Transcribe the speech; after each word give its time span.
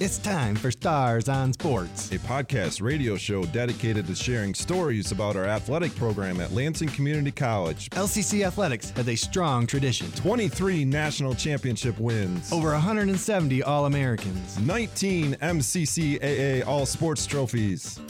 It's 0.00 0.18
time 0.18 0.56
for 0.56 0.72
Stars 0.72 1.28
on 1.28 1.52
Sports. 1.52 2.10
a 2.10 2.18
podcast 2.18 2.82
radio 2.82 3.16
show 3.16 3.44
dedicated 3.44 4.08
to 4.08 4.14
sharing 4.16 4.52
stories 4.52 5.12
about 5.12 5.36
our 5.36 5.44
athletic 5.44 5.94
program 5.94 6.40
at 6.40 6.52
Lansing 6.52 6.88
Community 6.88 7.30
College. 7.30 7.88
LCC 7.90 8.44
Athletics 8.44 8.90
has 8.90 9.08
a 9.08 9.14
strong 9.14 9.68
tradition. 9.68 10.10
23 10.12 10.84
national 10.84 11.34
championship 11.36 11.96
wins, 12.00 12.52
Over 12.52 12.72
170 12.72 13.62
All 13.62 13.86
Americans. 13.86 14.58
19 14.58 15.34
MCCAA 15.36 16.66
All 16.66 16.86
Sports 16.86 17.24
trophies. 17.26 18.00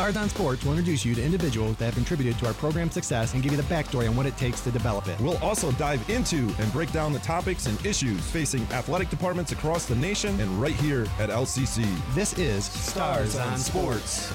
Stars 0.00 0.16
on 0.16 0.30
Sports 0.30 0.64
will 0.64 0.72
introduce 0.72 1.04
you 1.04 1.14
to 1.14 1.22
individuals 1.22 1.76
that 1.76 1.84
have 1.84 1.94
contributed 1.94 2.38
to 2.38 2.46
our 2.46 2.54
program's 2.54 2.94
success 2.94 3.34
and 3.34 3.42
give 3.42 3.52
you 3.52 3.58
the 3.58 3.64
backstory 3.64 4.08
on 4.08 4.16
what 4.16 4.24
it 4.24 4.34
takes 4.38 4.62
to 4.62 4.70
develop 4.70 5.06
it. 5.08 5.20
We'll 5.20 5.36
also 5.44 5.72
dive 5.72 6.08
into 6.08 6.50
and 6.58 6.72
break 6.72 6.90
down 6.90 7.12
the 7.12 7.18
topics 7.18 7.66
and 7.66 7.84
issues 7.84 8.18
facing 8.30 8.62
athletic 8.72 9.10
departments 9.10 9.52
across 9.52 9.84
the 9.84 9.96
nation 9.96 10.40
and 10.40 10.50
right 10.52 10.72
here 10.72 11.02
at 11.18 11.28
LCC. 11.28 11.84
This 12.14 12.32
is 12.38 12.64
Stars 12.64 13.36
on 13.36 13.58
Sports. 13.58 14.32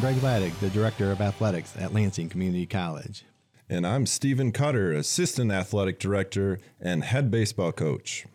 Time. 0.00 0.06
I 0.06 0.10
am 0.10 0.20
Greg 0.20 0.42
Lattig, 0.42 0.58
the 0.60 0.70
Director 0.70 1.10
of 1.10 1.20
Athletics 1.20 1.74
at 1.78 1.92
Lansing 1.92 2.28
Community 2.28 2.66
College. 2.66 3.24
And 3.68 3.86
I'm 3.86 4.06
Steven 4.06 4.52
Cutter, 4.52 4.92
Assistant 4.92 5.50
Athletic 5.50 5.98
Director 5.98 6.60
and 6.80 7.04
Head 7.04 7.30
Baseball 7.30 7.72
Coach. 7.72 8.26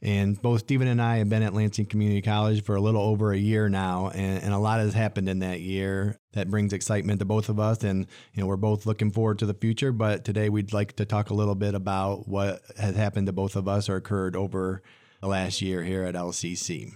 And 0.00 0.40
both 0.40 0.60
Steven 0.60 0.88
and 0.88 1.00
I 1.00 1.18
have 1.18 1.28
been 1.28 1.42
at 1.42 1.54
Lansing 1.54 1.86
Community 1.86 2.22
College 2.22 2.64
for 2.64 2.74
a 2.74 2.80
little 2.80 3.02
over 3.02 3.32
a 3.32 3.38
year 3.38 3.68
now, 3.68 4.10
and, 4.12 4.42
and 4.42 4.52
a 4.52 4.58
lot 4.58 4.80
has 4.80 4.94
happened 4.94 5.28
in 5.28 5.38
that 5.40 5.60
year 5.60 6.18
that 6.32 6.50
brings 6.50 6.72
excitement 6.72 7.20
to 7.20 7.24
both 7.24 7.48
of 7.48 7.60
us. 7.60 7.84
And 7.84 8.06
you 8.34 8.42
know, 8.42 8.46
we're 8.46 8.56
both 8.56 8.84
looking 8.84 9.12
forward 9.12 9.38
to 9.40 9.46
the 9.46 9.54
future. 9.54 9.92
But 9.92 10.24
today, 10.24 10.48
we'd 10.48 10.72
like 10.72 10.96
to 10.96 11.04
talk 11.04 11.30
a 11.30 11.34
little 11.34 11.54
bit 11.54 11.74
about 11.74 12.26
what 12.26 12.62
has 12.78 12.96
happened 12.96 13.26
to 13.28 13.32
both 13.32 13.54
of 13.54 13.68
us 13.68 13.88
or 13.88 13.96
occurred 13.96 14.34
over 14.34 14.82
the 15.20 15.28
last 15.28 15.62
year 15.62 15.84
here 15.84 16.02
at 16.02 16.14
LCC. 16.14 16.92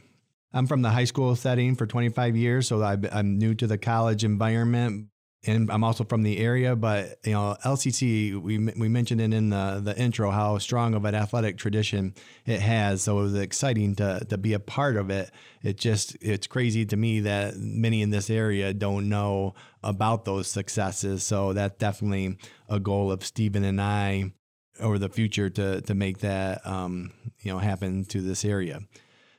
I'm 0.57 0.67
from 0.67 0.81
the 0.81 0.89
high 0.89 1.05
school 1.05 1.37
setting 1.37 1.75
for 1.75 1.87
25 1.87 2.35
years, 2.35 2.67
so 2.67 2.83
I'm 2.83 3.37
new 3.37 3.55
to 3.57 3.67
the 3.67 3.77
college 3.77 4.25
environment, 4.25 5.09
and 5.45 5.71
I'm 5.71 5.85
also 5.85 6.03
from 6.03 6.23
the 6.23 6.39
area. 6.39 6.75
But 6.75 7.19
you 7.27 7.33
know, 7.33 7.59
LCC, 7.63 8.41
we 8.41 8.57
we 8.59 8.89
mentioned 8.89 9.21
it 9.21 9.35
in 9.35 9.51
the 9.51 9.83
the 9.85 9.95
intro 9.99 10.31
how 10.31 10.57
strong 10.57 10.95
of 10.95 11.05
an 11.05 11.15
athletic 11.15 11.59
tradition 11.59 12.15
it 12.47 12.61
has. 12.61 13.03
So 13.03 13.19
it 13.19 13.23
was 13.23 13.35
exciting 13.35 13.97
to 13.97 14.25
to 14.31 14.39
be 14.39 14.55
a 14.55 14.59
part 14.59 14.97
of 14.97 15.11
it. 15.11 15.31
It 15.63 15.77
just 15.77 16.17
it's 16.23 16.47
crazy 16.47 16.87
to 16.87 16.97
me 16.97 17.21
that 17.21 17.57
many 17.59 18.01
in 18.01 18.09
this 18.09 18.31
area 18.31 18.73
don't 18.73 19.11
know 19.11 19.55
about 19.83 20.25
those 20.25 20.49
successes. 20.49 21.23
So 21.23 21.53
that's 21.53 21.77
definitely 21.77 22.39
a 22.67 22.81
goal 22.81 23.13
of 23.13 23.27
Steven 23.27 23.63
and 23.63 23.79
I 23.79 24.33
over 24.81 24.99
the 24.99 25.11
future 25.11 25.51
to 25.51 25.83
to 25.83 25.95
make 25.95 26.21
that 26.21 26.67
um, 26.67 27.13
you 27.43 27.53
know 27.53 27.59
happen 27.59 28.07
to 28.07 28.23
this 28.23 28.43
area. 28.43 28.81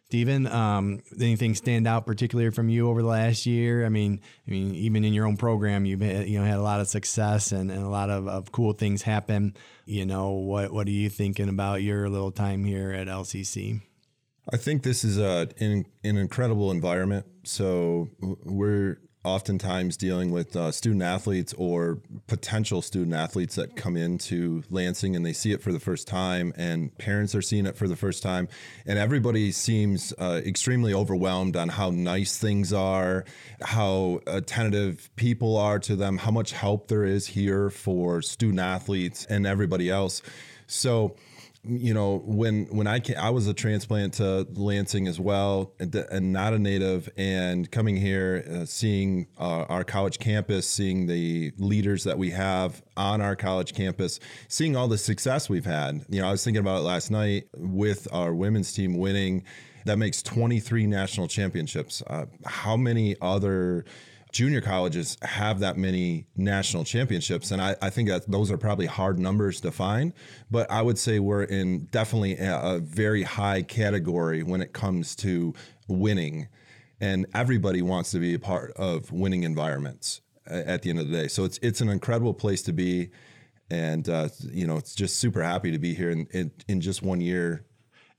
Steven, 0.09 0.47
um, 0.47 1.01
anything 1.19 1.53
stand 1.53 1.85
out 1.85 2.05
particularly 2.05 2.49
from 2.49 2.69
you 2.69 2.89
over 2.89 3.01
the 3.01 3.09
last 3.09 3.45
year? 3.45 3.85
I 3.85 3.89
mean, 3.89 4.21
I 4.47 4.51
mean, 4.51 4.73
even 4.73 5.03
in 5.03 5.11
your 5.11 5.25
own 5.25 5.35
program, 5.35 5.85
you've 5.85 5.99
had, 5.99 6.29
you 6.29 6.39
know 6.39 6.45
had 6.45 6.59
a 6.59 6.61
lot 6.61 6.79
of 6.79 6.87
success 6.87 7.51
and, 7.51 7.69
and 7.69 7.83
a 7.83 7.89
lot 7.89 8.09
of, 8.09 8.25
of 8.25 8.53
cool 8.53 8.71
things 8.71 9.01
happen. 9.01 9.53
You 9.85 10.05
know, 10.05 10.31
what 10.31 10.71
what 10.71 10.87
are 10.87 10.91
you 10.91 11.09
thinking 11.09 11.49
about 11.49 11.81
your 11.81 12.07
little 12.07 12.31
time 12.31 12.63
here 12.63 12.93
at 12.93 13.07
LCC? 13.07 13.81
I 14.53 14.55
think 14.55 14.83
this 14.83 15.03
is 15.03 15.17
a, 15.17 15.49
an, 15.59 15.85
an 16.05 16.15
incredible 16.15 16.71
environment. 16.71 17.25
So 17.43 18.07
we're 18.21 18.99
oftentimes 19.27 19.97
dealing 19.97 20.31
with 20.31 20.55
uh, 20.55 20.71
student 20.71 21.03
athletes 21.03 21.53
or 21.57 21.99
potential 22.27 22.81
student 22.81 23.13
athletes 23.13 23.55
that 23.55 23.75
come 23.75 23.97
into 23.97 24.63
Lansing 24.69 25.15
and 25.15 25.25
they 25.25 25.33
see 25.33 25.51
it 25.51 25.61
for 25.61 25.73
the 25.73 25.79
first 25.79 26.07
time, 26.07 26.53
and 26.55 26.97
parents 26.97 27.35
are 27.35 27.41
seeing 27.41 27.65
it 27.65 27.75
for 27.75 27.87
the 27.87 27.95
first 27.95 28.23
time, 28.23 28.47
and 28.85 28.97
everybody 28.97 29.51
seems 29.51 30.13
uh, 30.17 30.41
extremely 30.45 30.93
overwhelmed 30.93 31.55
on 31.57 31.69
how 31.69 31.89
nice 31.89 32.37
things 32.37 32.71
are, 32.71 33.25
how 33.61 34.21
attentive 34.27 35.09
people 35.17 35.57
are 35.57 35.79
to 35.79 35.95
them, 35.95 36.17
how 36.17 36.31
much 36.31 36.53
help 36.53 36.87
there 36.87 37.03
is 37.03 37.27
here 37.27 37.69
for 37.69 38.21
student 38.21 38.59
athletes 38.59 39.25
and 39.25 39.45
everybody 39.45 39.89
else. 39.89 40.21
So 40.67 41.15
you 41.67 41.93
know 41.93 42.21
when 42.25 42.65
when 42.65 42.87
I 42.87 42.99
came, 42.99 43.17
I 43.17 43.29
was 43.29 43.47
a 43.47 43.53
transplant 43.53 44.15
to 44.15 44.47
Lansing 44.53 45.07
as 45.07 45.19
well 45.19 45.73
and, 45.79 45.93
and 45.95 46.33
not 46.33 46.53
a 46.53 46.59
native 46.59 47.09
and 47.17 47.69
coming 47.71 47.95
here 47.95 48.45
uh, 48.49 48.65
seeing 48.65 49.27
uh, 49.39 49.65
our 49.69 49.83
college 49.83 50.19
campus 50.19 50.67
seeing 50.67 51.07
the 51.07 51.51
leaders 51.57 52.03
that 52.03 52.17
we 52.17 52.31
have 52.31 52.81
on 52.95 53.21
our 53.21 53.35
college 53.35 53.73
campus 53.73 54.19
seeing 54.47 54.75
all 54.75 54.87
the 54.87 54.97
success 54.97 55.49
we've 55.49 55.65
had. 55.65 56.05
You 56.09 56.21
know 56.21 56.27
I 56.27 56.31
was 56.31 56.43
thinking 56.43 56.61
about 56.61 56.79
it 56.79 56.83
last 56.83 57.11
night 57.11 57.47
with 57.55 58.07
our 58.11 58.33
women's 58.33 58.73
team 58.73 58.97
winning 58.97 59.43
that 59.85 59.97
makes 59.97 60.21
23 60.21 60.85
national 60.85 61.27
championships. 61.27 62.03
Uh, 62.05 62.25
how 62.45 62.77
many 62.77 63.15
other 63.21 63.85
junior 64.31 64.61
colleges 64.61 65.17
have 65.21 65.59
that 65.59 65.77
many 65.77 66.27
national 66.35 66.83
championships 66.83 67.51
and 67.51 67.61
I, 67.61 67.75
I 67.81 67.89
think 67.89 68.09
that 68.09 68.29
those 68.29 68.51
are 68.51 68.57
probably 68.57 68.85
hard 68.85 69.19
numbers 69.19 69.61
to 69.61 69.71
find 69.71 70.13
but 70.51 70.69
i 70.69 70.81
would 70.81 70.97
say 70.97 71.19
we're 71.19 71.43
in 71.43 71.85
definitely 71.85 72.37
a, 72.37 72.59
a 72.59 72.79
very 72.79 73.23
high 73.23 73.61
category 73.61 74.43
when 74.43 74.61
it 74.61 74.73
comes 74.73 75.15
to 75.17 75.53
winning 75.87 76.47
and 76.99 77.25
everybody 77.33 77.81
wants 77.81 78.11
to 78.11 78.19
be 78.19 78.33
a 78.33 78.39
part 78.39 78.71
of 78.75 79.11
winning 79.11 79.43
environments 79.43 80.21
at 80.45 80.81
the 80.81 80.89
end 80.89 80.99
of 80.99 81.09
the 81.09 81.15
day 81.15 81.27
so 81.27 81.43
it's 81.43 81.59
it's 81.61 81.81
an 81.81 81.89
incredible 81.89 82.33
place 82.33 82.61
to 82.63 82.73
be 82.73 83.09
and 83.69 84.07
uh, 84.09 84.29
you 84.51 84.65
know 84.65 84.77
it's 84.77 84.95
just 84.95 85.17
super 85.17 85.43
happy 85.43 85.71
to 85.71 85.79
be 85.79 85.93
here 85.93 86.09
in, 86.09 86.27
in, 86.31 86.51
in 86.67 86.81
just 86.81 87.01
one 87.01 87.21
year 87.21 87.65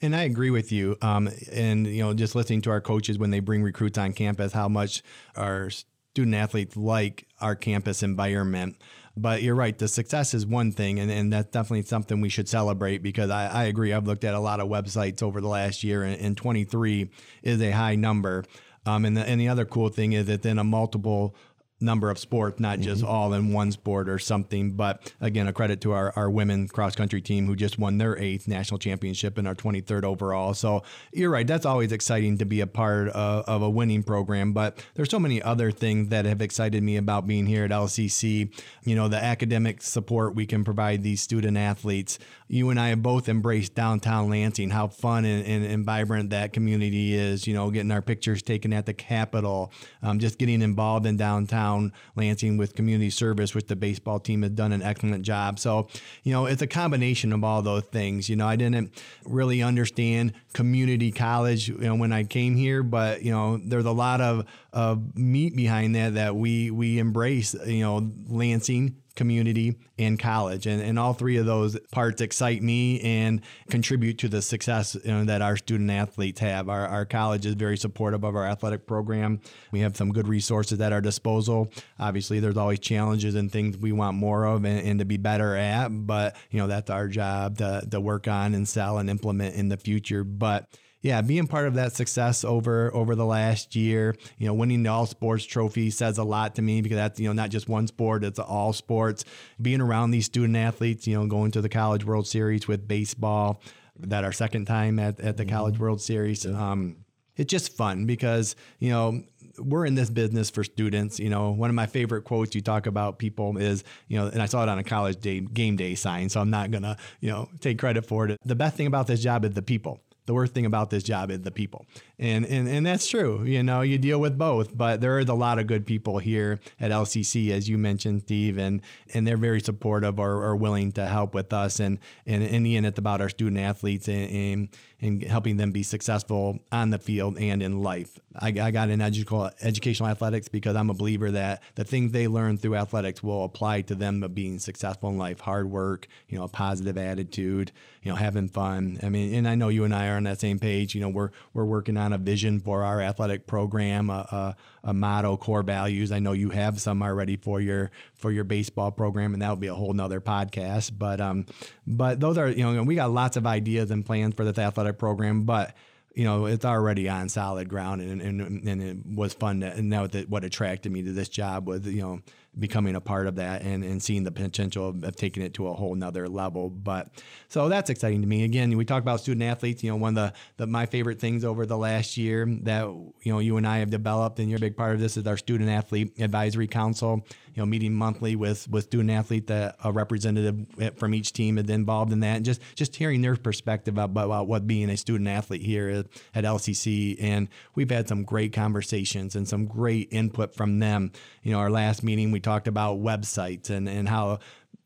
And 0.00 0.14
I 0.14 0.22
agree 0.22 0.50
with 0.50 0.70
you. 0.70 0.96
Um, 1.02 1.28
and 1.50 1.86
you 1.86 2.04
know, 2.04 2.14
just 2.14 2.36
listening 2.36 2.60
to 2.62 2.70
our 2.70 2.80
coaches 2.80 3.18
when 3.18 3.30
they 3.30 3.40
bring 3.40 3.64
recruits 3.64 3.98
on 3.98 4.12
campus, 4.12 4.52
how 4.52 4.68
much 4.68 5.02
our 5.34 5.70
student 6.18 6.34
athletes 6.34 6.76
like 6.76 7.28
our 7.40 7.54
campus 7.54 8.02
environment. 8.02 8.76
But 9.16 9.40
you're 9.40 9.54
right, 9.54 9.78
the 9.78 9.86
success 9.86 10.34
is 10.34 10.44
one 10.44 10.72
thing, 10.72 10.98
and, 10.98 11.12
and 11.12 11.32
that's 11.32 11.50
definitely 11.52 11.82
something 11.82 12.20
we 12.20 12.28
should 12.28 12.48
celebrate 12.48 13.04
because 13.04 13.30
I, 13.30 13.46
I 13.46 13.64
agree. 13.64 13.92
I've 13.92 14.08
looked 14.08 14.24
at 14.24 14.34
a 14.34 14.40
lot 14.40 14.58
of 14.58 14.68
websites 14.68 15.22
over 15.22 15.40
the 15.40 15.46
last 15.46 15.84
year, 15.84 16.02
and, 16.02 16.20
and 16.20 16.36
23 16.36 17.08
is 17.44 17.62
a 17.62 17.70
high 17.70 17.94
number. 17.94 18.44
Um, 18.84 19.04
and, 19.04 19.16
the, 19.16 19.28
and 19.28 19.40
the 19.40 19.46
other 19.46 19.64
cool 19.64 19.90
thing 19.90 20.12
is 20.12 20.26
that 20.26 20.42
then 20.42 20.58
a 20.58 20.64
multiple 20.64 21.36
number 21.80 22.10
of 22.10 22.18
sports, 22.18 22.58
not 22.58 22.78
mm-hmm. 22.78 22.88
just 22.88 23.04
all 23.04 23.32
in 23.32 23.52
one 23.52 23.70
sport 23.70 24.08
or 24.08 24.18
something. 24.18 24.72
But 24.72 25.12
again, 25.20 25.46
a 25.46 25.52
credit 25.52 25.80
to 25.82 25.92
our, 25.92 26.12
our 26.16 26.30
women 26.30 26.68
cross 26.68 26.96
country 26.96 27.20
team 27.20 27.46
who 27.46 27.54
just 27.54 27.78
won 27.78 27.98
their 27.98 28.18
eighth 28.18 28.48
national 28.48 28.78
championship 28.78 29.38
and 29.38 29.46
our 29.46 29.54
23rd 29.54 30.04
overall. 30.04 30.54
So 30.54 30.82
you're 31.12 31.30
right. 31.30 31.46
That's 31.46 31.66
always 31.66 31.92
exciting 31.92 32.38
to 32.38 32.44
be 32.44 32.60
a 32.60 32.66
part 32.66 33.08
of, 33.08 33.44
of 33.44 33.62
a 33.62 33.70
winning 33.70 34.02
program. 34.02 34.52
But 34.52 34.84
there's 34.94 35.10
so 35.10 35.20
many 35.20 35.40
other 35.40 35.70
things 35.70 36.08
that 36.08 36.24
have 36.24 36.42
excited 36.42 36.82
me 36.82 36.96
about 36.96 37.26
being 37.26 37.46
here 37.46 37.64
at 37.64 37.70
LCC. 37.70 38.52
You 38.84 38.96
know, 38.96 39.08
the 39.08 39.22
academic 39.22 39.82
support 39.82 40.34
we 40.34 40.46
can 40.46 40.64
provide 40.64 41.02
these 41.02 41.20
student 41.22 41.56
athletes. 41.56 42.18
You 42.48 42.70
and 42.70 42.80
I 42.80 42.88
have 42.88 43.02
both 43.02 43.28
embraced 43.28 43.74
downtown 43.74 44.30
Lansing, 44.30 44.70
how 44.70 44.88
fun 44.88 45.24
and, 45.24 45.46
and, 45.46 45.64
and 45.64 45.84
vibrant 45.84 46.30
that 46.30 46.52
community 46.52 47.14
is, 47.14 47.46
you 47.46 47.54
know, 47.54 47.70
getting 47.70 47.90
our 47.90 48.02
pictures 48.02 48.42
taken 48.42 48.72
at 48.72 48.86
the 48.86 48.94
Capitol, 48.94 49.70
um, 50.02 50.18
just 50.18 50.38
getting 50.38 50.62
involved 50.62 51.04
in 51.04 51.16
downtown 51.16 51.92
Lansing 52.16 52.56
with 52.56 52.74
community 52.74 53.10
service, 53.10 53.54
which 53.54 53.66
the 53.66 53.76
baseball 53.76 54.18
team 54.18 54.42
has 54.42 54.52
done 54.52 54.72
an 54.72 54.82
excellent 54.82 55.24
job. 55.24 55.58
So, 55.58 55.88
you 56.22 56.32
know, 56.32 56.46
it's 56.46 56.62
a 56.62 56.66
combination 56.66 57.32
of 57.32 57.44
all 57.44 57.60
those 57.60 57.84
things. 57.84 58.28
You 58.28 58.36
know, 58.36 58.46
I 58.46 58.56
didn't 58.56 58.92
really 59.24 59.62
understand 59.62 60.32
community 60.54 61.12
college, 61.12 61.68
you 61.68 61.78
know, 61.78 61.94
when 61.94 62.12
I 62.12 62.24
came 62.24 62.56
here, 62.56 62.82
but, 62.82 63.22
you 63.22 63.30
know, 63.30 63.58
there's 63.58 63.84
a 63.84 63.92
lot 63.92 64.20
of, 64.20 64.46
of 64.72 65.16
meat 65.16 65.54
behind 65.54 65.94
that 65.96 66.14
that 66.14 66.34
we, 66.34 66.70
we 66.70 66.98
embrace, 66.98 67.54
you 67.66 67.80
know, 67.80 68.10
Lansing 68.28 68.96
community 69.18 69.76
and 69.98 70.16
college. 70.18 70.66
And, 70.66 70.80
and 70.80 70.96
all 70.98 71.12
three 71.12 71.36
of 71.38 71.44
those 71.44 71.76
parts 71.90 72.22
excite 72.22 72.62
me 72.62 73.00
and 73.00 73.42
contribute 73.68 74.18
to 74.18 74.28
the 74.28 74.40
success 74.40 74.96
you 75.04 75.10
know, 75.10 75.24
that 75.24 75.42
our 75.42 75.56
student 75.56 75.90
athletes 75.90 76.40
have. 76.40 76.68
Our, 76.68 76.86
our 76.86 77.04
college 77.04 77.44
is 77.44 77.54
very 77.54 77.76
supportive 77.76 78.22
of 78.24 78.36
our 78.36 78.46
athletic 78.46 78.86
program. 78.86 79.40
We 79.72 79.80
have 79.80 79.96
some 79.96 80.12
good 80.12 80.28
resources 80.28 80.80
at 80.80 80.92
our 80.92 81.00
disposal. 81.00 81.72
Obviously 81.98 82.38
there's 82.38 82.56
always 82.56 82.78
challenges 82.78 83.34
and 83.34 83.50
things 83.50 83.76
we 83.76 83.90
want 83.90 84.16
more 84.16 84.44
of 84.44 84.64
and, 84.64 84.86
and 84.86 84.98
to 85.00 85.04
be 85.04 85.16
better 85.16 85.56
at 85.56 85.88
but 86.06 86.36
you 86.50 86.58
know 86.60 86.68
that's 86.68 86.90
our 86.90 87.08
job 87.08 87.58
to, 87.58 87.86
to 87.90 88.00
work 88.00 88.28
on 88.28 88.54
and 88.54 88.68
sell 88.68 88.98
and 88.98 89.10
implement 89.10 89.56
in 89.56 89.68
the 89.68 89.76
future. 89.76 90.22
But 90.22 90.68
yeah, 91.00 91.20
being 91.20 91.46
part 91.46 91.68
of 91.68 91.74
that 91.74 91.92
success 91.92 92.44
over 92.44 92.92
over 92.94 93.14
the 93.14 93.24
last 93.24 93.76
year, 93.76 94.16
you 94.36 94.46
know, 94.46 94.54
winning 94.54 94.82
the 94.82 94.90
all 94.90 95.06
sports 95.06 95.44
trophy 95.44 95.90
says 95.90 96.18
a 96.18 96.24
lot 96.24 96.56
to 96.56 96.62
me 96.62 96.80
because 96.82 96.96
that's 96.96 97.20
you 97.20 97.28
know 97.28 97.32
not 97.32 97.50
just 97.50 97.68
one 97.68 97.86
sport; 97.86 98.24
it's 98.24 98.38
all 98.38 98.72
sports. 98.72 99.24
Being 99.62 99.80
around 99.80 100.10
these 100.10 100.26
student 100.26 100.56
athletes, 100.56 101.06
you 101.06 101.14
know, 101.14 101.26
going 101.26 101.52
to 101.52 101.60
the 101.60 101.68
College 101.68 102.04
World 102.04 102.26
Series 102.26 102.66
with 102.66 102.88
baseball, 102.88 103.62
that 104.00 104.24
our 104.24 104.32
second 104.32 104.64
time 104.66 104.98
at 104.98 105.20
at 105.20 105.36
the 105.36 105.44
College 105.44 105.78
World 105.78 106.00
Series. 106.00 106.44
Um, 106.44 106.96
it's 107.36 107.50
just 107.50 107.76
fun 107.76 108.04
because 108.04 108.56
you 108.80 108.90
know 108.90 109.22
we're 109.58 109.86
in 109.86 109.94
this 109.94 110.10
business 110.10 110.50
for 110.50 110.64
students. 110.64 111.20
You 111.20 111.30
know, 111.30 111.50
one 111.50 111.70
of 111.70 111.76
my 111.76 111.86
favorite 111.86 112.22
quotes 112.22 112.54
you 112.54 112.60
talk 112.60 112.86
about 112.86 113.18
people 113.18 113.56
is, 113.56 113.84
you 114.08 114.18
know, 114.18 114.26
and 114.26 114.42
I 114.42 114.46
saw 114.46 114.64
it 114.64 114.68
on 114.68 114.78
a 114.78 114.84
college 114.84 115.20
day 115.20 115.40
game 115.40 115.76
day 115.76 115.94
sign, 115.94 116.28
so 116.28 116.40
I'm 116.40 116.50
not 116.50 116.72
gonna, 116.72 116.96
you 117.20 117.30
know, 117.30 117.48
take 117.60 117.78
credit 117.78 118.04
for 118.04 118.26
it. 118.26 118.36
The 118.44 118.56
best 118.56 118.76
thing 118.76 118.88
about 118.88 119.06
this 119.06 119.22
job 119.22 119.44
is 119.44 119.52
the 119.52 119.62
people. 119.62 120.00
The 120.28 120.34
worst 120.34 120.52
thing 120.52 120.66
about 120.66 120.90
this 120.90 121.02
job 121.02 121.30
is 121.30 121.40
the 121.40 121.50
people. 121.50 121.86
And 122.20 122.44
and 122.46 122.68
and 122.68 122.84
that's 122.84 123.06
true. 123.06 123.44
You 123.44 123.62
know, 123.62 123.82
you 123.82 123.96
deal 123.96 124.18
with 124.18 124.36
both, 124.36 124.76
but 124.76 125.00
there 125.00 125.20
is 125.20 125.28
a 125.28 125.34
lot 125.34 125.60
of 125.60 125.68
good 125.68 125.86
people 125.86 126.18
here 126.18 126.58
at 126.80 126.90
LCC, 126.90 127.50
as 127.50 127.68
you 127.68 127.78
mentioned, 127.78 128.22
Steve, 128.22 128.58
and 128.58 128.82
and 129.14 129.24
they're 129.24 129.36
very 129.36 129.60
supportive 129.60 130.18
or, 130.18 130.42
or 130.44 130.56
willing 130.56 130.90
to 130.92 131.06
help 131.06 131.32
with 131.32 131.52
us. 131.52 131.78
And 131.78 132.00
and 132.26 132.42
in 132.42 132.64
the 132.64 132.76
end, 132.76 132.86
it's 132.86 132.98
about 132.98 133.20
our 133.20 133.28
student 133.28 133.60
athletes 133.60 134.08
and, 134.08 134.30
and 134.30 134.68
and 135.00 135.22
helping 135.22 135.58
them 135.58 135.70
be 135.70 135.84
successful 135.84 136.58
on 136.72 136.90
the 136.90 136.98
field 136.98 137.38
and 137.38 137.62
in 137.62 137.82
life. 137.82 138.18
I, 138.34 138.48
I 138.48 138.70
got 138.72 138.90
in 138.90 139.00
educational 139.00 139.50
educational 139.60 140.08
athletics 140.08 140.48
because 140.48 140.74
I'm 140.74 140.90
a 140.90 140.94
believer 140.94 141.30
that 141.30 141.62
the 141.76 141.84
things 141.84 142.10
they 142.12 142.26
learn 142.26 142.58
through 142.58 142.74
athletics 142.74 143.22
will 143.22 143.44
apply 143.44 143.82
to 143.82 143.94
them 143.94 144.22
of 144.22 144.34
being 144.34 144.58
successful 144.58 145.10
in 145.10 145.18
life. 145.18 145.40
Hard 145.40 145.70
work, 145.70 146.08
you 146.28 146.38
know, 146.38 146.44
a 146.44 146.48
positive 146.48 146.98
attitude, 146.98 147.70
you 148.02 148.10
know, 148.10 148.16
having 148.16 148.48
fun. 148.48 148.98
I 149.02 149.08
mean, 149.08 149.34
and 149.34 149.48
I 149.48 149.54
know 149.54 149.68
you 149.68 149.84
and 149.84 149.94
I 149.94 150.08
are 150.08 150.16
on 150.16 150.24
that 150.24 150.40
same 150.40 150.58
page. 150.58 150.94
You 150.94 151.00
know, 151.00 151.08
we're 151.08 151.30
we're 151.54 151.64
working 151.64 151.96
on 151.96 152.07
a 152.12 152.18
vision 152.18 152.60
for 152.60 152.82
our 152.82 153.00
athletic 153.00 153.46
program, 153.46 154.10
a, 154.10 154.12
a, 154.12 154.56
a 154.84 154.94
motto, 154.94 155.36
core 155.36 155.62
values. 155.62 156.12
I 156.12 156.18
know 156.18 156.32
you 156.32 156.50
have 156.50 156.80
some 156.80 157.02
already 157.02 157.36
for 157.36 157.60
your 157.60 157.90
for 158.14 158.30
your 158.30 158.44
baseball 158.44 158.90
program, 158.90 159.32
and 159.32 159.42
that 159.42 159.50
would 159.50 159.60
be 159.60 159.66
a 159.68 159.74
whole 159.74 159.92
nother 159.92 160.20
podcast. 160.20 160.92
But 160.98 161.20
um, 161.20 161.46
but 161.86 162.20
those 162.20 162.38
are 162.38 162.48
you 162.48 162.70
know, 162.70 162.82
we 162.82 162.94
got 162.94 163.10
lots 163.10 163.36
of 163.36 163.46
ideas 163.46 163.90
and 163.90 164.04
plans 164.04 164.34
for 164.34 164.44
this 164.44 164.58
athletic 164.58 164.98
program, 164.98 165.44
but 165.44 165.74
you 166.14 166.24
know, 166.24 166.46
it's 166.46 166.64
already 166.64 167.08
on 167.08 167.28
solid 167.28 167.68
ground, 167.68 168.02
and 168.02 168.20
and, 168.20 168.66
and 168.66 168.82
it 168.82 168.96
was 169.06 169.34
fun. 169.34 169.60
To, 169.60 169.68
and 169.68 169.92
that 169.92 170.28
what 170.28 170.44
attracted 170.44 170.90
me 170.90 171.02
to 171.02 171.12
this 171.12 171.28
job 171.28 171.68
was 171.68 171.86
you 171.86 172.02
know 172.02 172.20
becoming 172.58 172.96
a 172.96 173.00
part 173.00 173.26
of 173.26 173.36
that 173.36 173.62
and, 173.62 173.84
and 173.84 174.02
seeing 174.02 174.24
the 174.24 174.30
potential 174.30 174.88
of, 174.88 175.04
of 175.04 175.16
taking 175.16 175.42
it 175.42 175.54
to 175.54 175.68
a 175.68 175.74
whole 175.74 175.94
nother 175.94 176.28
level. 176.28 176.70
But 176.70 177.08
so 177.48 177.68
that's 177.68 177.90
exciting 177.90 178.20
to 178.22 178.26
me. 178.26 178.44
Again, 178.44 178.76
we 178.76 178.84
talk 178.84 179.02
about 179.02 179.20
student 179.20 179.44
athletes. 179.44 179.82
You 179.82 179.90
know, 179.90 179.96
one 179.96 180.16
of 180.16 180.32
the, 180.32 180.38
the 180.56 180.66
my 180.66 180.86
favorite 180.86 181.20
things 181.20 181.44
over 181.44 181.66
the 181.66 181.78
last 181.78 182.16
year 182.16 182.46
that 182.62 182.84
you 182.84 183.32
know 183.32 183.38
you 183.38 183.56
and 183.56 183.66
I 183.66 183.78
have 183.78 183.90
developed, 183.90 184.38
and 184.38 184.48
you're 184.48 184.58
a 184.58 184.60
big 184.60 184.76
part 184.76 184.94
of 184.94 185.00
this 185.00 185.16
is 185.16 185.26
our 185.26 185.36
student 185.36 185.70
athlete 185.70 186.18
advisory 186.18 186.66
council. 186.66 187.24
You 187.58 187.62
know, 187.62 187.66
meeting 187.66 187.92
monthly 187.92 188.36
with 188.36 188.68
with 188.68 188.84
student 188.84 189.10
athlete 189.10 189.48
that 189.48 189.74
a 189.82 189.90
representative 189.90 190.64
from 190.94 191.12
each 191.12 191.32
team 191.32 191.58
is 191.58 191.68
involved 191.68 192.12
in 192.12 192.20
that, 192.20 192.36
and 192.36 192.44
just 192.44 192.60
just 192.76 192.94
hearing 192.94 193.20
their 193.20 193.34
perspective 193.34 193.94
about, 193.98 194.26
about 194.26 194.46
what 194.46 194.68
being 194.68 194.88
a 194.90 194.96
student 194.96 195.28
athlete 195.28 195.62
here 195.62 195.88
at, 195.88 196.06
at 196.36 196.44
LCC. 196.44 197.16
And 197.20 197.48
we've 197.74 197.90
had 197.90 198.06
some 198.06 198.22
great 198.22 198.52
conversations 198.52 199.34
and 199.34 199.48
some 199.48 199.66
great 199.66 200.06
input 200.12 200.54
from 200.54 200.78
them. 200.78 201.10
You 201.42 201.50
know, 201.50 201.58
our 201.58 201.68
last 201.68 202.04
meeting 202.04 202.30
we 202.30 202.38
talked 202.38 202.68
about 202.68 202.98
websites 203.00 203.70
and 203.70 203.88
and 203.88 204.08
how 204.08 204.38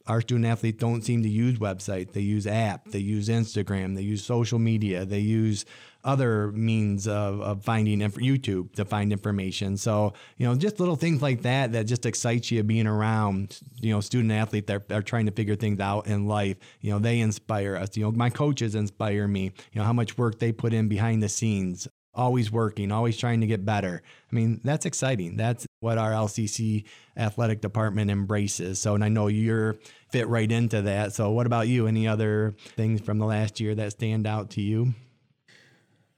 our 0.06 0.22
student 0.22 0.46
athletes 0.46 0.78
don't 0.78 1.02
seem 1.02 1.22
to 1.24 1.28
use 1.28 1.58
websites. 1.58 2.14
They 2.14 2.22
use 2.22 2.46
app, 2.46 2.88
they 2.88 3.00
use 3.00 3.28
Instagram, 3.28 3.96
they 3.96 4.02
use 4.02 4.24
social 4.24 4.58
media, 4.58 5.04
they 5.04 5.20
use 5.20 5.66
other 6.04 6.50
means 6.52 7.06
of, 7.06 7.40
of 7.40 7.64
finding 7.64 8.00
inf- 8.00 8.16
YouTube 8.16 8.74
to 8.74 8.84
find 8.84 9.12
information. 9.12 9.76
So, 9.76 10.14
you 10.36 10.46
know, 10.46 10.54
just 10.54 10.80
little 10.80 10.96
things 10.96 11.22
like 11.22 11.42
that 11.42 11.72
that 11.72 11.84
just 11.84 12.06
excites 12.06 12.50
you 12.50 12.62
being 12.62 12.86
around, 12.86 13.60
you 13.80 13.92
know, 13.92 14.00
student 14.00 14.32
athletes 14.32 14.66
that 14.66 14.90
are 14.90 15.02
trying 15.02 15.26
to 15.26 15.32
figure 15.32 15.56
things 15.56 15.80
out 15.80 16.06
in 16.06 16.26
life. 16.26 16.56
You 16.80 16.92
know, 16.92 16.98
they 16.98 17.20
inspire 17.20 17.76
us. 17.76 17.96
You 17.96 18.04
know, 18.04 18.12
my 18.12 18.30
coaches 18.30 18.74
inspire 18.74 19.28
me, 19.28 19.44
you 19.72 19.80
know, 19.80 19.84
how 19.84 19.92
much 19.92 20.18
work 20.18 20.38
they 20.38 20.52
put 20.52 20.72
in 20.72 20.88
behind 20.88 21.22
the 21.22 21.28
scenes 21.28 21.88
always 22.14 22.52
working, 22.52 22.92
always 22.92 23.16
trying 23.16 23.40
to 23.40 23.46
get 23.46 23.64
better. 23.64 24.02
I 24.30 24.34
mean, 24.34 24.60
that's 24.62 24.86
exciting. 24.86 25.36
That's 25.36 25.66
what 25.80 25.98
our 25.98 26.10
LCC 26.10 26.84
athletic 27.16 27.60
department 27.60 28.10
embraces. 28.10 28.78
So, 28.80 28.94
and 28.94 29.04
I 29.04 29.08
know 29.08 29.28
you're 29.28 29.76
fit 30.10 30.28
right 30.28 30.50
into 30.50 30.82
that. 30.82 31.14
So, 31.14 31.30
what 31.30 31.46
about 31.46 31.68
you? 31.68 31.86
Any 31.86 32.06
other 32.06 32.54
things 32.76 33.00
from 33.00 33.18
the 33.18 33.26
last 33.26 33.60
year 33.60 33.74
that 33.74 33.92
stand 33.92 34.26
out 34.26 34.50
to 34.50 34.60
you? 34.60 34.94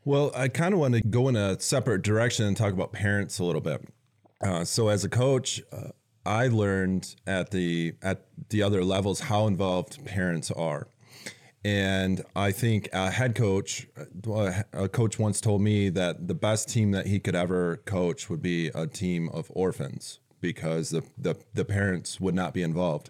Well, 0.07 0.33
I 0.37 0.49
kind 0.49 0.75
of 0.75 0.81
want 0.81 0.95
to 0.95 1.01
go 1.01 1.29
in 1.29 1.37
a 1.37 1.59
separate 1.59 2.03
direction 2.03 2.45
and 2.45 2.55
talk 2.55 2.75
about 2.75 2.93
parents 2.93 3.39
a 3.39 3.45
little 3.45 3.63
bit. 3.63 3.89
Uh, 4.43 4.65
so, 4.65 4.89
as 4.89 5.03
a 5.03 5.09
coach, 5.09 5.63
uh, 5.73 5.89
I 6.27 6.49
learned 6.49 7.17
at 7.27 7.51
the 7.51 7.95
at 8.03 8.27
the 8.51 8.63
other 8.63 8.85
levels 8.85 9.21
how 9.21 9.47
involved 9.47 10.05
parents 10.05 10.51
are. 10.51 10.89
And 11.65 12.23
I 12.37 12.53
think 12.53 12.91
a 12.93 13.11
head 13.11 13.35
coach, 13.35 13.89
uh, 14.29 14.63
a 14.75 14.87
coach 14.91 15.19
once 15.19 15.41
told 15.41 15.63
me 15.63 15.89
that 15.89 16.29
the 16.29 16.35
best 16.35 16.69
team 16.69 16.91
that 16.91 17.07
he 17.07 17.19
could 17.19 17.35
ever 17.35 17.79
coach 17.87 18.29
would 18.29 18.43
be 18.43 18.69
a 18.75 18.87
team 18.87 19.31
of 19.31 19.51
orphans 19.55 20.19
because 20.45 20.91
the, 20.91 21.03
the, 21.17 21.35
the 21.55 21.65
parents 21.65 22.21
would 22.21 22.35
not 22.35 22.53
be 22.53 22.63
involved. 22.63 23.09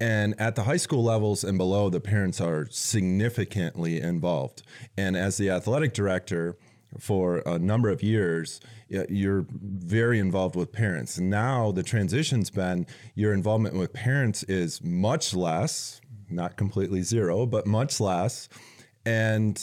And 0.00 0.34
at 0.40 0.56
the 0.56 0.62
high 0.62 0.78
school 0.78 1.04
levels 1.04 1.44
and 1.44 1.58
below, 1.58 1.90
the 1.90 2.00
parents 2.00 2.40
are 2.40 2.66
significantly 2.70 4.00
involved. 4.00 4.62
And 4.96 5.14
as 5.14 5.36
the 5.36 5.50
athletic 5.50 5.92
director, 5.92 6.56
for 6.98 7.38
a 7.46 7.58
number 7.58 7.90
of 7.90 8.02
years, 8.02 8.60
you're 8.88 9.46
very 9.50 10.18
involved 10.18 10.56
with 10.56 10.72
parents. 10.72 11.18
Now 11.18 11.72
the 11.72 11.82
transition's 11.82 12.50
been 12.50 12.86
your 13.14 13.32
involvement 13.32 13.76
with 13.76 13.92
parents 13.92 14.42
is 14.44 14.82
much 14.82 15.34
less, 15.34 16.00
not 16.30 16.56
completely 16.56 17.02
zero, 17.02 17.46
but 17.46 17.66
much 17.66 18.00
less. 18.00 18.48
And 19.06 19.58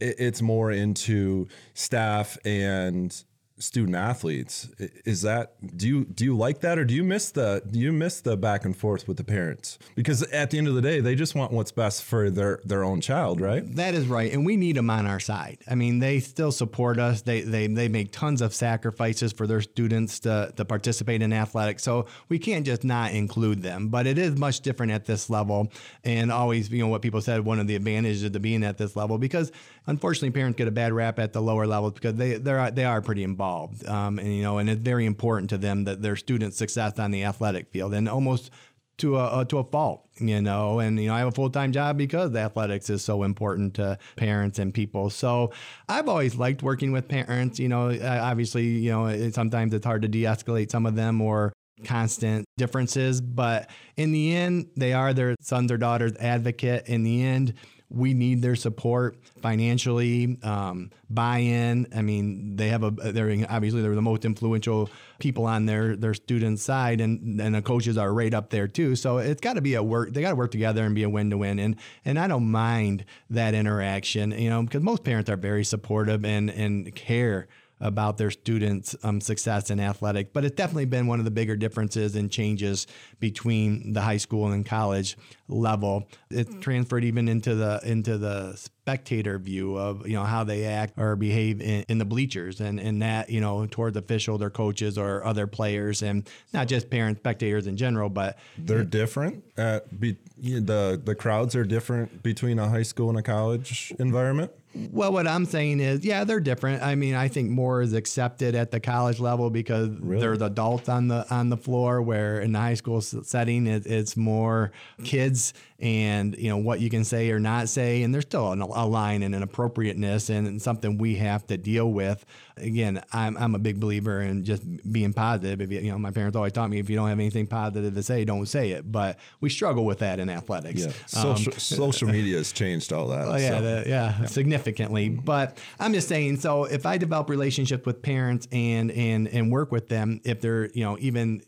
it's 0.00 0.40
more 0.40 0.70
into 0.70 1.48
staff 1.74 2.38
and 2.44 3.24
student 3.58 3.96
athletes. 3.96 4.68
Is 5.04 5.22
that 5.22 5.54
do 5.76 5.86
you 5.88 6.04
do 6.04 6.24
you 6.24 6.36
like 6.36 6.60
that 6.60 6.78
or 6.78 6.84
do 6.84 6.94
you 6.94 7.04
miss 7.04 7.30
the 7.30 7.62
do 7.68 7.78
you 7.78 7.92
miss 7.92 8.20
the 8.20 8.36
back 8.36 8.64
and 8.64 8.76
forth 8.76 9.08
with 9.08 9.16
the 9.16 9.24
parents? 9.24 9.78
Because 9.94 10.22
at 10.24 10.50
the 10.50 10.58
end 10.58 10.68
of 10.68 10.74
the 10.74 10.82
day, 10.82 11.00
they 11.00 11.14
just 11.14 11.34
want 11.34 11.52
what's 11.52 11.72
best 11.72 12.04
for 12.04 12.30
their 12.30 12.60
their 12.64 12.84
own 12.84 13.00
child, 13.00 13.40
right? 13.40 13.64
That 13.76 13.94
is 13.94 14.06
right, 14.06 14.32
and 14.32 14.46
we 14.46 14.56
need 14.56 14.76
them 14.76 14.90
on 14.90 15.06
our 15.06 15.20
side. 15.20 15.58
I 15.68 15.74
mean, 15.74 15.98
they 15.98 16.20
still 16.20 16.52
support 16.52 16.98
us. 16.98 17.22
They 17.22 17.42
they 17.42 17.66
they 17.66 17.88
make 17.88 18.12
tons 18.12 18.40
of 18.40 18.54
sacrifices 18.54 19.32
for 19.32 19.46
their 19.46 19.60
students 19.60 20.20
to 20.20 20.52
to 20.56 20.64
participate 20.64 21.22
in 21.22 21.32
athletics. 21.32 21.82
So 21.82 22.06
we 22.28 22.38
can't 22.38 22.64
just 22.64 22.84
not 22.84 23.12
include 23.12 23.62
them. 23.62 23.88
But 23.88 24.06
it 24.06 24.18
is 24.18 24.36
much 24.36 24.60
different 24.60 24.92
at 24.92 25.04
this 25.04 25.28
level, 25.28 25.70
and 26.04 26.30
always 26.32 26.70
you 26.70 26.78
know 26.78 26.88
what 26.88 27.02
people 27.02 27.20
said 27.20 27.44
one 27.44 27.58
of 27.58 27.66
the 27.66 27.76
advantages 27.76 28.22
of 28.22 28.32
being 28.40 28.62
at 28.62 28.78
this 28.78 28.94
level 28.94 29.18
because 29.18 29.50
unfortunately 29.88 30.30
parents 30.30 30.56
get 30.56 30.68
a 30.68 30.70
bad 30.70 30.92
rap 30.92 31.18
at 31.18 31.32
the 31.32 31.42
lower 31.42 31.66
levels 31.66 31.94
because 31.94 32.14
they 32.14 32.34
they're 32.34 32.70
they 32.70 32.84
are 32.84 33.02
pretty 33.02 33.24
involved 33.24 33.84
um, 33.88 34.18
and 34.18 34.34
you 34.34 34.42
know, 34.42 34.58
and 34.58 34.70
it's 34.70 34.80
very 34.80 35.06
important 35.06 35.50
to 35.50 35.58
them 35.58 35.84
that 35.84 36.02
their 36.02 36.16
students' 36.16 36.56
success 36.56 36.98
on 36.98 37.10
the 37.10 37.24
athletic 37.24 37.70
field, 37.70 37.94
and 37.94 38.08
almost 38.08 38.50
to 38.98 39.16
a 39.16 39.44
to 39.48 39.58
a 39.58 39.64
fault, 39.64 40.06
you 40.18 40.40
know. 40.40 40.78
And 40.80 41.00
you 41.00 41.08
know, 41.08 41.14
I 41.14 41.20
have 41.20 41.28
a 41.28 41.32
full 41.32 41.50
time 41.50 41.72
job 41.72 41.96
because 41.96 42.34
athletics 42.34 42.90
is 42.90 43.02
so 43.02 43.22
important 43.22 43.74
to 43.74 43.98
parents 44.16 44.58
and 44.58 44.72
people. 44.72 45.10
So 45.10 45.52
I've 45.88 46.08
always 46.08 46.36
liked 46.36 46.62
working 46.62 46.92
with 46.92 47.08
parents. 47.08 47.58
You 47.58 47.68
know, 47.68 47.96
obviously, 48.02 48.66
you 48.66 48.90
know, 48.90 49.06
it, 49.06 49.34
sometimes 49.34 49.72
it's 49.74 49.86
hard 49.86 50.02
to 50.02 50.08
de 50.08 50.22
escalate 50.22 50.70
some 50.70 50.86
of 50.86 50.94
them 50.94 51.20
or 51.20 51.52
constant 51.84 52.44
differences, 52.56 53.20
but 53.20 53.70
in 53.96 54.10
the 54.10 54.34
end, 54.34 54.68
they 54.76 54.92
are 54.92 55.14
their 55.14 55.36
sons 55.40 55.70
or 55.70 55.78
daughters' 55.78 56.16
advocate. 56.16 56.88
In 56.88 57.04
the 57.04 57.22
end 57.22 57.54
we 57.90 58.12
need 58.12 58.42
their 58.42 58.56
support 58.56 59.16
financially, 59.40 60.36
um, 60.42 60.90
buy-in. 61.08 61.86
I 61.94 62.02
mean, 62.02 62.56
they 62.56 62.68
have 62.68 62.82
a 62.82 62.90
they're 62.90 63.46
obviously 63.48 63.80
they're 63.80 63.94
the 63.94 64.02
most 64.02 64.24
influential 64.24 64.90
people 65.18 65.46
on 65.46 65.64
their 65.64 65.96
their 65.96 66.12
student 66.12 66.58
side, 66.58 67.00
and 67.00 67.40
and 67.40 67.54
the 67.54 67.62
coaches 67.62 67.96
are 67.96 68.12
right 68.12 68.34
up 68.34 68.50
there 68.50 68.68
too. 68.68 68.94
So 68.94 69.18
it's 69.18 69.40
got 69.40 69.54
to 69.54 69.62
be 69.62 69.74
a 69.74 69.82
work. 69.82 70.12
They 70.12 70.20
got 70.20 70.30
to 70.30 70.36
work 70.36 70.50
together 70.50 70.84
and 70.84 70.94
be 70.94 71.02
a 71.02 71.08
win-to-win. 71.08 71.58
And 71.58 71.76
and 72.04 72.18
I 72.18 72.28
don't 72.28 72.50
mind 72.50 73.06
that 73.30 73.54
interaction, 73.54 74.32
you 74.32 74.50
know, 74.50 74.62
because 74.62 74.82
most 74.82 75.02
parents 75.02 75.30
are 75.30 75.36
very 75.36 75.64
supportive 75.64 76.24
and 76.24 76.50
and 76.50 76.94
care 76.94 77.48
about 77.80 78.18
their 78.18 78.30
students' 78.30 78.96
um, 79.02 79.20
success 79.20 79.70
in 79.70 79.80
athletic. 79.80 80.32
But 80.32 80.44
it's 80.44 80.56
definitely 80.56 80.86
been 80.86 81.06
one 81.06 81.18
of 81.18 81.24
the 81.24 81.30
bigger 81.30 81.56
differences 81.56 82.16
and 82.16 82.30
changes 82.30 82.86
between 83.20 83.92
the 83.92 84.00
high 84.00 84.16
school 84.16 84.52
and 84.52 84.64
college 84.64 85.16
level. 85.48 86.08
It 86.30 86.60
transferred 86.60 87.04
even 87.04 87.28
into 87.28 87.54
the 87.54 87.80
into 87.84 88.18
the 88.18 88.54
spectator 88.54 89.38
view 89.38 89.76
of 89.76 90.06
you 90.08 90.14
know 90.14 90.24
how 90.24 90.44
they 90.44 90.64
act 90.64 90.94
or 90.98 91.14
behave 91.14 91.60
in, 91.60 91.84
in 91.88 91.98
the 91.98 92.06
bleachers 92.06 92.60
and 92.60 92.80
and 92.80 93.02
that 93.02 93.28
you 93.28 93.38
know 93.38 93.66
towards 93.66 93.96
officials 93.98 94.40
or 94.40 94.48
coaches 94.48 94.96
or 94.96 95.22
other 95.24 95.46
players 95.46 96.02
and 96.02 96.26
not 96.54 96.68
just 96.68 96.88
parents 96.88 97.20
spectators 97.20 97.66
in 97.66 97.76
general 97.76 98.08
but 98.08 98.38
They're 98.56 98.84
different. 98.84 99.44
At 99.56 100.00
be, 100.00 100.16
the 100.40 101.00
the 101.02 101.14
crowds 101.14 101.54
are 101.54 101.64
different 101.64 102.22
between 102.22 102.58
a 102.58 102.68
high 102.68 102.82
school 102.82 103.10
and 103.10 103.18
a 103.18 103.22
college 103.22 103.92
environment. 103.98 104.52
Well, 104.74 105.12
what 105.12 105.26
I'm 105.26 105.44
saying 105.46 105.80
is, 105.80 106.04
yeah, 106.04 106.24
they're 106.24 106.40
different. 106.40 106.82
I 106.82 106.94
mean, 106.94 107.14
I 107.14 107.28
think 107.28 107.50
more 107.50 107.80
is 107.80 107.94
accepted 107.94 108.54
at 108.54 108.70
the 108.70 108.80
college 108.80 109.18
level 109.18 109.50
because 109.50 109.90
there's 110.00 110.42
adults 110.42 110.88
on 110.88 111.08
the 111.08 111.26
on 111.34 111.48
the 111.48 111.56
floor. 111.56 112.02
Where 112.02 112.40
in 112.40 112.52
the 112.52 112.58
high 112.58 112.74
school 112.74 113.00
setting, 113.00 113.66
it, 113.66 113.86
it's 113.86 114.16
more 114.16 114.72
kids 115.04 115.54
and 115.80 116.36
you 116.36 116.48
know 116.48 116.56
what 116.56 116.80
you 116.80 116.90
can 116.90 117.04
say 117.04 117.30
or 117.30 117.38
not 117.38 117.68
say, 117.68 118.02
and 118.02 118.12
there's 118.12 118.24
still 118.24 118.50
an, 118.52 118.60
a 118.60 118.86
line 118.86 119.22
and 119.22 119.34
an 119.34 119.42
appropriateness 119.44 120.28
and 120.28 120.60
something 120.60 120.98
we 120.98 121.14
have 121.16 121.46
to 121.46 121.56
deal 121.56 121.92
with. 121.92 122.24
Again, 122.56 123.00
I'm 123.12 123.36
I'm 123.36 123.54
a 123.54 123.58
big 123.60 123.78
believer 123.78 124.20
in 124.20 124.44
just 124.44 124.62
being 124.92 125.12
positive. 125.12 125.60
If 125.60 125.70
you, 125.70 125.78
you 125.78 125.92
know, 125.92 125.98
my 125.98 126.10
parents 126.10 126.36
always 126.36 126.52
taught 126.52 126.68
me 126.70 126.80
if 126.80 126.90
you 126.90 126.96
don't 126.96 127.08
have 127.08 127.20
anything 127.20 127.46
positive 127.46 127.94
to 127.94 128.02
say, 128.02 128.24
don't 128.24 128.46
say 128.46 128.70
it. 128.72 128.90
But 128.90 129.18
we 129.40 129.48
struggle 129.50 129.84
with 129.84 130.00
that 130.00 130.18
in 130.18 130.28
athletics. 130.28 130.80
Yeah, 130.80 130.86
Um, 131.20 131.36
social, 131.36 131.52
social 131.58 132.08
media 132.08 132.38
has 132.38 132.50
changed 132.52 132.92
all 132.92 133.08
that. 133.08 133.28
Oh 133.28 133.36
yeah, 133.36 133.48
so. 133.50 133.60
the- 133.62 133.84
yeah, 133.88 134.24
significantly. 134.26 135.08
But 135.10 135.58
I'm 135.78 135.92
just 135.92 136.08
saying. 136.08 136.40
So 136.40 136.64
if 136.64 136.86
I 136.86 136.98
develop 136.98 137.30
relationships 137.30 137.86
with 137.86 138.02
parents 138.02 138.48
and 138.50 138.90
and 138.90 139.28
and 139.28 139.52
work 139.52 139.70
with 139.70 139.88
them, 139.88 140.20
if 140.24 140.40
they're 140.40 140.70
you 140.70 140.82
know 140.82 140.96
even 140.98 141.42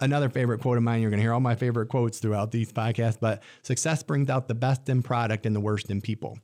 another 0.00 0.28
favorite 0.28 0.60
quote 0.60 0.76
of 0.76 0.82
mine, 0.82 1.00
you're 1.00 1.10
going 1.10 1.18
to 1.18 1.22
hear 1.22 1.32
all 1.32 1.40
my 1.40 1.54
favorite 1.54 1.88
quotes 1.88 2.18
throughout 2.18 2.50
these 2.50 2.72
podcasts. 2.72 3.18
But 3.20 3.42
success 3.62 4.02
brings 4.02 4.28
out 4.28 4.48
the 4.48 4.54
best 4.54 4.88
in 4.88 5.02
product 5.02 5.46
and 5.46 5.54
the 5.54 5.60
worst 5.60 5.90
in 5.90 6.00
people. 6.00 6.38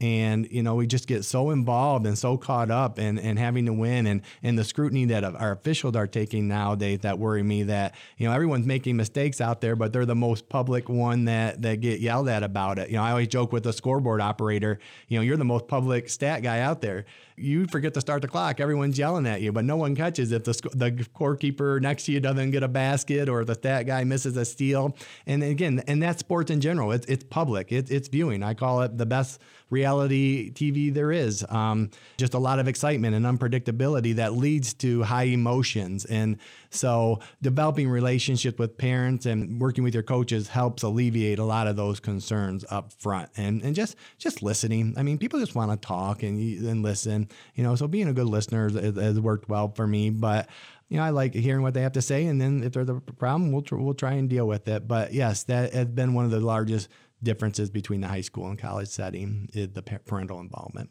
And 0.00 0.48
you 0.50 0.64
know 0.64 0.74
we 0.74 0.88
just 0.88 1.06
get 1.06 1.24
so 1.24 1.50
involved 1.50 2.06
and 2.06 2.18
so 2.18 2.36
caught 2.36 2.72
up 2.72 2.98
and 2.98 3.20
and 3.20 3.38
having 3.38 3.66
to 3.66 3.72
win 3.72 4.08
and 4.08 4.22
and 4.42 4.58
the 4.58 4.64
scrutiny 4.64 5.04
that 5.04 5.22
our 5.22 5.52
officials 5.52 5.94
are 5.94 6.08
taking 6.08 6.48
nowadays 6.48 7.00
that 7.02 7.20
worry 7.20 7.44
me 7.44 7.62
that 7.64 7.94
you 8.16 8.26
know 8.26 8.34
everyone's 8.34 8.66
making 8.66 8.96
mistakes 8.96 9.40
out 9.40 9.60
there 9.60 9.76
but 9.76 9.92
they're 9.92 10.04
the 10.04 10.16
most 10.16 10.48
public 10.48 10.88
one 10.88 11.26
that 11.26 11.62
that 11.62 11.80
get 11.80 12.00
yelled 12.00 12.28
at 12.28 12.42
about 12.42 12.80
it. 12.80 12.90
You 12.90 12.96
know 12.96 13.04
I 13.04 13.12
always 13.12 13.28
joke 13.28 13.52
with 13.52 13.62
the 13.62 13.72
scoreboard 13.72 14.20
operator. 14.20 14.80
You 15.06 15.18
know 15.18 15.22
you're 15.22 15.36
the 15.36 15.44
most 15.44 15.68
public 15.68 16.08
stat 16.08 16.42
guy 16.42 16.58
out 16.58 16.80
there. 16.80 17.04
You 17.36 17.66
forget 17.66 17.94
to 17.94 18.00
start 18.00 18.22
the 18.22 18.28
clock, 18.28 18.60
everyone's 18.60 18.98
yelling 18.98 19.26
at 19.26 19.40
you, 19.40 19.52
but 19.52 19.64
no 19.64 19.76
one 19.76 19.94
catches 19.96 20.32
if 20.32 20.44
the 20.44 20.54
sc- 20.54 20.70
the 20.74 20.90
scorekeeper 20.92 21.80
next 21.80 22.04
to 22.06 22.12
you 22.12 22.20
doesn't 22.20 22.50
get 22.50 22.62
a 22.62 22.68
basket 22.68 23.28
or 23.28 23.44
the 23.44 23.54
stat 23.54 23.86
guy 23.86 24.04
misses 24.04 24.36
a 24.36 24.44
steal. 24.44 24.96
And 25.26 25.42
again, 25.42 25.82
and 25.86 26.02
that's 26.02 26.20
sports 26.20 26.50
in 26.50 26.60
general. 26.60 26.92
It's 26.92 27.06
it's 27.06 27.24
public. 27.24 27.72
It's 27.72 27.90
it's 27.90 28.08
viewing. 28.08 28.42
I 28.42 28.54
call 28.54 28.82
it 28.82 28.98
the 28.98 29.06
best 29.06 29.40
reality 29.70 30.52
TV 30.52 30.92
there 30.92 31.10
is. 31.10 31.44
Um, 31.48 31.90
just 32.18 32.34
a 32.34 32.38
lot 32.38 32.58
of 32.58 32.68
excitement 32.68 33.14
and 33.14 33.24
unpredictability 33.24 34.16
that 34.16 34.34
leads 34.34 34.74
to 34.74 35.02
high 35.02 35.24
emotions. 35.24 36.04
And 36.04 36.36
so 36.74 37.20
developing 37.40 37.88
relationships 37.88 38.58
with 38.58 38.78
parents 38.78 39.26
and 39.26 39.60
working 39.60 39.84
with 39.84 39.94
your 39.94 40.02
coaches 40.02 40.48
helps 40.48 40.82
alleviate 40.82 41.38
a 41.38 41.44
lot 41.44 41.66
of 41.66 41.76
those 41.76 42.00
concerns 42.00 42.64
up 42.70 42.92
front. 42.92 43.30
And 43.36 43.62
and 43.62 43.74
just 43.74 43.96
just 44.18 44.42
listening. 44.42 44.94
I 44.96 45.02
mean, 45.02 45.18
people 45.18 45.38
just 45.38 45.54
want 45.54 45.70
to 45.70 45.86
talk 45.86 46.22
and 46.22 46.38
and 46.66 46.82
listen. 46.82 47.28
You 47.54 47.62
know, 47.62 47.74
so 47.76 47.86
being 47.86 48.08
a 48.08 48.12
good 48.12 48.26
listener 48.26 48.70
has, 48.70 48.96
has 48.96 49.20
worked 49.20 49.48
well 49.48 49.72
for 49.74 49.86
me. 49.86 50.10
But 50.10 50.48
you 50.88 50.96
know, 50.96 51.04
I 51.04 51.10
like 51.10 51.34
hearing 51.34 51.62
what 51.62 51.74
they 51.74 51.82
have 51.82 51.92
to 51.92 52.02
say, 52.02 52.26
and 52.26 52.40
then 52.40 52.62
if 52.62 52.72
there's 52.72 52.88
a 52.88 52.94
problem, 52.94 53.52
we'll 53.52 53.62
tr- 53.62 53.76
we'll 53.76 53.94
try 53.94 54.12
and 54.12 54.28
deal 54.28 54.46
with 54.46 54.68
it. 54.68 54.86
But 54.86 55.12
yes, 55.12 55.44
that 55.44 55.72
has 55.72 55.86
been 55.86 56.14
one 56.14 56.24
of 56.24 56.30
the 56.30 56.40
largest 56.40 56.88
differences 57.22 57.70
between 57.70 58.00
the 58.00 58.08
high 58.08 58.20
school 58.20 58.48
and 58.48 58.58
college 58.58 58.88
setting 58.88 59.48
is 59.54 59.68
the 59.70 59.82
pa- 59.82 59.98
parental 60.04 60.40
involvement. 60.40 60.90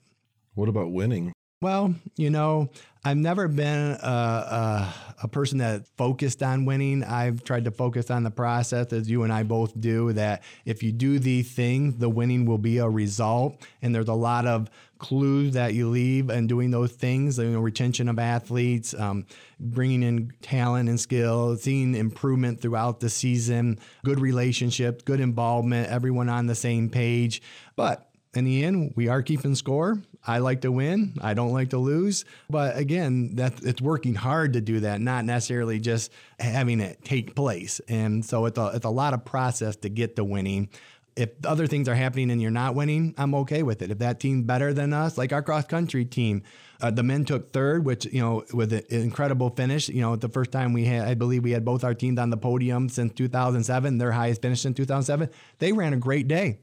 What 0.56 0.70
about 0.70 0.92
winning? 0.92 1.34
Well, 1.62 1.94
you 2.18 2.32
know, 2.32 2.72
I've 3.06 3.18
never 3.18 3.48
been 3.48 3.92
a, 4.02 4.08
a, 4.08 4.94
a 5.24 5.28
person 5.28 5.60
that 5.60 5.88
focused 5.96 6.42
on 6.42 6.66
winning. 6.66 7.04
I've 7.04 7.44
tried 7.44 7.66
to 7.66 7.72
focus 7.72 8.10
on 8.10 8.24
the 8.24 8.32
process, 8.32 8.92
as 8.92 9.08
you 9.08 9.22
and 9.22 9.32
I 9.32 9.44
both 9.44 9.80
do, 9.80 10.12
that 10.14 10.42
if 10.66 10.82
you 10.82 10.92
do 10.92 11.20
the 11.20 11.44
things, 11.44 11.98
the 11.98 12.10
winning 12.10 12.48
will 12.48 12.58
be 12.58 12.80
a 12.80 12.90
result. 12.90 13.62
And 13.84 13.94
there's 13.94 14.08
a 14.08 14.14
lot 14.16 14.48
of 14.48 14.72
clues 14.98 15.54
that 15.54 15.76
you 15.76 15.90
leave 15.90 16.32
in 16.32 16.48
doing 16.48 16.72
those 16.72 16.94
things, 16.94 17.38
you 17.38 17.52
know, 17.52 17.60
retention 17.60 18.10
of 18.10 18.18
athletes, 18.18 18.96
um, 18.96 19.28
bringing 19.60 20.02
in 20.02 20.32
talent 20.42 20.90
and 20.90 21.00
skill, 21.00 21.58
seeing 21.58 21.94
improvement 21.94 22.60
throughout 22.60 23.00
the 23.00 23.10
season, 23.10 23.78
good 24.04 24.20
relationships, 24.20 25.04
good 25.04 25.20
involvement, 25.20 25.90
everyone 25.90 26.28
on 26.28 26.48
the 26.48 26.56
same 26.56 26.90
page. 26.90 27.42
But 27.76 28.11
in 28.34 28.46
the 28.46 28.64
end, 28.64 28.94
we 28.96 29.10
are 29.10 29.22
keeping 29.22 29.56
score. 29.56 30.02
I 30.26 30.38
like 30.38 30.62
to 30.62 30.72
win. 30.72 31.18
I 31.22 31.34
don't 31.34 31.52
like 31.52 31.72
to 31.72 31.78
lose. 31.78 32.24
But 32.50 32.78
again, 32.78 33.36
that 33.36 33.62
it's 33.64 33.82
working 33.82 34.16
hard 34.16 34.54
to 34.54 34.62
do 34.62 34.82
that, 34.82 35.02
not 35.02 35.26
necessarily 35.26 35.80
just 35.80 36.12
having 36.40 36.80
it 36.80 37.04
take 37.04 37.36
place. 37.36 37.82
And 37.90 38.24
so 38.24 38.46
it's 38.46 38.58
a, 38.58 38.72
it's 38.74 38.86
a 38.86 38.90
lot 38.90 39.14
of 39.14 39.26
process 39.26 39.76
to 39.78 39.90
get 39.90 40.16
to 40.16 40.24
winning. 40.24 40.70
If 41.18 41.32
other 41.46 41.68
things 41.68 41.90
are 41.90 41.96
happening 41.96 42.32
and 42.32 42.42
you're 42.42 42.52
not 42.52 42.74
winning, 42.74 43.14
I'm 43.18 43.36
okay 43.36 43.64
with 43.64 43.82
it. 43.82 43.92
If 43.92 43.98
that 43.98 44.22
team's 44.22 44.46
better 44.46 44.74
than 44.74 44.94
us, 44.94 45.18
like 45.18 45.34
our 45.34 45.42
cross 45.42 45.66
country 45.66 46.06
team, 46.06 46.44
uh, 46.80 46.90
the 46.90 47.04
men 47.04 47.26
took 47.26 47.52
third, 47.52 47.84
which 47.84 48.06
you 48.06 48.22
know 48.22 48.46
with 48.54 48.72
an 48.72 48.84
incredible 48.90 49.50
finish. 49.50 49.90
You 49.90 50.02
know, 50.02 50.16
the 50.16 50.30
first 50.30 50.54
time 50.54 50.72
we 50.72 50.86
had, 50.86 51.08
I 51.08 51.16
believe 51.16 51.44
we 51.44 51.52
had 51.52 51.66
both 51.66 51.84
our 51.84 51.94
teams 51.94 52.18
on 52.18 52.30
the 52.30 52.38
podium 52.38 52.88
since 52.88 53.12
2007. 53.14 53.98
Their 53.98 54.14
highest 54.14 54.42
finish 54.42 54.66
in 54.66 54.74
2007. 54.74 55.30
They 55.60 55.74
ran 55.74 55.94
a 55.94 55.98
great 55.98 56.30
day 56.30 56.60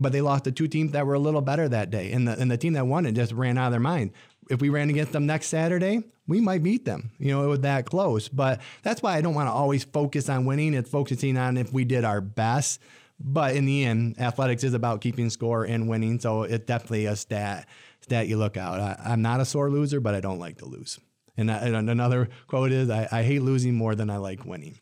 but 0.00 0.12
they 0.12 0.20
lost 0.20 0.44
to 0.44 0.52
two 0.52 0.68
teams 0.68 0.92
that 0.92 1.06
were 1.06 1.14
a 1.14 1.18
little 1.18 1.40
better 1.40 1.68
that 1.68 1.90
day. 1.90 2.12
And 2.12 2.26
the, 2.28 2.38
and 2.38 2.50
the 2.50 2.56
team 2.56 2.74
that 2.74 2.86
won 2.86 3.06
it 3.06 3.12
just 3.12 3.32
ran 3.32 3.58
out 3.58 3.66
of 3.66 3.72
their 3.72 3.80
mind. 3.80 4.12
If 4.50 4.60
we 4.60 4.68
ran 4.70 4.88
against 4.90 5.12
them 5.12 5.26
next 5.26 5.48
Saturday, 5.48 6.02
we 6.26 6.40
might 6.40 6.62
beat 6.62 6.84
them. 6.84 7.10
You 7.18 7.32
know, 7.32 7.44
it 7.44 7.48
was 7.48 7.60
that 7.60 7.84
close. 7.86 8.28
But 8.28 8.60
that's 8.82 9.02
why 9.02 9.16
I 9.16 9.20
don't 9.20 9.34
want 9.34 9.48
to 9.48 9.52
always 9.52 9.84
focus 9.84 10.28
on 10.28 10.44
winning. 10.46 10.72
It's 10.74 10.88
focusing 10.90 11.36
on 11.36 11.56
if 11.56 11.72
we 11.72 11.84
did 11.84 12.04
our 12.04 12.20
best. 12.20 12.80
But 13.20 13.56
in 13.56 13.66
the 13.66 13.84
end, 13.84 14.18
athletics 14.20 14.64
is 14.64 14.74
about 14.74 15.00
keeping 15.00 15.28
score 15.28 15.64
and 15.64 15.88
winning. 15.88 16.18
So 16.20 16.44
it's 16.44 16.64
definitely 16.64 17.06
a 17.06 17.16
stat 17.16 17.66
stat 18.00 18.28
you 18.28 18.36
look 18.38 18.56
out. 18.56 18.80
I, 18.80 18.96
I'm 19.04 19.20
not 19.22 19.40
a 19.40 19.44
sore 19.44 19.70
loser, 19.70 20.00
but 20.00 20.14
I 20.14 20.20
don't 20.20 20.38
like 20.38 20.58
to 20.58 20.66
lose. 20.66 20.98
And, 21.36 21.48
that- 21.50 21.62
and 21.64 21.90
another 21.90 22.28
quote 22.46 22.72
is, 22.72 22.88
I, 22.90 23.08
I 23.12 23.22
hate 23.22 23.42
losing 23.42 23.74
more 23.74 23.94
than 23.94 24.08
I 24.08 24.16
like 24.16 24.44
winning 24.46 24.78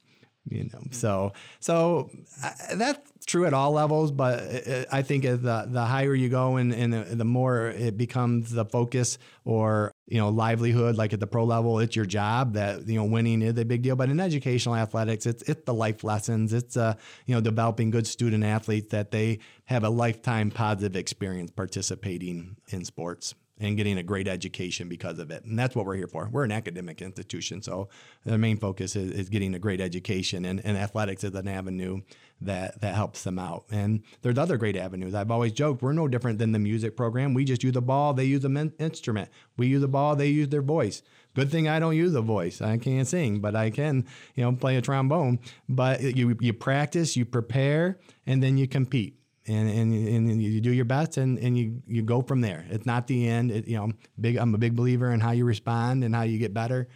you 0.49 0.65
know 0.65 0.81
so 0.91 1.33
so 1.61 2.11
uh, 2.45 2.51
that's 2.77 3.27
true 3.27 3.47
at 3.47 3.55
all 3.55 3.73
levels 3.73 4.13
but 4.13 4.41
uh, 4.41 4.85
i 4.93 5.03
think 5.03 5.25
the, 5.25 5.67
the 5.69 5.85
higher 5.85 6.15
you 6.15 6.29
go 6.29 6.57
and, 6.57 6.73
and 6.73 6.93
the, 6.93 7.03
the 7.17 7.25
more 7.25 7.69
it 7.69 7.97
becomes 7.97 8.53
the 8.53 8.65
focus 8.65 9.19
or 9.45 9.93
you 10.07 10.19
know 10.19 10.29
livelihood 10.29 10.97
like 10.97 11.13
at 11.13 11.21
the 11.21 11.27
pro 11.27 11.45
level 11.45 11.81
it's 11.81 11.97
your 11.97 12.05
job 12.07 12.55
that 12.55 12.87
you 12.87 12.97
know 12.97 13.05
winning 13.05 13.43
is 13.43 13.59
a 13.59 13.65
big 13.65 13.83
deal. 13.83 13.97
But 13.97 14.11
in 14.11 14.21
educational 14.21 14.77
athletics 14.77 15.27
it's 15.27 15.43
it's 15.43 15.65
the 15.65 15.75
life 15.75 16.05
lessons. 16.05 16.53
It's 16.53 16.77
uh 16.77 16.95
you 17.27 17.35
know 17.35 17.41
developing 17.41 17.91
good 17.91 18.07
student 18.07 18.45
athletes 18.45 18.89
that 18.91 19.11
they 19.11 19.41
have 19.65 19.85
a 19.85 19.91
lifetime 19.91 20.51
positive 20.51 20.97
experience 20.97 21.51
participating 21.51 22.57
in 22.69 22.85
sports 22.85 23.35
and 23.59 23.77
getting 23.77 23.97
a 23.97 24.03
great 24.03 24.29
education 24.29 24.89
because 24.89 25.19
of 25.19 25.31
it. 25.31 25.45
And 25.45 25.59
that's 25.59 25.75
what 25.75 25.87
we're 25.87 25.97
here 25.97 26.07
for. 26.07 26.29
We're 26.31 26.45
an 26.45 26.53
academic 26.53 27.01
institution. 27.01 27.63
So 27.63 27.89
the 28.25 28.37
main 28.37 28.59
focus 28.59 28.97
is, 28.97 29.13
is 29.13 29.29
getting 29.29 29.55
a 29.55 29.59
great 29.59 29.81
education 29.81 30.45
and, 30.45 30.61
and 30.65 30.77
athletics 30.77 31.25
is 31.25 31.35
an 31.35 31.49
avenue 31.49 32.03
that, 32.43 32.81
that 32.83 32.95
helps 32.95 33.25
them 33.25 33.39
out. 33.39 33.65
And 33.71 34.03
there's 34.21 34.37
other 34.37 34.59
great 34.59 34.77
avenues. 34.77 35.15
I've 35.15 35.31
always 35.31 35.53
joked, 35.53 35.83
we're 35.83 35.93
no 35.93 36.07
different 36.07 36.39
than 36.39 36.53
the 36.53 36.59
music 36.59 36.97
program. 36.97 37.33
We 37.33 37.45
just 37.45 37.65
use 37.65 37.77
a 37.77 37.81
ball, 37.81 38.13
they 38.13 38.25
use 38.25 38.45
an 38.45 38.75
instrument. 38.79 39.31
We 39.57 39.69
use 39.69 39.83
a 39.83 39.89
ball, 39.89 40.17
they 40.17 40.29
use 40.29 40.49
their 40.49 40.63
voice. 40.63 41.03
Good 41.35 41.51
thing 41.51 41.69
I 41.69 41.79
don't 41.79 41.97
use 41.97 42.15
a 42.15 42.23
voice. 42.23 42.61
I 42.61 42.77
can't 42.79 43.07
sing, 43.07 43.41
but 43.41 43.55
I 43.55 43.71
can, 43.71 44.07
you 44.35 44.45
know, 44.45 44.53
play 44.53 44.77
a 44.77 44.83
trombone. 44.83 45.39
But 45.69 46.01
you, 46.03 46.37
you 46.41 46.53
practice, 46.53 47.17
you 47.17 47.25
prepare, 47.25 47.99
and 48.27 48.43
then 48.43 48.59
you 48.59 48.69
compete 48.69 49.19
and, 49.49 49.69
and 49.69 50.09
and 50.09 50.43
you 50.43 50.61
do 50.61 50.73
your 50.73 50.85
best 50.85 51.17
and, 51.17 51.39
and 51.39 51.57
you 51.57 51.83
you 51.87 52.03
go 52.03 52.23
from 52.23 52.41
there. 52.41 52.65
It's 52.71 52.87
not 52.87 53.07
the 53.07 53.29
end. 53.29 53.51
It, 53.51 53.69
you 53.69 53.77
know, 53.77 53.93
big. 54.21 54.37
I'm 54.37 54.55
a 54.55 54.59
big 54.59 54.77
believer 54.77 55.11
in 55.13 55.21
how 55.21 55.33
you 55.33 55.45
respond 55.45 56.05
and 56.05 56.15
how 56.15 56.23
you 56.23 56.39
get 56.39 56.55
better. 56.55 56.89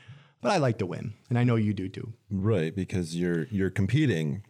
But 0.42 0.52
I 0.52 0.56
like 0.56 0.78
to 0.78 0.86
win, 0.86 1.12
and 1.28 1.38
I 1.38 1.44
know 1.44 1.56
you 1.56 1.74
do 1.74 1.88
too. 1.88 2.14
Right, 2.30 2.74
because 2.74 3.14
you're 3.14 3.44
you're 3.50 3.70
competing, 3.70 4.42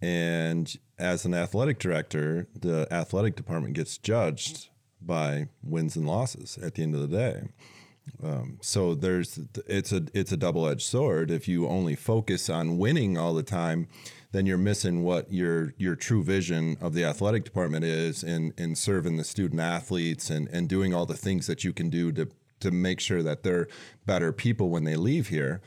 and 0.00 0.74
as 0.98 1.26
an 1.26 1.34
athletic 1.34 1.78
director, 1.78 2.48
the 2.58 2.88
athletic 2.90 3.36
department 3.36 3.74
gets 3.74 3.98
judged 3.98 4.70
by 5.00 5.48
wins 5.62 5.96
and 5.96 6.06
losses 6.06 6.58
at 6.62 6.74
the 6.74 6.82
end 6.82 6.94
of 6.94 7.02
the 7.02 7.16
day. 7.16 7.48
Um, 8.22 8.58
so 8.62 8.94
there's 8.94 9.38
it's 9.66 9.92
a 9.92 10.06
it's 10.14 10.32
a 10.32 10.36
double 10.36 10.66
edged 10.66 10.86
sword. 10.86 11.30
If 11.30 11.46
you 11.46 11.68
only 11.68 11.94
focus 11.94 12.48
on 12.48 12.78
winning 12.78 13.18
all 13.18 13.34
the 13.34 13.42
time, 13.42 13.88
then 14.32 14.46
you're 14.46 14.58
missing 14.58 15.02
what 15.02 15.32
your 15.32 15.74
your 15.78 15.96
true 15.96 16.22
vision 16.22 16.76
of 16.80 16.92
the 16.92 17.04
athletic 17.04 17.44
department 17.44 17.84
is 17.84 18.22
in 18.22 18.52
in 18.58 18.74
serving 18.74 19.16
the 19.16 19.24
student 19.24 19.60
athletes 19.60 20.30
and 20.30 20.48
and 20.48 20.68
doing 20.68 20.94
all 20.94 21.06
the 21.06 21.16
things 21.16 21.46
that 21.46 21.64
you 21.64 21.72
can 21.72 21.88
do 21.88 22.12
to 22.12 22.28
to 22.60 22.70
make 22.70 23.00
sure 23.00 23.22
that 23.22 23.42
they're 23.42 23.68
better 24.04 24.32
people 24.32 24.68
when 24.68 24.84
they 24.84 24.96
leave 24.96 25.28
here. 25.28 25.60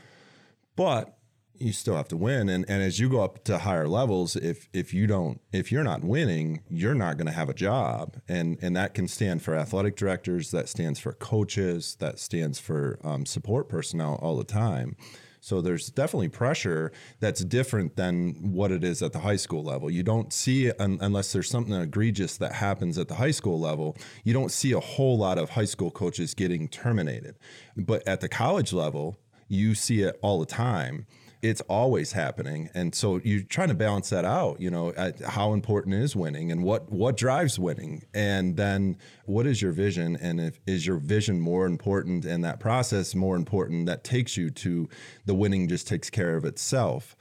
But 0.75 1.18
you 1.58 1.72
still 1.72 1.96
have 1.96 2.08
to 2.10 2.18
win. 2.18 2.50
And 2.50 2.65
and 2.68 2.82
as 2.82 3.00
you 3.00 3.10
go 3.10 3.24
up 3.24 3.44
to 3.46 3.60
higher 3.60 3.88
levels 3.88 4.36
if 4.36 4.68
if 4.74 4.94
you 4.94 5.08
don't 5.08 5.41
if 5.51 5.72
you're 5.72 5.84
not 5.84 6.03
winning 6.03 6.62
you're 6.70 6.96
not 6.96 7.18
going 7.18 7.27
to 7.27 7.34
have 7.34 7.50
a 7.50 7.53
job. 7.53 8.18
And 8.27 8.58
and 8.62 8.75
that 8.75 8.94
can 8.94 9.08
stand 9.08 9.41
for 9.41 9.56
athletic 9.56 9.96
directors 9.96 10.51
that 10.51 10.70
stands 10.70 11.00
for 11.00 11.13
coaches 11.13 11.98
that 12.00 12.20
stands 12.20 12.60
for 12.60 13.00
um, 13.03 13.25
support 13.25 13.70
personnel 13.70 14.20
all 14.22 14.38
the 14.38 14.44
time 14.44 14.96
so 15.41 15.60
there's 15.60 15.89
definitely 15.89 16.29
pressure 16.29 16.91
that's 17.19 17.43
different 17.43 17.95
than 17.95 18.36
what 18.53 18.71
it 18.71 18.83
is 18.83 19.01
at 19.01 19.12
the 19.12 19.19
high 19.19 19.36
school 19.36 19.63
level. 19.63 19.89
You 19.89 20.03
don't 20.03 20.31
see 20.31 20.71
un- 20.74 21.00
unless 21.01 21.33
there's 21.33 21.50
something 21.50 21.74
egregious 21.74 22.38
that 22.38 22.53
happens 22.53 23.00
at 23.00 23.07
the 23.07 23.15
high 23.15 23.31
school 23.31 23.60
level. 23.60 23.98
You 24.24 24.33
don't 24.33 24.51
see 24.51 24.71
a 24.71 24.79
whole 24.79 25.17
lot 25.17 25.39
of 25.39 25.50
high 25.50 25.65
school 25.65 25.89
coaches 25.89 26.36
getting 26.36 26.67
terminated. 26.67 27.39
But 27.75 28.07
at 28.07 28.21
the 28.21 28.29
college 28.29 28.71
level, 28.71 29.17
you 29.48 29.74
see 29.74 30.03
it 30.03 30.17
all 30.21 30.39
the 30.39 30.45
time 30.45 31.07
it's 31.41 31.62
always 31.62 32.12
happening. 32.12 32.69
And 32.74 32.93
so 32.93 33.19
you're 33.24 33.43
trying 33.43 33.69
to 33.69 33.74
balance 33.74 34.10
that 34.10 34.25
out 34.25 34.60
you 34.60 34.69
know 34.69 34.93
how 35.27 35.53
important 35.53 35.95
is 35.95 36.15
winning 36.15 36.51
and 36.51 36.63
what 36.63 36.91
what 36.91 37.17
drives 37.17 37.57
winning? 37.57 38.03
And 38.13 38.57
then 38.57 38.98
what 39.25 39.48
is 39.48 39.62
your 39.62 39.71
vision? 39.71 40.15
And 40.17 40.39
if 40.39 40.60
is 40.67 40.86
your 40.86 40.98
vision 40.98 41.39
more 41.39 41.65
important 41.65 42.25
and 42.25 42.43
that 42.43 42.60
process 42.60 43.15
more 43.15 43.36
important 43.36 43.88
that 43.88 44.03
takes 44.03 44.38
you 44.38 44.50
to 44.51 44.88
the 45.25 45.33
winning 45.33 45.67
just 45.67 45.88
takes 45.88 46.10
care 46.10 46.36
of 46.36 46.45
itself? 46.45 47.15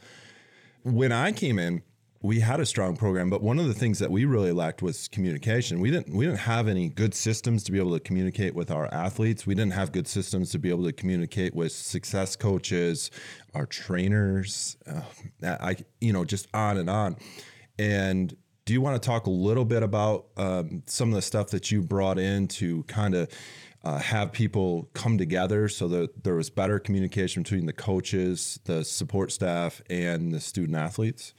When 0.82 1.12
i 1.12 1.32
came 1.32 1.58
in 1.58 1.82
we 2.22 2.40
had 2.40 2.60
a 2.60 2.66
strong 2.66 2.96
program, 2.96 3.30
but 3.30 3.42
one 3.42 3.58
of 3.58 3.66
the 3.66 3.72
things 3.72 3.98
that 3.98 4.10
we 4.10 4.26
really 4.26 4.52
lacked 4.52 4.82
was 4.82 5.08
communication. 5.08 5.80
We 5.80 5.90
didn't 5.90 6.14
we 6.14 6.26
didn't 6.26 6.40
have 6.40 6.68
any 6.68 6.90
good 6.90 7.14
systems 7.14 7.64
to 7.64 7.72
be 7.72 7.78
able 7.78 7.92
to 7.92 8.00
communicate 8.00 8.54
with 8.54 8.70
our 8.70 8.92
athletes. 8.92 9.46
We 9.46 9.54
didn't 9.54 9.72
have 9.72 9.90
good 9.90 10.06
systems 10.06 10.50
to 10.50 10.58
be 10.58 10.68
able 10.68 10.84
to 10.84 10.92
communicate 10.92 11.54
with 11.54 11.72
success 11.72 12.36
coaches, 12.36 13.10
our 13.54 13.64
trainers, 13.64 14.76
uh, 14.86 15.00
I 15.42 15.76
you 16.00 16.12
know 16.12 16.24
just 16.26 16.46
on 16.52 16.76
and 16.76 16.90
on. 16.90 17.16
And 17.78 18.36
do 18.66 18.74
you 18.74 18.82
want 18.82 19.02
to 19.02 19.06
talk 19.06 19.26
a 19.26 19.30
little 19.30 19.64
bit 19.64 19.82
about 19.82 20.26
um, 20.36 20.82
some 20.86 21.08
of 21.08 21.14
the 21.14 21.22
stuff 21.22 21.48
that 21.48 21.70
you 21.70 21.80
brought 21.80 22.18
in 22.18 22.48
to 22.48 22.82
kind 22.82 23.14
of 23.14 23.30
uh, 23.82 23.98
have 23.98 24.30
people 24.30 24.90
come 24.92 25.16
together 25.16 25.70
so 25.70 25.88
that 25.88 26.22
there 26.22 26.34
was 26.34 26.50
better 26.50 26.78
communication 26.78 27.42
between 27.42 27.64
the 27.64 27.72
coaches, 27.72 28.60
the 28.64 28.84
support 28.84 29.32
staff, 29.32 29.80
and 29.88 30.32
the 30.32 30.40
student 30.40 30.76
athletes? 30.76 31.32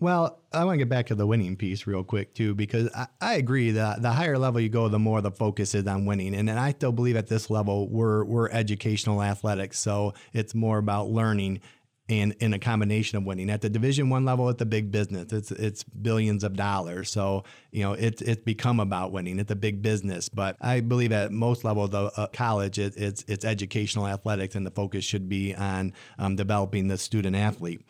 Well, 0.00 0.42
I 0.52 0.64
want 0.64 0.74
to 0.74 0.78
get 0.78 0.88
back 0.88 1.06
to 1.06 1.14
the 1.14 1.26
winning 1.26 1.56
piece 1.56 1.86
real 1.86 2.02
quick 2.02 2.34
too, 2.34 2.54
because 2.54 2.88
I, 2.94 3.06
I 3.20 3.34
agree 3.34 3.70
that 3.72 4.02
the 4.02 4.10
higher 4.10 4.36
level 4.36 4.60
you 4.60 4.68
go, 4.68 4.88
the 4.88 4.98
more 4.98 5.20
the 5.20 5.30
focus 5.30 5.74
is 5.74 5.86
on 5.86 6.04
winning. 6.04 6.34
And, 6.34 6.50
and 6.50 6.58
I 6.58 6.72
still 6.72 6.92
believe 6.92 7.16
at 7.16 7.28
this 7.28 7.48
level 7.48 7.88
we're 7.88 8.24
we're 8.24 8.50
educational 8.50 9.22
athletics, 9.22 9.78
so 9.78 10.12
it's 10.32 10.54
more 10.54 10.78
about 10.78 11.10
learning 11.10 11.60
and 12.08 12.34
in 12.40 12.52
a 12.52 12.58
combination 12.58 13.16
of 13.16 13.24
winning. 13.24 13.48
At 13.48 13.62
the 13.62 13.70
Division 13.70 14.10
One 14.10 14.26
level, 14.26 14.50
it's 14.50 14.60
a 14.60 14.66
big 14.66 14.90
business. 14.90 15.32
It's 15.32 15.50
it's 15.52 15.84
billions 15.84 16.44
of 16.44 16.54
dollars. 16.54 17.10
So 17.10 17.44
you 17.70 17.82
know 17.82 17.92
it's 17.92 18.20
it's 18.20 18.42
become 18.42 18.80
about 18.80 19.12
winning. 19.12 19.38
It's 19.38 19.50
a 19.50 19.56
big 19.56 19.80
business. 19.80 20.28
But 20.28 20.56
I 20.60 20.80
believe 20.80 21.12
at 21.12 21.32
most 21.32 21.64
levels 21.64 21.94
of 21.94 22.12
uh, 22.16 22.26
college, 22.32 22.78
it, 22.78 22.94
it's 22.96 23.24
it's 23.26 23.44
educational 23.44 24.06
athletics, 24.06 24.54
and 24.54 24.66
the 24.66 24.70
focus 24.70 25.04
should 25.04 25.28
be 25.28 25.54
on 25.54 25.94
um, 26.18 26.36
developing 26.36 26.88
the 26.88 26.98
student 26.98 27.36
athlete. 27.36 27.80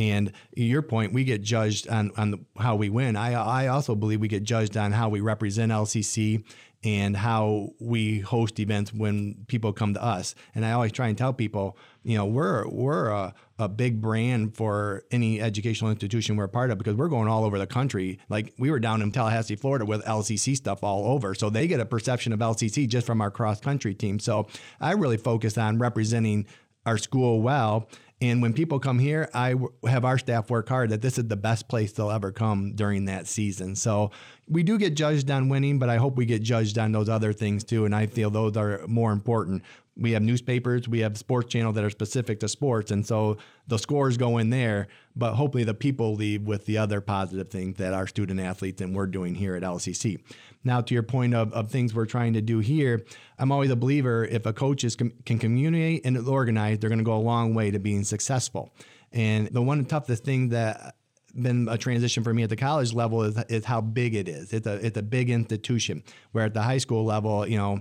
And 0.00 0.32
your 0.56 0.80
point, 0.80 1.12
we 1.12 1.24
get 1.24 1.42
judged 1.42 1.86
on 1.88 2.10
on 2.16 2.30
the, 2.30 2.38
how 2.58 2.74
we 2.74 2.88
win. 2.88 3.16
I 3.16 3.34
I 3.34 3.66
also 3.66 3.94
believe 3.94 4.20
we 4.20 4.28
get 4.28 4.42
judged 4.42 4.76
on 4.76 4.92
how 4.92 5.10
we 5.10 5.20
represent 5.20 5.70
LCC 5.70 6.42
and 6.82 7.14
how 7.14 7.68
we 7.78 8.20
host 8.20 8.58
events 8.58 8.94
when 8.94 9.44
people 9.46 9.74
come 9.74 9.92
to 9.92 10.02
us. 10.02 10.34
And 10.54 10.64
I 10.64 10.72
always 10.72 10.92
try 10.92 11.08
and 11.08 11.18
tell 11.18 11.34
people, 11.34 11.76
you 12.02 12.16
know, 12.16 12.24
we're 12.24 12.66
we're 12.68 13.08
a, 13.10 13.34
a 13.58 13.68
big 13.68 14.00
brand 14.00 14.56
for 14.56 15.04
any 15.10 15.38
educational 15.38 15.90
institution 15.90 16.36
we're 16.36 16.48
part 16.48 16.70
of 16.70 16.78
because 16.78 16.94
we're 16.94 17.08
going 17.08 17.28
all 17.28 17.44
over 17.44 17.58
the 17.58 17.66
country. 17.66 18.18
Like 18.30 18.54
we 18.58 18.70
were 18.70 18.80
down 18.80 19.02
in 19.02 19.12
Tallahassee, 19.12 19.56
Florida 19.56 19.84
with 19.84 20.02
LCC 20.06 20.56
stuff 20.56 20.82
all 20.82 21.12
over. 21.12 21.34
So 21.34 21.50
they 21.50 21.66
get 21.66 21.78
a 21.78 21.84
perception 21.84 22.32
of 22.32 22.38
LCC 22.38 22.88
just 22.88 23.06
from 23.06 23.20
our 23.20 23.30
cross 23.30 23.60
country 23.60 23.92
team. 23.92 24.18
So 24.18 24.46
I 24.80 24.92
really 24.92 25.18
focus 25.18 25.58
on 25.58 25.78
representing 25.78 26.46
our 26.86 26.96
school 26.96 27.42
well 27.42 27.86
and 28.22 28.42
when 28.42 28.52
people 28.52 28.78
come 28.78 28.98
here, 28.98 29.30
I 29.32 29.52
w- 29.52 29.72
have 29.86 30.04
our 30.04 30.18
staff 30.18 30.50
work 30.50 30.68
hard 30.68 30.90
that 30.90 31.00
this 31.00 31.16
is 31.16 31.28
the 31.28 31.36
best 31.36 31.68
place 31.68 31.92
they'll 31.92 32.10
ever 32.10 32.32
come 32.32 32.72
during 32.74 33.06
that 33.06 33.26
season. 33.26 33.74
So 33.74 34.10
we 34.46 34.62
do 34.62 34.76
get 34.76 34.94
judged 34.94 35.30
on 35.30 35.48
winning, 35.48 35.78
but 35.78 35.88
I 35.88 35.96
hope 35.96 36.16
we 36.16 36.26
get 36.26 36.42
judged 36.42 36.78
on 36.78 36.92
those 36.92 37.08
other 37.08 37.32
things 37.32 37.64
too. 37.64 37.86
And 37.86 37.94
I 37.94 38.06
feel 38.06 38.28
those 38.28 38.56
are 38.56 38.82
more 38.86 39.12
important. 39.12 39.62
We 40.00 40.12
have 40.12 40.22
newspapers, 40.22 40.88
we 40.88 41.00
have 41.00 41.18
sports 41.18 41.52
channels 41.52 41.74
that 41.74 41.84
are 41.84 41.90
specific 41.90 42.40
to 42.40 42.48
sports. 42.48 42.90
And 42.90 43.06
so 43.06 43.36
the 43.68 43.78
scores 43.78 44.16
go 44.16 44.38
in 44.38 44.50
there, 44.50 44.88
but 45.14 45.34
hopefully 45.34 45.64
the 45.64 45.74
people 45.74 46.14
leave 46.14 46.42
with 46.42 46.66
the 46.66 46.78
other 46.78 47.00
positive 47.00 47.50
things 47.50 47.76
that 47.76 47.92
our 47.92 48.06
student 48.06 48.40
athletes 48.40 48.80
and 48.80 48.94
we're 48.94 49.06
doing 49.06 49.34
here 49.34 49.54
at 49.54 49.62
LCC. 49.62 50.22
Now, 50.64 50.80
to 50.80 50.94
your 50.94 51.02
point 51.02 51.34
of, 51.34 51.52
of 51.52 51.70
things 51.70 51.94
we're 51.94 52.06
trying 52.06 52.32
to 52.32 52.40
do 52.40 52.58
here, 52.58 53.04
I'm 53.38 53.52
always 53.52 53.70
a 53.70 53.76
believer 53.76 54.24
if 54.24 54.46
a 54.46 54.52
coach 54.52 54.84
is, 54.84 54.96
can 54.96 55.12
communicate 55.24 56.04
and 56.04 56.16
organize, 56.26 56.78
they're 56.78 56.90
going 56.90 56.98
to 56.98 57.04
go 57.04 57.16
a 57.16 57.18
long 57.18 57.54
way 57.54 57.70
to 57.70 57.78
being 57.78 58.04
successful. 58.04 58.72
And 59.12 59.48
the 59.48 59.62
one 59.62 59.84
toughest 59.84 60.24
thing 60.24 60.50
that 60.50 60.94
been 61.34 61.68
a 61.68 61.78
transition 61.78 62.24
for 62.24 62.34
me 62.34 62.42
at 62.42 62.50
the 62.50 62.56
college 62.56 62.92
level 62.92 63.22
is, 63.22 63.36
is 63.48 63.64
how 63.64 63.80
big 63.80 64.14
it 64.14 64.28
is. 64.28 64.52
It's 64.52 64.66
a 64.66 64.74
it's 64.74 64.98
a 64.98 65.02
big 65.02 65.30
institution. 65.30 66.02
Where 66.32 66.44
at 66.44 66.54
the 66.54 66.62
high 66.62 66.78
school 66.78 67.04
level, 67.04 67.46
you 67.46 67.56
know, 67.56 67.80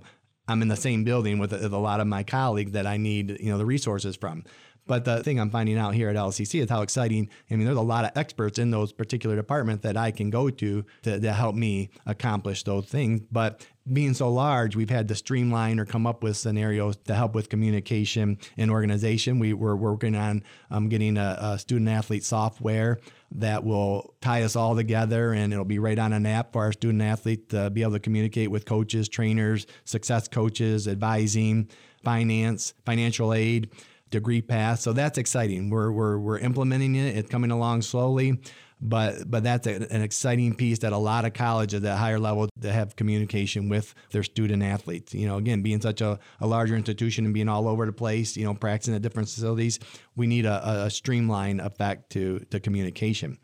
I'm 0.50 0.62
in 0.62 0.68
the 0.68 0.76
same 0.76 1.04
building 1.04 1.38
with, 1.38 1.52
with 1.52 1.74
a 1.74 1.78
lot 1.78 2.00
of 2.00 2.08
my 2.08 2.24
colleagues 2.24 2.72
that 2.72 2.88
I 2.88 2.98
need 2.98 3.38
you 3.40 3.52
know 3.52 3.58
the 3.58 3.66
resources 3.66 4.16
from. 4.16 4.44
But 4.90 5.06
the 5.06 5.22
thing 5.22 5.40
I'm 5.40 5.52
finding 5.52 5.78
out 5.78 5.94
here 5.94 6.10
at 6.10 6.16
LCC 6.16 6.64
is 6.64 6.70
how 6.72 6.82
exciting. 6.82 7.30
I 7.52 7.56
mean, 7.56 7.66
there's 7.66 7.78
a 7.78 7.82
lot 7.82 8.06
of 8.06 8.12
experts 8.16 8.58
in 8.58 8.72
those 8.72 8.92
particular 8.92 9.36
departments 9.36 9.84
that 9.84 9.96
I 9.96 10.10
can 10.10 10.32
go 10.32 10.50
to 10.50 10.84
to, 11.04 11.20
to 11.20 11.32
help 11.32 11.54
me 11.54 11.92
accomplish 12.08 12.64
those 12.64 12.88
things. 12.88 13.22
But 13.32 13.64
being 13.94 14.16
so 14.16 14.34
large, 14.34 14.76
we've 14.76 14.90
had 14.90 15.08
to 15.10 15.16
streamline 15.16 15.80
or 15.80 15.86
come 15.86 16.08
up 16.08 16.24
with 16.24 16.38
scenarios 16.38 16.96
to 17.06 17.14
help 17.14 17.36
with 17.36 17.50
communication 17.50 18.40
and 18.58 18.72
organization. 18.72 19.38
We, 19.38 19.54
we're 19.54 19.76
working 19.76 20.16
on 20.16 20.42
um, 20.72 20.90
getting 20.90 21.18
a, 21.18 21.38
a 21.40 21.60
student 21.60 21.88
athlete 21.88 22.24
software 22.24 22.98
that 23.34 23.64
will 23.64 24.16
tie 24.22 24.42
us 24.42 24.56
all 24.56 24.76
together 24.76 25.34
and 25.34 25.54
it'll 25.54 25.66
be 25.66 25.78
right 25.78 26.00
on 26.00 26.14
an 26.14 26.26
app 26.26 26.52
for 26.52 26.64
our 26.64 26.72
student 26.72 27.04
athlete 27.04 27.50
to 27.50 27.70
be 27.70 27.84
able 27.84 27.92
to 27.92 28.00
communicate 28.00 28.50
with 28.50 28.66
coaches, 28.66 29.08
trainers, 29.08 29.68
success 29.86 30.28
coaches, 30.28 30.88
advising, 30.88 31.70
finance, 32.04 32.74
financial 32.86 33.36
aid 33.36 33.70
degree 34.10 34.42
path. 34.42 34.80
So 34.80 34.94
that's 34.94 35.18
exciting. 35.18 35.70
We're, 35.70 35.92
we're, 35.92 36.18
we're 36.18 36.40
implementing 36.40 36.96
it. 36.96 37.18
It's 37.18 37.30
coming 37.30 37.52
along 37.52 37.84
slowly, 37.84 38.40
but 38.82 39.30
but 39.30 39.44
that's 39.44 39.68
a, 39.68 39.76
an 39.94 40.02
exciting 40.02 40.56
piece 40.56 40.80
that 40.80 40.94
a 40.94 40.98
lot 40.98 41.26
of 41.26 41.34
colleges 41.34 41.84
at 41.84 41.98
higher 41.98 42.20
level 42.20 42.50
to 42.62 42.72
have 42.72 42.96
communication 42.96 43.68
with 43.68 43.94
their 44.12 44.24
student 44.24 44.64
athletes. 44.64 45.14
You 45.14 45.28
know, 45.28 45.38
again, 45.38 45.62
being 45.62 45.82
such 45.82 46.02
a, 46.02 46.18
a 46.40 46.48
larger 46.48 46.76
institution 46.76 47.26
and 47.26 47.34
being 47.34 47.50
all 47.50 47.68
over 47.68 47.86
the 47.86 47.92
place, 47.92 48.38
you 48.38 48.46
know, 48.46 48.54
practicing 48.54 48.96
at 48.96 49.02
different 49.02 49.28
facilities, 49.28 49.80
we 50.16 50.28
need 50.28 50.46
a, 50.46 50.86
a 50.86 50.90
streamline 50.90 51.60
effect 51.60 52.12
to 52.12 52.40
to 52.52 52.60
communication. 52.60 53.38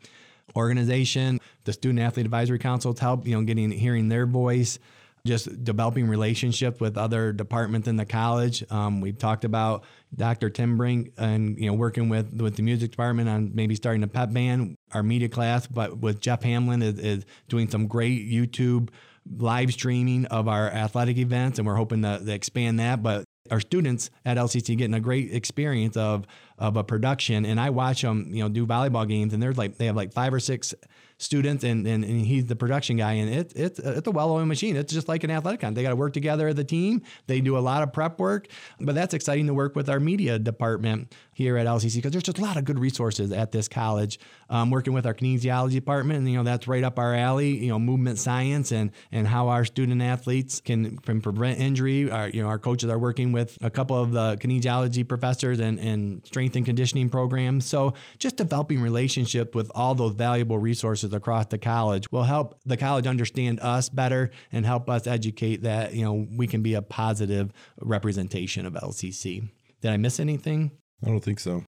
Organization, 0.54 1.40
the 1.64 1.72
Student 1.72 2.00
Athlete 2.00 2.24
Advisory 2.24 2.58
Council 2.58 2.94
to 2.94 3.00
help, 3.00 3.26
you 3.26 3.34
know, 3.34 3.42
getting 3.42 3.70
hearing 3.70 4.08
their 4.08 4.26
voice 4.26 4.78
just 5.26 5.64
developing 5.64 6.08
relationships 6.08 6.80
with 6.80 6.96
other 6.96 7.32
departments 7.32 7.88
in 7.88 7.96
the 7.96 8.06
college. 8.06 8.64
Um, 8.70 9.00
we've 9.00 9.18
talked 9.18 9.44
about 9.44 9.84
Dr. 10.16 10.50
Tim 10.50 10.76
Brink 10.76 11.12
and 11.18 11.58
you 11.58 11.66
know 11.66 11.74
working 11.74 12.08
with 12.08 12.32
with 12.40 12.56
the 12.56 12.62
music 12.62 12.90
department 12.90 13.28
on 13.28 13.52
maybe 13.54 13.74
starting 13.74 14.02
a 14.02 14.08
pep 14.08 14.32
band, 14.32 14.76
our 14.92 15.02
media 15.02 15.28
class, 15.28 15.66
but 15.66 15.98
with 15.98 16.20
Jeff 16.20 16.42
Hamlin 16.42 16.82
is, 16.82 16.98
is 16.98 17.26
doing 17.48 17.68
some 17.68 17.86
great 17.86 18.30
YouTube 18.30 18.90
live 19.38 19.72
streaming 19.72 20.26
of 20.26 20.48
our 20.48 20.68
athletic 20.70 21.18
events, 21.18 21.58
and 21.58 21.66
we're 21.66 21.74
hoping 21.74 22.02
to, 22.02 22.20
to 22.24 22.32
expand 22.32 22.78
that. 22.80 23.02
But 23.02 23.24
our 23.50 23.60
students 23.60 24.10
at 24.24 24.36
LCC 24.36 24.76
getting 24.76 24.94
a 24.94 25.00
great 25.00 25.32
experience 25.32 25.96
of 25.96 26.26
of 26.58 26.76
a 26.76 26.84
production, 26.84 27.44
and 27.44 27.60
I 27.60 27.70
watch 27.70 28.02
them, 28.02 28.30
you 28.32 28.42
know, 28.42 28.48
do 28.48 28.66
volleyball 28.66 29.06
games, 29.06 29.34
and 29.34 29.42
there's 29.42 29.58
like 29.58 29.76
they 29.76 29.86
have 29.86 29.96
like 29.96 30.12
five 30.12 30.32
or 30.32 30.40
six 30.40 30.74
students, 31.18 31.64
and 31.64 31.86
and, 31.86 32.04
and 32.04 32.26
he's 32.26 32.46
the 32.46 32.56
production 32.56 32.96
guy, 32.96 33.14
and 33.14 33.32
it's 33.32 33.54
it's 33.54 33.78
it's 33.78 34.06
a 34.06 34.10
well-oiled 34.10 34.48
machine. 34.48 34.76
It's 34.76 34.92
just 34.92 35.08
like 35.08 35.24
an 35.24 35.30
athletic 35.30 35.60
con. 35.60 35.74
They 35.74 35.82
got 35.82 35.90
to 35.90 35.96
work 35.96 36.12
together 36.12 36.48
as 36.48 36.58
a 36.58 36.64
team. 36.64 37.02
They 37.26 37.40
do 37.40 37.56
a 37.56 37.60
lot 37.60 37.82
of 37.82 37.92
prep 37.92 38.18
work, 38.18 38.48
but 38.80 38.94
that's 38.94 39.14
exciting 39.14 39.46
to 39.46 39.54
work 39.54 39.76
with 39.76 39.88
our 39.88 40.00
media 40.00 40.38
department 40.38 41.14
here 41.32 41.56
at 41.56 41.66
LCC 41.66 41.96
because 41.96 42.12
there's 42.12 42.24
just 42.24 42.38
a 42.38 42.42
lot 42.42 42.56
of 42.56 42.64
good 42.64 42.78
resources 42.78 43.32
at 43.32 43.52
this 43.52 43.68
college. 43.68 44.18
Um, 44.48 44.70
working 44.70 44.92
with 44.92 45.06
our 45.06 45.14
kinesiology 45.14 45.72
department, 45.72 46.18
and 46.18 46.30
you 46.30 46.36
know 46.36 46.44
that's 46.44 46.68
right 46.68 46.84
up 46.84 46.98
our 46.98 47.14
alley. 47.14 47.56
You 47.56 47.68
know, 47.68 47.78
movement 47.78 48.18
science 48.18 48.72
and 48.72 48.90
and 49.12 49.26
how 49.26 49.48
our 49.48 49.64
student 49.64 50.02
athletes 50.02 50.60
can, 50.60 50.98
can 50.98 51.20
prevent 51.20 51.58
injury. 51.58 52.10
Our 52.10 52.28
you 52.28 52.42
know 52.42 52.48
our 52.48 52.58
coaches 52.58 52.90
are 52.90 52.98
working 52.98 53.32
with 53.32 53.56
a 53.62 53.70
couple 53.70 54.00
of 54.00 54.12
the 54.12 54.36
kinesiology 54.36 55.06
professors 55.06 55.60
and 55.60 55.78
and 55.78 56.24
strength 56.26 56.56
and 56.56 56.64
conditioning 56.64 57.08
programs. 57.08 57.66
So 57.66 57.94
just 58.18 58.36
developing 58.36 58.80
relationship 58.80 59.54
with 59.54 59.70
all 59.74 59.94
those 59.94 60.14
valuable 60.14 60.58
resources 60.58 61.05
across 61.12 61.46
the 61.46 61.58
college 61.58 62.10
will 62.10 62.24
help 62.24 62.60
the 62.64 62.76
college 62.76 63.06
understand 63.06 63.60
us 63.60 63.88
better 63.88 64.30
and 64.52 64.64
help 64.64 64.88
us 64.88 65.06
educate 65.06 65.62
that 65.62 65.94
you 65.94 66.04
know 66.04 66.26
we 66.36 66.46
can 66.46 66.62
be 66.62 66.74
a 66.74 66.82
positive 66.82 67.52
representation 67.80 68.66
of 68.66 68.74
LCC. 68.74 69.48
Did 69.80 69.90
I 69.90 69.96
miss 69.96 70.20
anything? 70.20 70.72
I 71.04 71.08
don't 71.08 71.20
think 71.20 71.40
so. 71.40 71.62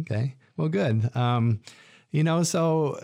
Okay. 0.00 0.36
Well, 0.56 0.68
good. 0.68 1.14
Um, 1.16 1.60
you 2.10 2.24
know, 2.24 2.42
so 2.42 2.98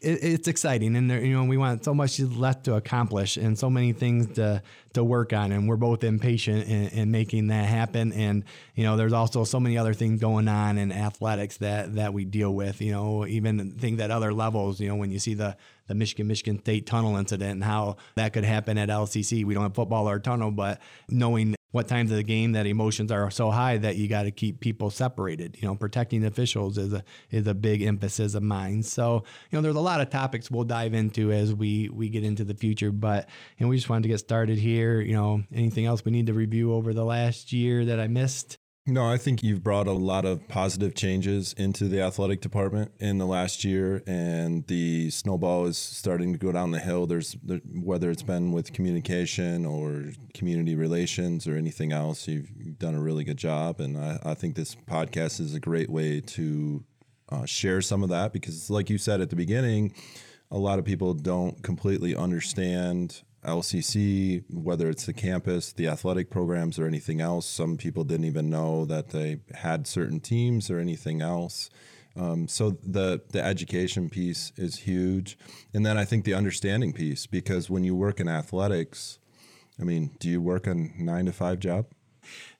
it, 0.00 0.18
it's 0.22 0.48
exciting, 0.48 0.96
and 0.96 1.10
there, 1.10 1.24
you 1.24 1.34
know, 1.34 1.44
we 1.44 1.56
want 1.56 1.84
so 1.84 1.94
much 1.94 2.18
left 2.20 2.64
to 2.64 2.74
accomplish, 2.74 3.36
and 3.36 3.58
so 3.58 3.68
many 3.70 3.92
things 3.92 4.34
to 4.34 4.62
to 4.94 5.04
work 5.04 5.32
on, 5.32 5.52
and 5.52 5.68
we're 5.68 5.76
both 5.76 6.04
impatient 6.04 6.66
in, 6.68 6.88
in 6.88 7.10
making 7.10 7.48
that 7.48 7.66
happen. 7.66 8.12
And 8.12 8.44
you 8.74 8.84
know, 8.84 8.96
there's 8.96 9.12
also 9.12 9.44
so 9.44 9.60
many 9.60 9.76
other 9.76 9.94
things 9.94 10.20
going 10.20 10.48
on 10.48 10.78
in 10.78 10.92
athletics 10.92 11.58
that 11.58 11.94
that 11.96 12.12
we 12.12 12.24
deal 12.24 12.54
with. 12.54 12.80
You 12.80 12.92
know, 12.92 13.26
even 13.26 13.72
things 13.72 14.00
at 14.00 14.10
other 14.10 14.32
levels. 14.32 14.80
You 14.80 14.88
know, 14.88 14.96
when 14.96 15.10
you 15.10 15.18
see 15.18 15.34
the 15.34 15.56
the 15.88 15.94
Michigan 15.94 16.28
Michigan 16.28 16.60
State 16.60 16.86
tunnel 16.86 17.16
incident 17.16 17.52
and 17.52 17.64
how 17.64 17.96
that 18.14 18.32
could 18.32 18.44
happen 18.44 18.78
at 18.78 18.88
LCC. 18.88 19.44
We 19.44 19.54
don't 19.54 19.64
have 19.64 19.74
football 19.74 20.08
or 20.08 20.18
tunnel, 20.18 20.50
but 20.50 20.80
knowing 21.08 21.54
what 21.70 21.86
times 21.86 22.10
of 22.10 22.16
the 22.16 22.22
game 22.22 22.52
that 22.52 22.66
emotions 22.66 23.12
are 23.12 23.30
so 23.30 23.50
high 23.50 23.76
that 23.78 23.96
you 23.96 24.08
got 24.08 24.22
to 24.22 24.30
keep 24.30 24.60
people 24.60 24.90
separated. 24.90 25.56
You 25.60 25.68
know, 25.68 25.74
protecting 25.74 26.24
officials 26.24 26.78
is 26.78 26.92
a 26.92 27.04
is 27.30 27.46
a 27.46 27.54
big 27.54 27.82
emphasis 27.82 28.34
of 28.34 28.42
mine. 28.42 28.82
So, 28.82 29.24
you 29.50 29.58
know, 29.58 29.62
there's 29.62 29.76
a 29.76 29.80
lot 29.80 30.00
of 30.00 30.10
topics 30.10 30.50
we'll 30.50 30.64
dive 30.64 30.94
into 30.94 31.30
as 31.32 31.54
we 31.54 31.88
we 31.90 32.08
get 32.08 32.24
into 32.24 32.44
the 32.44 32.54
future, 32.54 32.90
but 32.90 33.28
you 33.56 33.66
know, 33.66 33.70
we 33.70 33.76
just 33.76 33.88
wanted 33.88 34.02
to 34.04 34.08
get 34.08 34.18
started 34.18 34.58
here. 34.58 35.00
You 35.00 35.14
know, 35.14 35.42
anything 35.52 35.86
else 35.86 36.04
we 36.04 36.12
need 36.12 36.26
to 36.26 36.34
review 36.34 36.72
over 36.72 36.94
the 36.94 37.04
last 37.04 37.52
year 37.52 37.84
that 37.84 38.00
I 38.00 38.08
missed? 38.08 38.58
No, 38.90 39.06
I 39.06 39.18
think 39.18 39.42
you've 39.42 39.62
brought 39.62 39.86
a 39.86 39.92
lot 39.92 40.24
of 40.24 40.48
positive 40.48 40.94
changes 40.94 41.52
into 41.58 41.88
the 41.88 42.00
athletic 42.00 42.40
department 42.40 42.90
in 42.98 43.18
the 43.18 43.26
last 43.26 43.62
year, 43.62 44.02
and 44.06 44.66
the 44.66 45.10
snowball 45.10 45.66
is 45.66 45.76
starting 45.76 46.32
to 46.32 46.38
go 46.38 46.52
down 46.52 46.70
the 46.70 46.78
hill. 46.78 47.06
There's 47.06 47.36
there, 47.42 47.60
whether 47.70 48.10
it's 48.10 48.22
been 48.22 48.50
with 48.50 48.72
communication 48.72 49.66
or 49.66 50.04
community 50.32 50.74
relations 50.74 51.46
or 51.46 51.54
anything 51.54 51.92
else, 51.92 52.26
you've, 52.26 52.48
you've 52.56 52.78
done 52.78 52.94
a 52.94 53.00
really 53.00 53.24
good 53.24 53.36
job, 53.36 53.78
and 53.78 53.98
I, 53.98 54.20
I 54.22 54.32
think 54.32 54.54
this 54.54 54.74
podcast 54.74 55.38
is 55.38 55.54
a 55.54 55.60
great 55.60 55.90
way 55.90 56.22
to 56.22 56.82
uh, 57.28 57.44
share 57.44 57.82
some 57.82 58.02
of 58.02 58.08
that 58.08 58.32
because, 58.32 58.70
like 58.70 58.88
you 58.88 58.96
said 58.96 59.20
at 59.20 59.28
the 59.28 59.36
beginning, 59.36 59.92
a 60.50 60.56
lot 60.56 60.78
of 60.78 60.86
people 60.86 61.12
don't 61.12 61.62
completely 61.62 62.16
understand 62.16 63.22
LCC, 63.44 64.44
whether 64.50 64.88
it's 64.88 65.06
the 65.06 65.12
campus, 65.12 65.72
the 65.72 65.86
athletic 65.86 66.30
programs, 66.30 66.78
or 66.78 66.86
anything 66.86 67.20
else. 67.20 67.46
Some 67.46 67.76
people 67.76 68.04
didn't 68.04 68.26
even 68.26 68.50
know 68.50 68.84
that 68.86 69.10
they 69.10 69.40
had 69.54 69.86
certain 69.86 70.20
teams 70.20 70.70
or 70.70 70.78
anything 70.78 71.22
else. 71.22 71.70
Um, 72.16 72.48
so 72.48 72.70
the 72.82 73.22
the 73.30 73.42
education 73.42 74.10
piece 74.10 74.52
is 74.56 74.80
huge, 74.80 75.38
and 75.72 75.86
then 75.86 75.96
I 75.96 76.04
think 76.04 76.24
the 76.24 76.34
understanding 76.34 76.92
piece 76.92 77.26
because 77.26 77.70
when 77.70 77.84
you 77.84 77.94
work 77.94 78.18
in 78.18 78.28
athletics, 78.28 79.18
I 79.80 79.84
mean, 79.84 80.10
do 80.18 80.28
you 80.28 80.40
work 80.40 80.66
a 80.66 80.74
nine 80.74 81.26
to 81.26 81.32
five 81.32 81.60
job? 81.60 81.86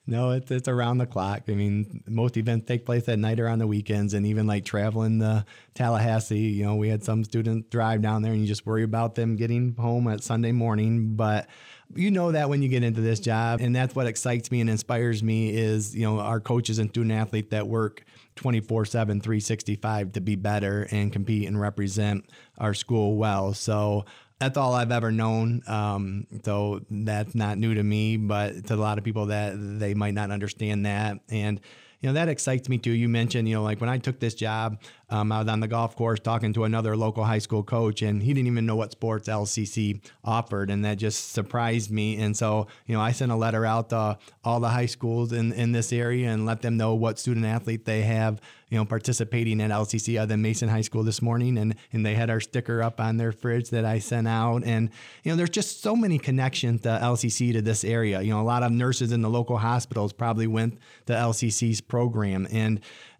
No, 0.09 0.31
it's 0.31 0.49
it's 0.49 0.67
around 0.67 0.97
the 0.97 1.05
clock. 1.05 1.43
I 1.49 1.53
mean, 1.53 2.03
most 2.07 2.35
events 2.35 2.65
take 2.65 2.83
place 2.83 3.07
at 3.07 3.19
night 3.19 3.39
or 3.39 3.47
on 3.47 3.59
the 3.59 3.67
weekends, 3.67 4.15
and 4.15 4.25
even 4.25 4.47
like 4.47 4.65
traveling 4.65 5.19
to 5.19 5.45
Tallahassee, 5.75 6.39
you 6.39 6.65
know, 6.65 6.75
we 6.77 6.89
had 6.89 7.03
some 7.03 7.23
students 7.23 7.69
drive 7.69 8.01
down 8.01 8.23
there, 8.23 8.31
and 8.31 8.41
you 8.41 8.47
just 8.47 8.65
worry 8.65 8.81
about 8.81 9.13
them 9.13 9.35
getting 9.35 9.75
home 9.75 10.07
at 10.07 10.23
Sunday 10.23 10.51
morning. 10.51 11.15
But 11.15 11.47
you 11.93 12.09
know 12.09 12.31
that 12.31 12.49
when 12.49 12.63
you 12.63 12.69
get 12.69 12.83
into 12.83 13.01
this 13.01 13.19
job, 13.19 13.61
and 13.61 13.75
that's 13.75 13.93
what 13.93 14.07
excites 14.07 14.49
me 14.49 14.61
and 14.61 14.69
inspires 14.71 15.21
me 15.21 15.55
is 15.55 15.95
you 15.95 16.07
know 16.07 16.19
our 16.19 16.39
coaches 16.39 16.79
and 16.79 16.89
student 16.89 17.13
athletes 17.13 17.51
that 17.51 17.67
work 17.67 18.03
24 18.35 18.85
7 18.85 19.21
365 19.21 20.13
to 20.13 20.21
be 20.21 20.35
better 20.35 20.87
and 20.89 21.13
compete 21.13 21.47
and 21.47 21.61
represent 21.61 22.25
our 22.57 22.73
school 22.73 23.15
well 23.17 23.53
so 23.53 24.05
that's 24.39 24.57
all 24.57 24.73
I've 24.73 24.91
ever 24.91 25.11
known. 25.11 25.61
Um, 25.67 26.25
so 26.43 26.81
that's 26.89 27.35
not 27.35 27.57
new 27.57 27.73
to 27.73 27.83
me, 27.83 28.17
but 28.17 28.65
to 28.67 28.75
a 28.75 28.77
lot 28.77 28.97
of 28.97 29.03
people 29.03 29.27
that 29.27 29.53
they 29.57 29.93
might 29.93 30.13
not 30.13 30.31
understand 30.31 30.85
that. 30.85 31.19
And, 31.29 31.59
you 31.99 32.07
know, 32.07 32.13
that 32.13 32.29
excites 32.29 32.69
me 32.69 32.77
too. 32.77 32.91
You 32.91 33.09
mentioned, 33.09 33.49
you 33.49 33.55
know, 33.55 33.63
like 33.63 33.81
when 33.81 33.89
I 33.89 33.97
took 33.97 34.19
this 34.19 34.33
job, 34.33 34.81
um, 35.11 35.31
I 35.31 35.39
was 35.39 35.47
on 35.47 35.59
the 35.59 35.67
golf 35.67 35.95
course 35.95 36.19
talking 36.19 36.53
to 36.53 36.65
another 36.65 36.95
local 36.95 37.23
high 37.23 37.39
school 37.39 37.63
coach, 37.63 38.01
and 38.01 38.21
he 38.21 38.33
didn't 38.33 38.47
even 38.47 38.65
know 38.65 38.75
what 38.75 38.91
sports 38.91 39.27
LCC 39.27 40.01
offered, 40.23 40.69
and 40.69 40.85
that 40.85 40.97
just 40.97 41.31
surprised 41.31 41.89
me. 41.89 42.17
And 42.17 42.37
so, 42.37 42.67
you 42.85 42.95
know, 42.95 43.01
I 43.01 43.11
sent 43.11 43.31
a 43.31 43.35
letter 43.35 43.65
out 43.65 43.89
to 43.89 44.17
all 44.43 44.59
the 44.59 44.69
high 44.69 44.85
schools 44.85 45.33
in, 45.33 45.51
in 45.53 45.71
this 45.71 45.91
area 45.91 46.29
and 46.29 46.45
let 46.45 46.61
them 46.61 46.77
know 46.77 46.93
what 46.93 47.17
student 47.17 47.45
athlete 47.45 47.85
they 47.85 48.03
have, 48.03 48.39
you 48.69 48.77
know, 48.77 48.85
participating 48.85 49.61
at 49.61 49.71
LCC 49.71 50.17
other 50.17 50.27
than 50.27 50.43
Mason 50.43 50.69
High 50.69 50.81
School 50.81 51.03
this 51.03 51.23
morning, 51.23 51.57
and 51.57 51.75
and 51.91 52.05
they 52.05 52.13
had 52.13 52.29
our 52.29 52.39
sticker 52.39 52.83
up 52.83 52.99
on 52.99 53.17
their 53.17 53.31
fridge 53.31 53.71
that 53.71 53.85
I 53.85 53.97
sent 53.97 54.27
out, 54.27 54.63
and 54.63 54.91
you 55.23 55.31
know, 55.31 55.35
there's 55.35 55.49
just 55.49 55.81
so 55.81 55.95
many 55.95 56.19
connections 56.19 56.81
to 56.81 56.89
LCC 56.89 57.51
to 57.53 57.63
this 57.63 57.83
area. 57.83 58.21
You 58.21 58.31
know, 58.31 58.41
a 58.41 58.43
lot 58.43 58.61
of 58.61 58.71
nurses 58.71 59.11
in 59.11 59.23
the 59.23 59.29
local 59.29 59.57
hospitals 59.57 60.13
probably 60.13 60.45
went 60.45 60.77
to 61.07 61.13
LCC's 61.13 61.81
program, 61.81 62.47
and 62.51 62.79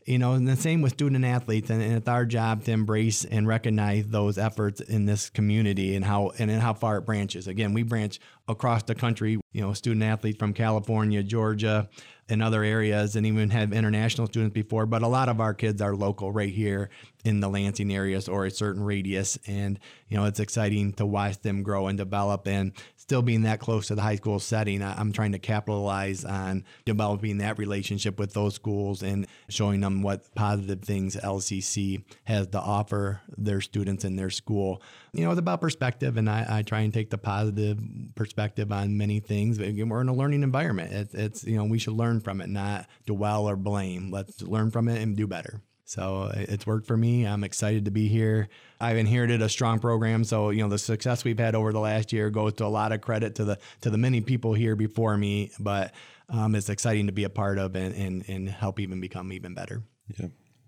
you 0.09 0.17
know, 0.17 0.33
and 0.33 0.47
the 0.47 0.55
same 0.55 0.81
with 0.81 0.93
student 0.93 1.23
athletes, 1.23 1.69
and, 1.69 1.83
and 1.83 1.93
it's 1.93 2.07
our 2.07 2.25
job 2.25 2.63
to 2.63 2.71
embrace 2.71 3.25
and 3.25 3.47
recognize 3.47 4.07
those 4.07 4.39
efforts 4.39 4.81
in 4.81 5.05
this 5.05 5.29
community 5.29 5.95
and 5.95 6.03
how 6.03 6.31
and 6.39 6.49
how 6.49 6.73
far 6.73 6.97
it 6.97 7.01
branches. 7.01 7.47
Again, 7.47 7.73
we 7.73 7.83
branch 7.83 8.19
across 8.47 8.81
the 8.81 8.95
country. 8.95 9.39
You 9.51 9.61
know, 9.61 9.73
student 9.73 10.01
athletes 10.01 10.39
from 10.39 10.53
California, 10.53 11.21
Georgia, 11.21 11.89
and 12.27 12.41
other 12.41 12.63
areas, 12.63 13.15
and 13.15 13.25
even 13.27 13.51
have 13.51 13.71
international 13.71 14.25
students 14.25 14.55
before. 14.55 14.87
But 14.87 15.03
a 15.03 15.07
lot 15.07 15.29
of 15.29 15.39
our 15.39 15.53
kids 15.53 15.79
are 15.79 15.95
local, 15.95 16.31
right 16.31 16.51
here 16.51 16.89
in 17.23 17.39
the 17.39 17.47
Lansing 17.47 17.93
areas 17.93 18.27
or 18.27 18.47
a 18.47 18.51
certain 18.51 18.81
radius, 18.81 19.37
and 19.45 19.79
you 20.07 20.17
know, 20.17 20.25
it's 20.25 20.39
exciting 20.39 20.93
to 20.93 21.05
watch 21.05 21.39
them 21.43 21.61
grow 21.61 21.85
and 21.85 21.99
develop. 21.99 22.47
And 22.47 22.71
still 23.09 23.23
being 23.23 23.41
that 23.41 23.59
close 23.59 23.87
to 23.87 23.95
the 23.95 24.03
high 24.03 24.17
school 24.17 24.37
setting, 24.37 24.83
I'm 24.83 25.11
trying 25.11 25.31
to 25.31 25.39
capitalize 25.39 26.23
on 26.23 26.63
developing 26.85 27.39
that 27.39 27.57
relationship 27.57 28.19
with 28.19 28.33
those 28.33 28.53
schools 28.53 29.01
and 29.01 29.25
showing 29.49 29.79
them 29.79 30.03
what 30.03 30.31
positive 30.35 30.83
things 30.83 31.15
LCC 31.15 32.03
has 32.25 32.45
to 32.49 32.59
offer 32.59 33.21
their 33.35 33.61
students 33.61 34.05
in 34.05 34.15
their 34.15 34.29
school. 34.29 34.83
You 35.11 35.25
know, 35.25 35.31
it's 35.31 35.39
about 35.39 35.59
perspective, 35.59 36.17
and 36.17 36.29
I, 36.29 36.45
I 36.47 36.61
try 36.61 36.81
and 36.81 36.93
take 36.93 37.09
the 37.09 37.17
positive 37.17 37.79
perspective 38.13 38.71
on 38.71 38.95
many 38.95 39.19
things. 39.19 39.57
Again, 39.57 39.89
we're 39.89 40.01
in 40.01 40.09
a 40.09 40.13
learning 40.13 40.43
environment. 40.43 40.93
It's, 40.93 41.15
it's 41.15 41.43
you 41.43 41.57
know, 41.57 41.65
we 41.65 41.79
should 41.79 41.95
learn 41.95 42.19
from 42.19 42.41
it, 42.41 42.49
not 42.49 42.85
dwell 43.07 43.49
or 43.49 43.55
blame. 43.55 44.11
Let's 44.11 44.43
learn 44.43 44.69
from 44.69 44.87
it 44.87 45.01
and 45.01 45.17
do 45.17 45.25
better. 45.25 45.63
So 45.89 46.31
it's 46.35 46.67
worked 46.67 46.85
for 46.85 46.95
me. 46.95 47.25
I'm 47.25 47.43
excited 47.43 47.85
to 47.85 47.91
be 47.91 48.07
here. 48.07 48.49
I've 48.79 48.97
inherited 48.97 49.41
a 49.41 49.49
strong 49.49 49.79
program, 49.79 50.23
so 50.23 50.51
you 50.51 50.61
know 50.61 50.69
the 50.69 50.77
success 50.77 51.23
we've 51.23 51.39
had 51.39 51.55
over 51.55 51.73
the 51.73 51.79
last 51.79 52.13
year 52.13 52.29
goes 52.29 52.53
to 52.53 52.65
a 52.65 52.67
lot 52.67 52.91
of 52.91 53.01
credit 53.01 53.33
to 53.35 53.43
the 53.43 53.57
to 53.81 53.89
the 53.89 53.97
many 53.97 54.21
people 54.21 54.53
here 54.53 54.75
before 54.75 55.17
me. 55.17 55.51
But 55.59 55.95
um, 56.29 56.53
it's 56.53 56.69
exciting 56.69 57.07
to 57.07 57.11
be 57.11 57.23
a 57.23 57.29
part 57.29 57.57
of 57.57 57.75
and, 57.75 57.95
and 57.95 58.23
and 58.29 58.47
help 58.47 58.79
even 58.79 59.01
become 59.01 59.33
even 59.33 59.55
better. 59.55 59.81
Yeah, 60.15 60.27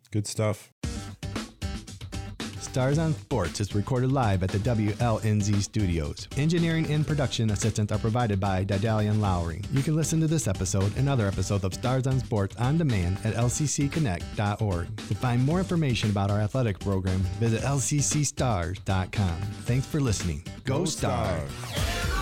good 0.09 0.25
stuff. 0.25 0.71
Stars 2.71 2.97
on 2.99 3.13
Sports 3.13 3.59
is 3.59 3.75
recorded 3.75 4.13
live 4.13 4.43
at 4.43 4.49
the 4.49 4.57
WLNZ 4.59 5.61
studios. 5.61 6.29
Engineering 6.37 6.89
and 6.89 7.05
production 7.05 7.49
assistance 7.49 7.91
are 7.91 7.97
provided 7.97 8.39
by 8.39 8.63
Didalian 8.63 9.19
Lowry. 9.19 9.61
You 9.73 9.83
can 9.83 9.93
listen 9.93 10.21
to 10.21 10.27
this 10.27 10.47
episode 10.47 10.95
and 10.95 11.09
other 11.09 11.27
episodes 11.27 11.65
of 11.65 11.73
Stars 11.73 12.07
on 12.07 12.21
Sports 12.21 12.55
on 12.55 12.77
demand 12.77 13.17
at 13.25 13.33
lccconnect.org. 13.33 14.87
To 14.95 15.15
find 15.15 15.45
more 15.45 15.59
information 15.59 16.11
about 16.11 16.31
our 16.31 16.39
athletic 16.39 16.79
program, 16.79 17.19
visit 17.41 17.59
lccstars.com. 17.61 19.41
Thanks 19.65 19.85
for 19.85 19.99
listening. 19.99 20.41
Go, 20.63 20.85
Stars! 20.85 21.51
Come 22.13 22.20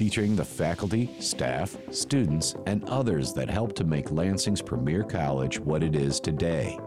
featuring 0.00 0.34
the 0.34 0.42
faculty, 0.42 1.10
staff, 1.18 1.76
students, 1.90 2.54
and 2.64 2.82
others 2.84 3.34
that 3.34 3.50
help 3.50 3.74
to 3.74 3.84
make 3.84 4.10
Lansing's 4.10 4.62
premier 4.62 5.04
college 5.04 5.60
what 5.60 5.82
it 5.82 5.94
is 5.94 6.18
today. 6.18 6.78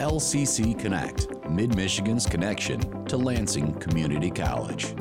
LCC 0.00 0.76
Connect, 0.76 1.28
Mid 1.48 1.76
Michigan's 1.76 2.26
connection 2.26 2.80
to 3.04 3.16
Lansing 3.16 3.74
Community 3.74 4.28
College. 4.28 4.92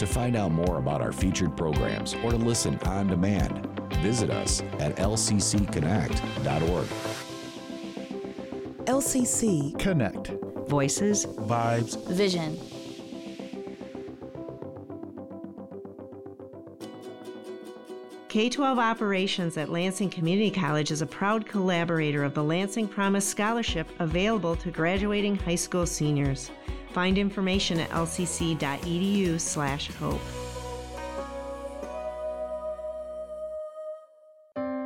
To 0.00 0.04
find 0.04 0.34
out 0.34 0.50
more 0.50 0.78
about 0.78 1.00
our 1.00 1.12
featured 1.12 1.56
programs 1.56 2.14
or 2.24 2.32
to 2.32 2.36
listen 2.36 2.76
on 2.86 3.06
demand, 3.06 3.68
visit 4.02 4.30
us 4.30 4.62
at 4.80 4.96
lccconnect.org. 4.96 6.88
LCC 8.86 9.78
Connect. 9.78 10.32
Voices, 10.66 11.24
Vibes. 11.24 12.04
Vision. 12.08 12.58
K 18.28 18.50
12 18.50 18.78
Operations 18.78 19.56
at 19.56 19.70
Lansing 19.70 20.10
Community 20.10 20.50
College 20.50 20.90
is 20.90 21.00
a 21.00 21.06
proud 21.06 21.46
collaborator 21.46 22.24
of 22.24 22.34
the 22.34 22.44
Lansing 22.44 22.86
Promise 22.86 23.26
Scholarship 23.26 23.88
available 24.00 24.54
to 24.56 24.70
graduating 24.70 25.34
high 25.34 25.54
school 25.54 25.86
seniors. 25.86 26.50
Find 26.92 27.16
information 27.16 27.80
at 27.80 27.88
lcc.edu/slash 27.88 29.90
hope. 29.92 30.20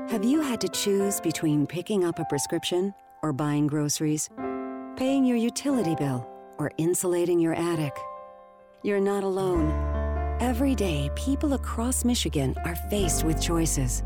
Have 0.09 0.25
you 0.25 0.41
had 0.41 0.61
to 0.61 0.69
choose 0.69 1.21
between 1.21 1.67
picking 1.67 2.05
up 2.05 2.21
a 2.21 2.25
prescription 2.27 2.95
or 3.23 3.33
buying 3.33 3.67
groceries? 3.67 4.31
Paying 4.97 5.25
your 5.25 5.39
utility 5.39 5.97
bill 5.97 6.29
or 6.59 6.71
insulating 6.79 7.41
your 7.41 7.55
attic? 7.55 7.97
You're 8.85 9.01
not 9.01 9.25
alone. 9.25 9.92
Every 10.41 10.75
day, 10.75 11.11
people 11.15 11.55
across 11.55 12.05
Michigan 12.05 12.55
are 12.65 12.77
faced 12.91 13.25
with 13.25 13.41
choices. 13.41 14.03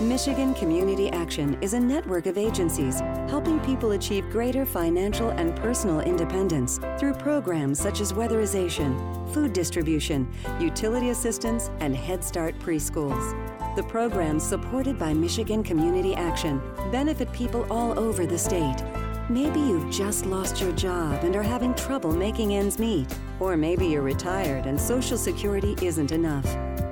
Michigan 0.00 0.54
Community 0.54 1.10
Action 1.10 1.56
is 1.62 1.74
a 1.74 1.80
network 1.80 2.26
of 2.26 2.38
agencies 2.38 3.00
helping 3.28 3.60
people 3.60 3.92
achieve 3.92 4.28
greater 4.30 4.64
financial 4.66 5.30
and 5.30 5.54
personal 5.56 6.00
independence 6.00 6.78
through 6.98 7.14
programs 7.14 7.78
such 7.78 8.00
as 8.00 8.12
weatherization, 8.12 8.98
food 9.32 9.52
distribution, 9.52 10.30
utility 10.58 11.10
assistance, 11.10 11.70
and 11.80 11.94
Head 11.94 12.24
Start 12.24 12.58
preschools. 12.58 13.34
The 13.76 13.82
programs 13.84 14.42
supported 14.42 14.98
by 14.98 15.14
Michigan 15.14 15.62
Community 15.62 16.14
Action 16.14 16.60
benefit 16.90 17.32
people 17.32 17.66
all 17.70 17.98
over 17.98 18.26
the 18.26 18.38
state. 18.38 18.82
Maybe 19.30 19.60
you've 19.60 19.90
just 19.92 20.26
lost 20.26 20.60
your 20.60 20.72
job 20.72 21.22
and 21.22 21.36
are 21.36 21.42
having 21.42 21.72
trouble 21.74 22.10
making 22.10 22.56
ends 22.56 22.80
meet. 22.80 23.06
Or 23.38 23.56
maybe 23.56 23.86
you're 23.86 24.02
retired 24.02 24.66
and 24.66 24.80
Social 24.80 25.16
Security 25.16 25.76
isn't 25.80 26.10
enough. 26.10 26.44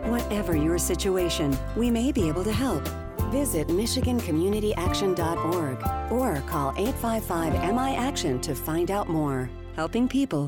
Whatever 0.05 0.55
your 0.55 0.79
situation, 0.79 1.59
we 1.75 1.91
may 1.91 2.13
be 2.13 2.29
able 2.29 2.45
to 2.45 2.53
help. 2.53 2.87
Visit 3.33 3.67
MichiganCommunityAction.org 3.67 6.13
or 6.13 6.41
call 6.49 6.73
855 6.77 7.55
MI 7.75 7.97
Action 7.97 8.41
to 8.43 8.55
find 8.55 8.93
out 8.93 9.09
more. 9.09 9.51
Helping 9.75 10.07
people, 10.07 10.47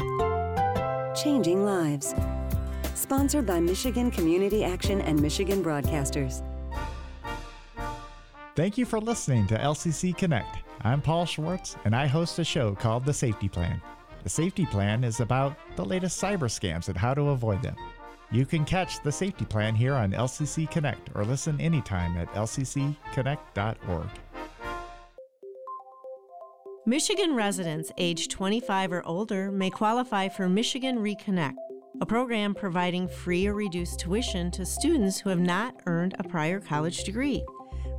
changing 1.21 1.65
lives. 1.65 2.15
Sponsored 2.95 3.47
by 3.47 3.59
Michigan 3.59 4.13
Community 4.13 4.63
Action 4.63 5.01
and 5.01 5.21
Michigan 5.21 5.65
Broadcasters. 5.65 6.45
Thank 8.55 8.79
you 8.79 8.87
for 8.87 9.01
listening 9.01 9.49
to 9.49 9.59
LCC 9.59 10.17
Connect. 10.17 10.70
I'm 10.83 11.03
Paul 11.03 11.27
Schwartz, 11.27 11.77
and 11.85 11.95
I 11.95 12.07
host 12.07 12.39
a 12.39 12.45
show 12.45 12.75
called 12.75 13.05
The 13.05 13.13
Safety 13.13 13.51
Plan. 13.51 13.83
The 14.23 14.31
Safety 14.31 14.65
Plan 14.65 15.05
is 15.05 15.21
about 15.21 15.55
the 15.77 15.85
latest 15.85 16.23
cyber 16.23 16.49
scams 16.49 16.89
and 16.89 16.97
how 16.97 17.13
to 17.13 17.29
avoid 17.29 17.61
them. 17.63 17.77
You 18.31 18.47
can 18.47 18.65
catch 18.65 19.03
The 19.03 19.13
Safety 19.13 19.45
Plan 19.45 19.75
here 19.75 19.93
on 19.93 20.13
LCC 20.13 20.71
Connect 20.71 21.11
or 21.15 21.27
listen 21.27 21.61
anytime 21.61 22.17
at 22.17 22.33
lccconnect.org. 22.33 24.07
Michigan 26.87 27.35
residents 27.35 27.93
age 27.99 28.29
25 28.29 28.93
or 28.93 29.07
older 29.07 29.53
may 29.53 29.69
qualify 29.69 30.31
for 30.31 30.49
Michigan 30.49 31.01
Reconnect, 31.01 31.57
a 32.01 32.07
program 32.07 32.55
providing 32.55 33.07
free 33.07 33.47
or 33.47 33.53
reduced 33.53 34.01
tuition 34.01 34.51
to 34.53 34.65
students 34.65 35.21
who 35.21 35.29
have 35.29 35.41
not 35.41 35.75
earned 35.85 36.15
a 36.19 36.25
prior 36.25 36.59
college 36.59 37.05
degree. 37.05 37.45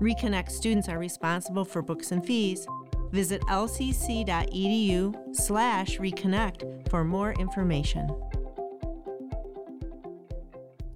Reconnect 0.02 0.50
students 0.50 0.90
are 0.90 0.98
responsible 0.98 1.64
for 1.64 1.84
books 1.84 2.12
and 2.12 2.26
fees. 2.26 2.66
Visit 3.12 3.40
lcc.edu 3.42 5.36
slash 5.36 6.00
reconnect 6.00 6.90
for 6.90 7.04
more 7.04 7.34
information. 7.34 8.10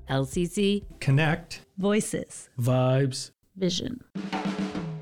LCC 0.10 0.86
Connect, 1.00 1.62
Voices 1.78 2.50
vibes. 2.60 3.30
Vision. 3.56 4.04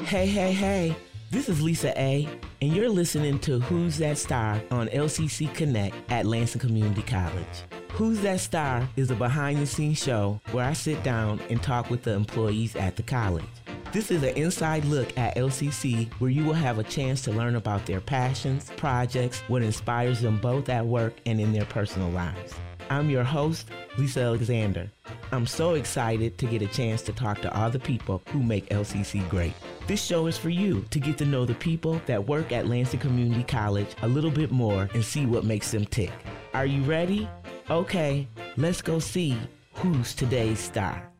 Hey, 0.01 0.27
hey, 0.27 0.51
hey. 0.51 0.95
This 1.31 1.47
is 1.47 1.61
Lisa 1.61 1.97
A, 1.99 2.27
and 2.61 2.75
you're 2.75 2.89
listening 2.89 3.39
to 3.39 3.59
Who's 3.61 3.97
That 3.99 4.17
Star 4.17 4.61
on 4.69 4.89
LCC 4.89 5.53
Connect 5.55 5.95
at 6.11 6.25
Lansing 6.25 6.59
Community 6.59 7.03
College. 7.03 7.63
Who's 7.93 8.19
That 8.21 8.41
Star 8.41 8.87
is 8.97 9.11
a 9.11 9.15
behind 9.15 9.59
the 9.59 9.65
scenes 9.65 9.97
show 9.97 10.41
where 10.51 10.65
I 10.65 10.73
sit 10.73 11.01
down 11.03 11.39
and 11.49 11.63
talk 11.63 11.89
with 11.89 12.03
the 12.03 12.11
employees 12.11 12.75
at 12.75 12.97
the 12.97 13.03
college. 13.03 13.45
This 13.93 14.10
is 14.10 14.23
an 14.23 14.36
inside 14.36 14.86
look 14.86 15.15
at 15.19 15.36
LCC 15.36 16.12
where 16.13 16.32
you 16.32 16.43
will 16.43 16.53
have 16.53 16.79
a 16.79 16.84
chance 16.84 17.21
to 17.21 17.32
learn 17.32 17.58
about 17.58 17.86
their 17.86 18.01
passions, 18.01 18.71
projects, 18.75 19.41
what 19.41 19.62
inspires 19.62 20.19
them 20.19 20.39
both 20.39 20.67
at 20.69 20.84
work 20.84 21.13
and 21.27 21.39
in 21.39 21.53
their 21.53 21.65
personal 21.65 22.10
lives. 22.10 22.56
I'm 22.89 23.12
your 23.12 23.23
host, 23.23 23.69
Lisa 23.99 24.21
Alexander. 24.21 24.89
I'm 25.32 25.45
so 25.45 25.75
excited 25.75 26.39
to 26.39 26.47
get 26.47 26.63
a 26.63 26.67
chance 26.67 27.03
to 27.03 27.13
talk 27.13 27.39
to 27.43 27.56
all 27.56 27.69
the 27.69 27.77
people 27.77 28.23
who 28.29 28.41
make 28.41 28.67
LCC 28.69 29.29
great. 29.29 29.53
This 29.86 30.03
show 30.03 30.25
is 30.25 30.39
for 30.39 30.49
you 30.49 30.84
to 30.89 30.99
get 30.99 31.19
to 31.19 31.25
know 31.25 31.45
the 31.45 31.53
people 31.53 32.01
that 32.08 32.27
work 32.27 32.51
at 32.51 32.65
Lansing 32.65 32.99
Community 32.99 33.43
College 33.43 33.95
a 34.01 34.08
little 34.08 34.32
bit 34.32 34.49
more 34.49 34.89
and 34.95 35.06
see 35.06 35.27
what 35.27 35.45
makes 35.45 35.69
them 35.69 35.86
tick. 35.86 36.12
Are 36.56 36.65
you 36.65 36.82
ready? 36.82 37.29
Okay, 37.69 38.27
let's 38.58 38.82
go 38.82 38.97
see 38.97 39.38
who's 39.75 40.15
today's 40.15 40.58
star. 40.58 41.12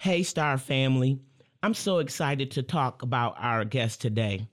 Hey, 0.00 0.22
Star 0.22 0.58
family. 0.58 1.18
I'm 1.60 1.74
so 1.74 1.98
excited 1.98 2.52
to 2.52 2.62
talk 2.62 3.02
about 3.02 3.34
our 3.36 3.64
guest 3.64 4.00
today. 4.00 4.46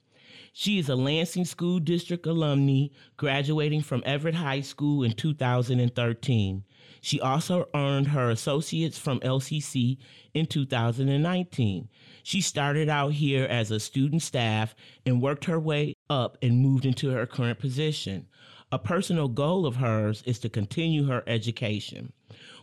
She 0.53 0.79
is 0.79 0.89
a 0.89 0.95
Lansing 0.95 1.45
School 1.45 1.77
District 1.77 2.25
alumni 2.25 2.87
graduating 3.15 3.83
from 3.83 4.01
Everett 4.07 4.33
High 4.33 4.61
School 4.61 5.03
in 5.03 5.11
2013. 5.11 6.63
She 6.99 7.21
also 7.21 7.69
earned 7.75 8.07
her 8.07 8.31
associates 8.31 8.97
from 8.97 9.19
LCC 9.19 9.99
in 10.33 10.47
2019. 10.47 11.89
She 12.23 12.41
started 12.41 12.89
out 12.89 13.13
here 13.13 13.45
as 13.45 13.69
a 13.69 13.79
student 13.79 14.23
staff 14.23 14.73
and 15.05 15.21
worked 15.21 15.45
her 15.45 15.59
way 15.59 15.93
up 16.09 16.39
and 16.41 16.57
moved 16.57 16.87
into 16.87 17.09
her 17.09 17.27
current 17.27 17.59
position. 17.59 18.25
A 18.71 18.79
personal 18.79 19.27
goal 19.27 19.67
of 19.67 19.75
hers 19.75 20.23
is 20.25 20.39
to 20.39 20.49
continue 20.49 21.05
her 21.05 21.23
education. 21.27 22.13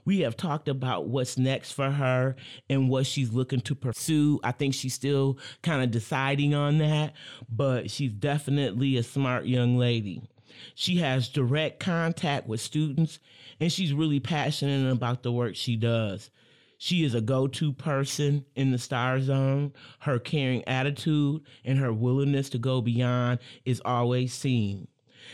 We 0.05 0.21
have 0.21 0.37
talked 0.37 0.69
about 0.69 1.07
what's 1.07 1.39
next 1.39 1.73
for 1.73 1.91
her 1.91 2.37
and 2.69 2.89
what 2.89 3.07
she's 3.07 3.33
looking 3.33 3.61
to 3.63 3.75
pursue. 3.75 4.41
I 4.43 4.53
think 4.53 4.75
she's 4.75 4.95
still 4.95 5.39
kind 5.63 5.83
of 5.83 5.91
deciding 5.91 6.55
on 6.55 6.79
that, 6.79 7.15
but 7.49 7.91
she's 7.91 8.13
definitely 8.13 8.97
a 8.97 9.03
smart 9.03 9.47
young 9.47 9.77
lady. 9.77 10.23
She 10.75 10.97
has 10.97 11.29
direct 11.29 11.81
contact 11.81 12.47
with 12.47 12.61
students 12.61 13.19
and 13.61 13.73
she's 13.73 13.93
really 13.93 14.21
passionate 14.21 14.91
about 14.91 15.23
the 15.23 15.33
work 15.33 15.55
she 15.55 15.77
does. 15.77 16.31
She 16.79 17.05
is 17.05 17.15
a 17.15 17.21
go 17.21 17.47
to 17.47 17.73
person 17.73 18.45
in 18.57 18.73
the 18.73 18.79
star 18.79 19.21
zone. 19.21 19.73
Her 20.01 20.19
caring 20.19 20.67
attitude 20.67 21.43
and 21.65 21.79
her 21.79 21.93
willingness 21.93 22.51
to 22.51 22.59
go 22.59 22.81
beyond 22.81 23.39
is 23.65 23.81
always 23.85 24.35
seen. 24.35 24.89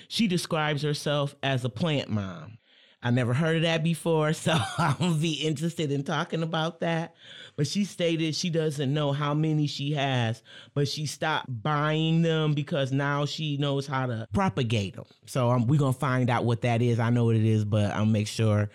She 0.09 0.27
describes 0.27 0.83
herself 0.83 1.35
as 1.43 1.65
a 1.65 1.71
plant 1.71 2.11
mom. 2.11 2.59
I 3.03 3.11
never 3.11 3.33
heard 3.33 3.57
of 3.57 3.63
that 3.63 3.85
before, 3.85 4.33
so 4.35 4.59
I'll 4.79 5.15
be 5.15 5.35
interested 5.35 5.93
in 5.93 6.03
talking 6.03 6.43
about 6.43 6.81
that. 6.81 7.15
But 7.57 7.67
she 7.67 7.85
stated 7.85 8.35
she 8.35 8.51
doesn't 8.51 8.93
know 8.93 9.13
how 9.13 9.35
many 9.35 9.67
she 9.67 9.93
has, 9.93 10.43
but 10.75 10.87
she 10.89 11.07
stopped 11.07 11.47
buying 11.63 12.23
them 12.23 12.55
because 12.55 12.93
now 12.93 13.27
she 13.27 13.57
knows 13.57 13.87
how 13.87 14.07
to 14.07 14.29
propagate 14.33 14.95
them. 14.95 15.07
So 15.27 15.51
um, 15.51 15.67
we're 15.67 15.79
going 15.79 15.95
to 15.95 15.99
find 15.99 16.31
out 16.31 16.45
what 16.45 16.63
that 16.63 16.83
is. 16.83 17.01
I 17.01 17.11
know 17.11 17.25
what 17.25 17.37
it 17.37 17.45
is, 17.45 17.65
but 17.65 17.93
I'll 17.93 18.07
make 18.07 18.29
sure 18.29 18.71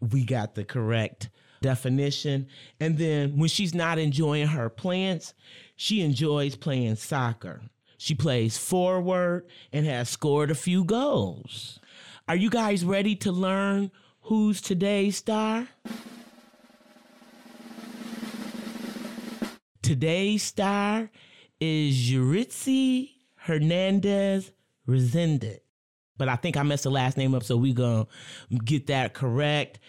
we 0.00 0.24
got 0.24 0.54
the 0.54 0.64
correct 0.64 1.28
definition. 1.60 2.46
And 2.80 2.98
then 2.98 3.38
when 3.38 3.48
she's 3.48 3.74
not 3.74 3.98
enjoying 3.98 4.46
her 4.48 4.68
plants, 4.68 5.34
she 5.76 6.02
enjoys 6.02 6.56
playing 6.56 6.96
soccer. 6.96 7.62
She 7.96 8.14
plays 8.14 8.58
forward 8.58 9.46
and 9.72 9.86
has 9.86 10.08
scored 10.08 10.50
a 10.50 10.54
few 10.54 10.84
goals. 10.84 11.80
Are 12.26 12.36
you 12.36 12.48
guys 12.48 12.86
ready 12.86 13.16
to 13.16 13.32
learn 13.32 13.90
who's 14.22 14.62
today's 14.62 15.18
star? 15.18 15.68
Today's 19.82 20.42
star 20.42 21.10
is 21.60 21.94
Yuritzi 22.10 23.10
Hernandez 23.36 24.52
Resendez. 24.88 25.58
But 26.16 26.30
I 26.30 26.36
think 26.36 26.56
I 26.56 26.62
messed 26.62 26.84
the 26.84 26.90
last 26.90 27.18
name 27.18 27.34
up, 27.34 27.42
so 27.42 27.58
we 27.58 27.74
gonna 27.74 28.06
get 28.64 28.86
that 28.86 29.12
correct. 29.12 29.80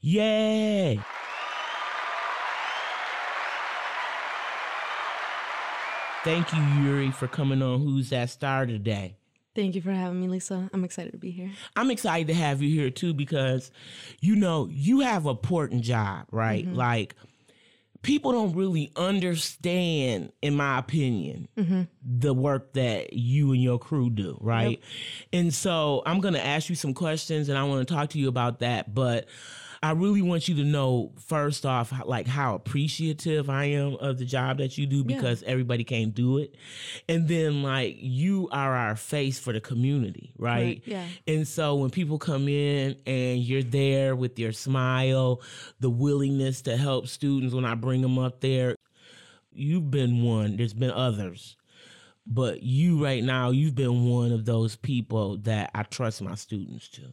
Yay! 0.00 0.98
Thank 6.24 6.54
you, 6.54 6.62
Yuri, 6.82 7.10
for 7.10 7.28
coming 7.28 7.60
on 7.60 7.80
Who's 7.80 8.08
That 8.10 8.30
Star 8.30 8.64
today. 8.64 9.18
Thank 9.54 9.74
you 9.74 9.82
for 9.82 9.92
having 9.92 10.20
me, 10.20 10.28
Lisa. 10.28 10.70
I'm 10.72 10.84
excited 10.84 11.12
to 11.12 11.18
be 11.18 11.30
here. 11.30 11.50
I'm 11.76 11.90
excited 11.90 12.28
to 12.28 12.34
have 12.34 12.62
you 12.62 12.70
here 12.70 12.90
too 12.90 13.12
because, 13.12 13.70
you 14.20 14.34
know, 14.34 14.66
you 14.70 15.00
have 15.00 15.26
a 15.26 15.30
important 15.30 15.82
job, 15.82 16.26
right? 16.30 16.64
Mm-hmm. 16.64 16.76
Like, 16.76 17.14
people 18.02 18.32
don't 18.32 18.54
really 18.54 18.90
understand, 18.96 20.32
in 20.40 20.56
my 20.56 20.78
opinion, 20.78 21.48
Mm-hmm. 21.56 21.82
the 22.02 22.32
work 22.34 22.72
that 22.74 23.12
you 23.12 23.52
and 23.52 23.62
your 23.62 23.78
crew 23.78 24.10
do, 24.10 24.38
right? 24.40 24.80
And 25.32 25.52
so 25.52 26.02
I'm 26.06 26.20
going 26.20 26.34
to 26.34 26.44
ask 26.44 26.68
you 26.68 26.74
some 26.74 26.94
questions 26.94 27.48
and 27.48 27.58
I 27.58 27.64
want 27.64 27.86
to 27.86 27.94
talk 27.94 28.10
to 28.10 28.18
you 28.18 28.28
about 28.28 28.60
that. 28.60 28.94
But 28.94 29.26
I 29.84 29.90
really 29.92 30.22
want 30.22 30.46
you 30.46 30.54
to 30.56 30.64
know 30.64 31.10
first 31.18 31.66
off, 31.66 31.92
like 32.06 32.28
how 32.28 32.54
appreciative 32.54 33.50
I 33.50 33.64
am 33.64 33.94
of 33.96 34.18
the 34.18 34.24
job 34.24 34.58
that 34.58 34.78
you 34.78 34.86
do 34.86 34.98
Yeah. 34.98 35.16
because 35.16 35.42
everybody 35.42 35.82
can't 35.82 36.14
do 36.14 36.38
it, 36.38 36.54
and 37.08 37.26
then 37.26 37.62
like 37.64 37.96
you 37.98 38.48
are 38.52 38.74
our 38.76 38.94
face 38.94 39.40
for 39.40 39.52
the 39.52 39.60
community, 39.60 40.32
right? 40.38 40.82
Correct, 40.84 40.86
yeah. 40.86 41.06
And 41.26 41.48
so 41.48 41.74
when 41.74 41.90
people 41.90 42.18
come 42.18 42.46
in 42.48 42.96
and 43.06 43.40
you're 43.40 43.64
there 43.64 44.14
with 44.14 44.38
your 44.38 44.52
smile, 44.52 45.40
the 45.80 45.90
willingness 45.90 46.62
to 46.62 46.76
help 46.76 47.08
students 47.08 47.52
when 47.52 47.64
I 47.64 47.74
bring 47.74 48.02
them 48.02 48.18
up 48.20 48.40
there, 48.40 48.76
you've 49.52 49.90
been 49.90 50.22
one. 50.22 50.56
There's 50.56 50.74
been 50.74 50.92
others. 50.92 51.56
But 52.24 52.62
you 52.62 53.02
right 53.02 53.22
now, 53.22 53.50
you've 53.50 53.74
been 53.74 54.04
one 54.04 54.30
of 54.30 54.44
those 54.44 54.76
people 54.76 55.38
that 55.38 55.70
I 55.74 55.82
trust 55.82 56.22
my 56.22 56.36
students 56.36 56.88
to. 56.90 57.12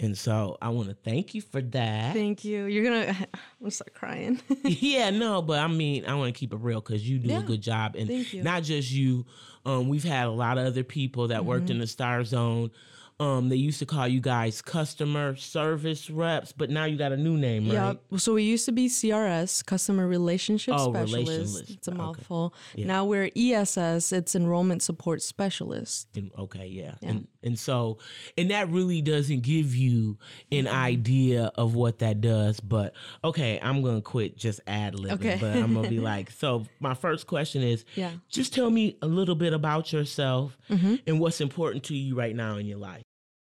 And 0.00 0.16
so 0.16 0.56
I 0.62 0.70
want 0.70 0.88
to 0.88 0.94
thank 0.94 1.34
you 1.34 1.42
for 1.42 1.60
that. 1.60 2.14
Thank 2.14 2.42
you. 2.44 2.64
You're 2.64 2.84
gonna. 2.84 3.06
I'm 3.34 3.38
gonna 3.60 3.70
start 3.70 3.92
crying. 3.92 4.40
yeah, 4.64 5.10
no, 5.10 5.42
but 5.42 5.58
I 5.58 5.66
mean, 5.66 6.06
I 6.06 6.14
want 6.14 6.34
to 6.34 6.38
keep 6.38 6.54
it 6.54 6.58
real 6.58 6.80
because 6.80 7.06
you 7.08 7.18
do 7.18 7.36
a 7.36 7.42
good 7.42 7.60
job, 7.60 7.96
and 7.96 8.08
not 8.42 8.62
just 8.62 8.90
you. 8.90 9.26
Um, 9.66 9.88
we've 9.88 10.04
had 10.04 10.26
a 10.26 10.30
lot 10.30 10.58
of 10.58 10.66
other 10.66 10.84
people 10.84 11.28
that 11.28 11.44
worked 11.44 11.64
Mm-hmm. 11.64 11.72
in 11.72 11.78
the 11.80 11.86
Star 11.86 12.24
Zone. 12.24 12.70
Um, 13.18 13.48
they 13.48 13.56
used 13.56 13.78
to 13.78 13.86
call 13.86 14.06
you 14.06 14.20
guys 14.20 14.60
customer 14.60 15.36
service 15.36 16.10
reps, 16.10 16.52
but 16.52 16.68
now 16.68 16.84
you 16.84 16.98
got 16.98 17.12
a 17.12 17.16
new 17.16 17.38
name, 17.38 17.66
right? 17.70 17.96
Yep. 18.10 18.20
So 18.20 18.34
we 18.34 18.42
used 18.42 18.66
to 18.66 18.72
be 18.72 18.88
CRS, 18.88 19.64
Customer 19.64 20.06
Relationship 20.06 20.74
Oh, 20.76 20.92
Specialist. 20.92 21.30
relationless. 21.30 21.70
It's 21.70 21.88
a 21.88 21.92
Okay. 21.92 21.98
mouthful. 21.98 22.54
Yeah. 22.74 22.86
Now 22.88 23.04
we're 23.06 23.30
ESS. 23.34 24.12
It's 24.12 24.34
Enrollment 24.34 24.82
Support 24.82 25.22
Specialist. 25.22 26.08
And- 26.14 26.30
okay, 26.38 26.66
yeah. 26.66 26.96
Yeah. 27.00 27.08
And 27.08 27.28
and 27.42 27.58
so 27.58 27.98
and 28.36 28.50
that 28.50 28.68
really 28.70 29.00
doesn't 29.00 29.40
give 29.42 29.74
you 29.74 30.18
an 30.52 30.66
idea 30.68 31.52
of 31.54 31.74
what 31.74 32.00
that 32.00 32.20
does. 32.20 32.60
But 32.60 32.92
okay, 33.24 33.58
I'm 33.62 33.80
gonna 33.82 34.02
quit 34.02 34.36
just 34.36 34.60
ad 34.66 34.94
libbing. 34.94 35.12
Okay. 35.12 35.38
But 35.40 35.56
I'm 35.56 35.72
gonna 35.72 35.88
be 35.88 36.00
like, 36.12 36.30
so 36.32 36.66
my 36.80 36.92
first 36.92 37.26
question 37.26 37.62
is 37.62 37.86
Yeah. 37.94 38.10
just 38.28 38.52
tell 38.52 38.68
me 38.68 38.98
a 39.00 39.06
little 39.06 39.36
bit 39.36 39.54
about 39.54 39.90
yourself 39.92 40.58
Mhm. 40.68 41.00
and 41.06 41.18
what's 41.18 41.40
important 41.40 41.84
to 41.84 41.96
you 41.96 42.14
right 42.14 42.36
now 42.36 42.58
in 42.58 42.66
your 42.66 42.78
life. 42.78 43.04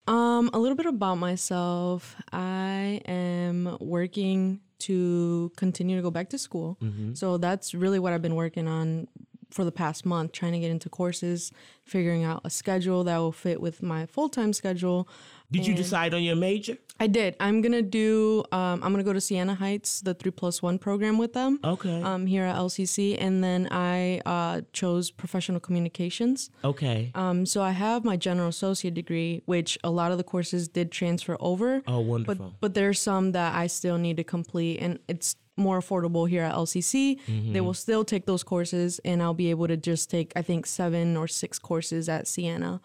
Um, 0.06 0.50
a 0.52 0.58
little 0.58 0.76
bit 0.76 0.86
about 0.86 1.16
myself. 1.16 2.16
I 2.32 3.00
am 3.06 3.76
working 3.80 4.60
to 4.78 5.50
continue 5.56 5.96
to 5.96 6.02
go 6.02 6.10
back 6.10 6.30
to 6.30 6.38
school. 6.38 6.78
Mm-hmm. 6.82 7.14
So 7.14 7.38
that's 7.38 7.74
really 7.74 7.98
what 7.98 8.12
I've 8.12 8.22
been 8.22 8.36
working 8.36 8.68
on 8.68 9.08
for 9.56 9.64
the 9.64 9.72
past 9.72 10.04
month, 10.04 10.32
trying 10.32 10.52
to 10.52 10.60
get 10.60 10.70
into 10.70 10.88
courses, 10.90 11.50
figuring 11.82 12.22
out 12.30 12.42
a 12.44 12.50
schedule 12.50 13.02
that 13.04 13.16
will 13.22 13.32
fit 13.32 13.58
with 13.66 13.82
my 13.82 14.04
full 14.06 14.28
time 14.28 14.52
schedule. 14.52 15.08
Did 15.50 15.64
you 15.66 15.74
decide 15.74 16.12
on 16.12 16.22
your 16.24 16.34
major? 16.36 16.76
I 16.98 17.06
did. 17.06 17.36
I'm 17.40 17.62
gonna 17.62 17.80
do. 18.02 18.42
Um, 18.52 18.76
I'm 18.82 18.90
gonna 18.92 19.04
go 19.04 19.12
to 19.12 19.20
Siena 19.20 19.54
Heights, 19.54 20.00
the 20.00 20.12
three 20.12 20.32
plus 20.40 20.60
one 20.60 20.76
program 20.78 21.18
with 21.18 21.32
them. 21.34 21.60
Okay. 21.64 22.02
Um, 22.02 22.26
here 22.26 22.44
at 22.44 22.56
LCC, 22.56 23.16
and 23.18 23.42
then 23.44 23.68
I 23.70 24.20
uh, 24.26 24.62
chose 24.72 25.10
professional 25.10 25.60
communications. 25.60 26.50
okay. 26.64 27.12
Um, 27.14 27.46
so 27.46 27.62
I 27.62 27.70
have 27.70 28.04
my 28.04 28.16
general 28.16 28.48
associate 28.48 28.94
degree, 28.94 29.42
which 29.46 29.78
a 29.84 29.90
lot 29.90 30.10
of 30.12 30.18
the 30.18 30.24
courses 30.24 30.68
did 30.68 30.90
transfer 30.90 31.36
over. 31.40 31.76
oh, 31.86 31.98
But 32.02 32.06
wonderful. 32.12 32.54
but 32.60 32.74
there's 32.74 33.00
some 33.00 33.32
that 33.32 33.54
I 33.54 33.68
still 33.68 33.98
need 33.98 34.16
to 34.16 34.24
complete, 34.24 34.78
and 34.80 34.98
it's 35.08 35.36
more 35.56 35.80
affordable 35.80 36.28
here 36.28 36.42
at 36.42 36.54
LCC. 36.54 37.20
Mm-hmm. 37.26 37.52
They 37.52 37.60
will 37.60 37.74
still 37.74 38.04
take 38.04 38.26
those 38.26 38.42
courses, 38.42 39.00
and 39.04 39.22
I'll 39.22 39.34
be 39.34 39.50
able 39.50 39.68
to 39.68 39.76
just 39.76 40.10
take 40.10 40.32
I 40.36 40.42
think 40.42 40.66
seven 40.66 41.16
or 41.16 41.28
six 41.28 41.58
courses 41.58 42.08
at 42.08 42.28
Siena, 42.28 42.80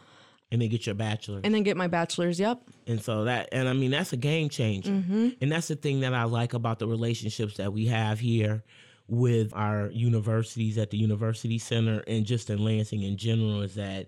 and 0.52 0.62
then 0.62 0.70
get 0.70 0.86
your 0.86 0.96
bachelor's. 0.96 1.42
and 1.44 1.54
then 1.54 1.64
get 1.64 1.78
my 1.78 1.88
bachelor's. 1.88 2.40
Yep. 2.40 2.62
And 2.88 3.02
so 3.02 3.24
that, 3.26 3.50
and 3.52 3.70
I 3.70 3.74
mean, 3.74 3.92
that's 3.92 4.14
a 4.14 4.18
game 4.18 4.50
changer. 4.50 4.92
Mm-hmm. 4.92 5.30
And 5.42 5.52
that's 5.52 5.68
the 5.68 5.76
thing 5.76 6.02
that 6.02 6.14
I 6.14 6.24
like 6.24 6.54
about 6.54 6.80
the 6.80 6.88
relationships 6.88 7.58
that 7.58 7.72
we 7.72 7.86
have 7.88 8.20
here 8.20 8.64
with 9.08 9.54
our 9.54 9.90
universities 9.92 10.78
at 10.78 10.90
the 10.90 10.98
University 10.98 11.58
Center 11.58 12.04
and 12.08 12.26
just 12.26 12.50
in 12.50 12.64
Lansing 12.64 13.04
in 13.04 13.18
general 13.18 13.62
is 13.62 13.76
that 13.76 14.08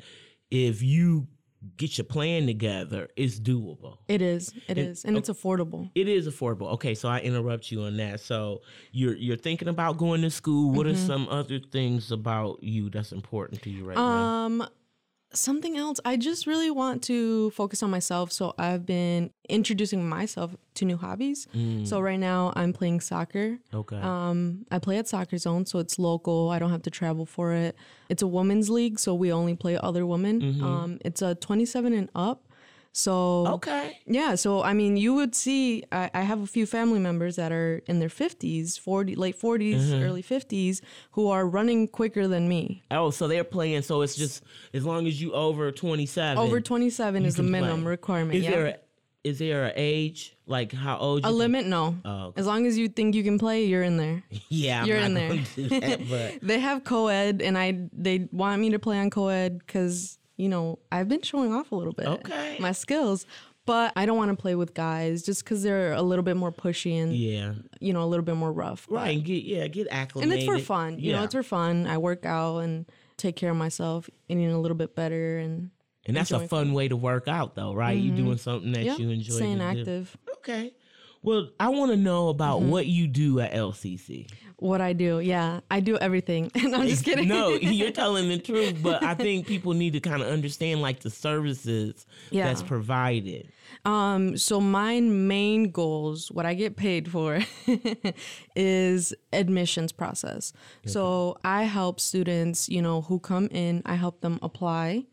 if 0.50 0.82
you 0.82 1.28
get 1.78 1.98
your 1.98 2.06
plan 2.06 2.46
together, 2.46 3.10
it's 3.16 3.40
doable. 3.40 3.98
It 4.08 4.22
is. 4.22 4.50
It 4.68 4.78
And- 4.78 4.80
is, 4.80 5.06
and 5.06 5.18
it's 5.18 5.30
affordable. 5.30 5.90
It 5.96 6.08
is 6.08 6.28
affordable. 6.28 6.72
Okay, 6.74 6.94
so 6.96 7.08
I 7.10 7.20
interrupt 7.20 7.72
you 7.72 7.84
on 7.84 7.98
that. 7.98 8.20
So 8.20 8.62
you're 8.92 9.16
you're 9.16 9.38
thinking 9.38 9.68
about 9.68 9.98
going 9.98 10.22
to 10.24 10.30
school. 10.30 10.72
What 10.72 10.88
Mm-hmm. 10.88 10.96
are 11.04 11.08
some 11.08 11.28
other 11.30 11.60
things 11.60 12.12
about 12.12 12.62
you 12.64 12.90
that's 12.90 13.12
important 13.12 13.62
to 13.64 13.70
you 13.70 13.86
right 13.86 13.96
now? 13.98 14.04
Um, 14.04 14.68
something 15.34 15.78
else. 15.78 16.00
I 16.06 16.16
just 16.18 16.46
really 16.48 16.70
want 16.72 17.04
to 17.04 17.50
focus 17.52 17.82
on 17.84 17.90
myself. 17.90 18.32
So 18.32 18.54
I've 18.58 18.86
been 18.86 19.32
introducing 19.50 20.08
myself 20.08 20.56
to 20.76 20.86
new 20.86 20.98
hobbies. 20.98 21.48
So 21.86 22.00
right 22.00 22.20
now 22.20 22.54
I'm 22.56 22.74
playing 22.74 23.02
soccer. 23.02 23.58
Okay. 23.74 23.98
Um, 23.98 24.66
I 24.72 24.80
play 24.80 24.98
at 24.98 25.08
Soccer 25.08 25.38
Zone, 25.38 25.66
so 25.66 25.80
it's 25.80 25.98
local. 26.00 26.50
I 26.50 26.60
don't 26.60 26.72
have 26.72 26.84
to 26.84 26.90
travel 26.92 27.26
for 27.26 27.54
it. 27.54 27.76
It's 28.10 28.22
a 28.22 28.28
women's 28.28 28.70
league, 28.70 29.00
so 29.00 29.14
we 29.14 29.32
only 29.32 29.56
play 29.56 29.78
other 29.78 30.06
women. 30.06 30.62
Um, 30.64 31.00
it's 31.04 31.22
a 31.22 31.36
27 31.36 31.94
and 31.94 32.10
up. 32.16 32.48
So 32.96 33.48
okay. 33.48 34.00
yeah, 34.06 34.36
so 34.36 34.62
I 34.62 34.74
mean, 34.74 34.98
you 34.98 35.16
would 35.16 35.34
see. 35.34 35.84
I, 35.92 36.12
I 36.14 36.22
have 36.22 36.42
a 36.42 36.46
few 36.46 36.68
family 36.68 37.00
members 37.00 37.38
that 37.38 37.52
are 37.52 37.82
in 37.88 38.00
their 38.00 38.08
fifties, 38.08 38.78
forty, 38.78 39.16
late 39.16 39.40
40s 39.40 39.78
mm-hmm. 39.78 40.04
early 40.04 40.22
fifties, 40.22 40.84
who 41.12 41.28
are 41.30 41.48
running 41.48 41.88
quicker 41.88 42.28
than 42.28 42.48
me. 42.48 42.84
Oh, 42.92 43.10
so 43.10 43.28
they're 43.28 43.44
playing. 43.44 43.82
So 43.82 44.04
it's 44.04 44.16
just 44.16 44.44
as 44.76 44.86
long 44.86 45.08
as 45.08 45.20
you 45.20 45.34
over 45.34 45.72
twenty 45.72 46.06
seven. 46.06 46.38
Over 46.38 46.62
twenty 46.62 46.92
seven 46.92 47.26
is 47.26 47.36
the 47.36 47.42
minimum 47.42 47.82
play. 47.82 47.90
requirement. 47.90 48.36
Is 48.36 48.44
yeah. 48.44 48.52
there 48.52 48.66
a, 48.68 48.76
is 49.24 49.40
there 49.40 49.66
an 49.66 49.74
age 49.76 50.36
like 50.46 50.72
how 50.72 51.00
old? 51.00 51.22
a 51.22 51.24
can- 51.24 51.38
limit? 51.38 51.66
No. 51.66 51.98
Oh, 52.06 52.26
okay. 52.26 52.42
As 52.42 52.46
long 52.46 52.68
as 52.68 52.78
you 52.78 52.90
think 52.90 53.16
you 53.16 53.24
can 53.24 53.40
play, 53.40 53.66
you're 53.66 53.84
in 53.84 53.98
there. 53.98 54.22
Yeah, 54.50 54.82
I'm 54.82 54.88
You're 54.88 54.98
not 54.98 55.06
in 55.06 55.14
there. 55.16 55.80
that, 55.80 56.10
but 56.10 56.48
They 56.48 56.60
have 56.60 56.84
co-ed, 56.84 57.42
and 57.42 57.58
I 57.58 57.90
they 57.92 58.28
want 58.32 58.62
me 58.62 58.70
to 58.70 58.80
play 58.80 59.00
on 59.00 59.10
co-ed 59.10 59.58
because 59.58 60.20
you 60.38 60.50
know 60.50 60.80
I've 60.92 61.08
been 61.08 61.22
showing 61.22 61.54
off 61.54 61.72
a 61.72 61.76
little 61.76 61.94
bit. 61.94 62.08
Okay. 62.08 62.58
My 62.60 62.72
skills. 62.72 63.26
But 63.66 63.94
I 63.96 64.06
don't 64.06 64.18
want 64.18 64.30
to 64.30 64.36
play 64.36 64.56
with 64.56 64.74
guys 64.74 65.24
just 65.24 65.46
because 65.46 65.64
they're 65.64 65.94
a 65.94 66.02
little 66.02 66.24
bit 66.24 66.36
more 66.36 66.52
pushy 66.52 67.02
and 67.02 67.16
yeah, 67.16 67.54
you 67.80 67.94
know 67.94 68.04
a 68.04 68.10
little 68.12 68.26
bit 68.26 68.36
more 68.36 68.52
rough. 68.52 68.86
Right. 68.90 69.16
And 69.16 69.24
get 69.24 69.44
yeah, 69.46 69.68
get 69.68 69.88
acclimated. 69.90 70.34
and 70.34 70.42
it's 70.42 70.46
for 70.46 70.66
fun. 70.66 71.00
You 71.00 71.12
yeah. 71.12 71.18
know, 71.20 71.24
it's 71.24 71.34
for 71.34 71.44
fun. 71.44 71.88
I 71.88 71.98
work 71.98 72.26
out 72.26 72.58
and 72.58 72.86
take 73.16 73.38
care 73.38 73.52
of 73.52 73.56
myself, 73.56 74.10
eating 74.28 74.52
a 74.52 74.60
little 74.60 74.76
bit 74.76 74.96
better, 74.98 75.38
and 75.38 75.70
and 76.06 76.18
that's 76.18 76.32
a 76.32 76.46
fun 76.46 76.74
way 76.74 76.90
to 76.90 76.98
work 76.98 77.30
out, 77.30 77.56
though, 77.56 77.74
right? 77.74 77.98
You're 77.98 78.18
doing 78.18 78.38
something 78.38 78.74
that 78.74 78.84
yeah, 78.84 78.98
you 78.98 79.10
enjoy. 79.12 79.34
staying 79.36 79.60
to 79.60 79.74
do. 79.74 79.80
active. 79.80 80.18
Okay. 80.40 80.74
Well, 81.22 81.48
I 81.58 81.70
want 81.70 81.92
to 81.92 81.96
know 81.98 82.28
about 82.28 82.60
Mm-hmm. 82.60 82.70
what 82.72 82.86
you 82.86 83.08
do 83.08 83.40
at 83.40 83.54
LCC. 83.54 84.30
What 84.64 84.80
I 84.80 84.94
do, 84.94 85.20
yeah, 85.20 85.60
I 85.70 85.82
do 85.82 85.98
everything. 85.98 86.50
And 86.56 86.74
I'm 86.74 86.88
just 86.88 87.04
kidding. 87.04 87.28
No, 87.28 87.50
you're 87.80 87.92
telling 87.92 88.30
the 88.30 88.38
truth, 88.40 88.78
but 88.82 89.04
I 89.04 89.14
think 89.14 89.46
people 89.46 89.74
need 89.74 89.92
to 89.92 90.00
kind 90.00 90.22
of 90.22 90.30
understand 90.30 90.82
like 90.82 91.02
the 91.02 91.10
services 91.10 92.06
Yeah. 92.32 92.46
that's 92.46 92.64
provided. 92.64 93.50
Um, 93.84 94.38
so 94.38 94.62
my 94.62 95.02
main 95.02 95.72
goals, 95.72 96.32
what 96.32 96.46
I 96.46 96.54
get 96.54 96.78
paid 96.78 97.12
for, 97.12 97.42
is 98.56 99.14
admissions 99.34 99.92
process. 99.92 100.54
So 100.86 101.38
I 101.44 101.64
help 101.64 102.00
students, 102.00 102.70
you 102.70 102.82
know, 102.82 103.02
who 103.02 103.20
come 103.20 103.48
in, 103.52 103.82
I 103.86 103.96
help 103.96 104.22
them 104.22 104.40
apply. 104.42 105.06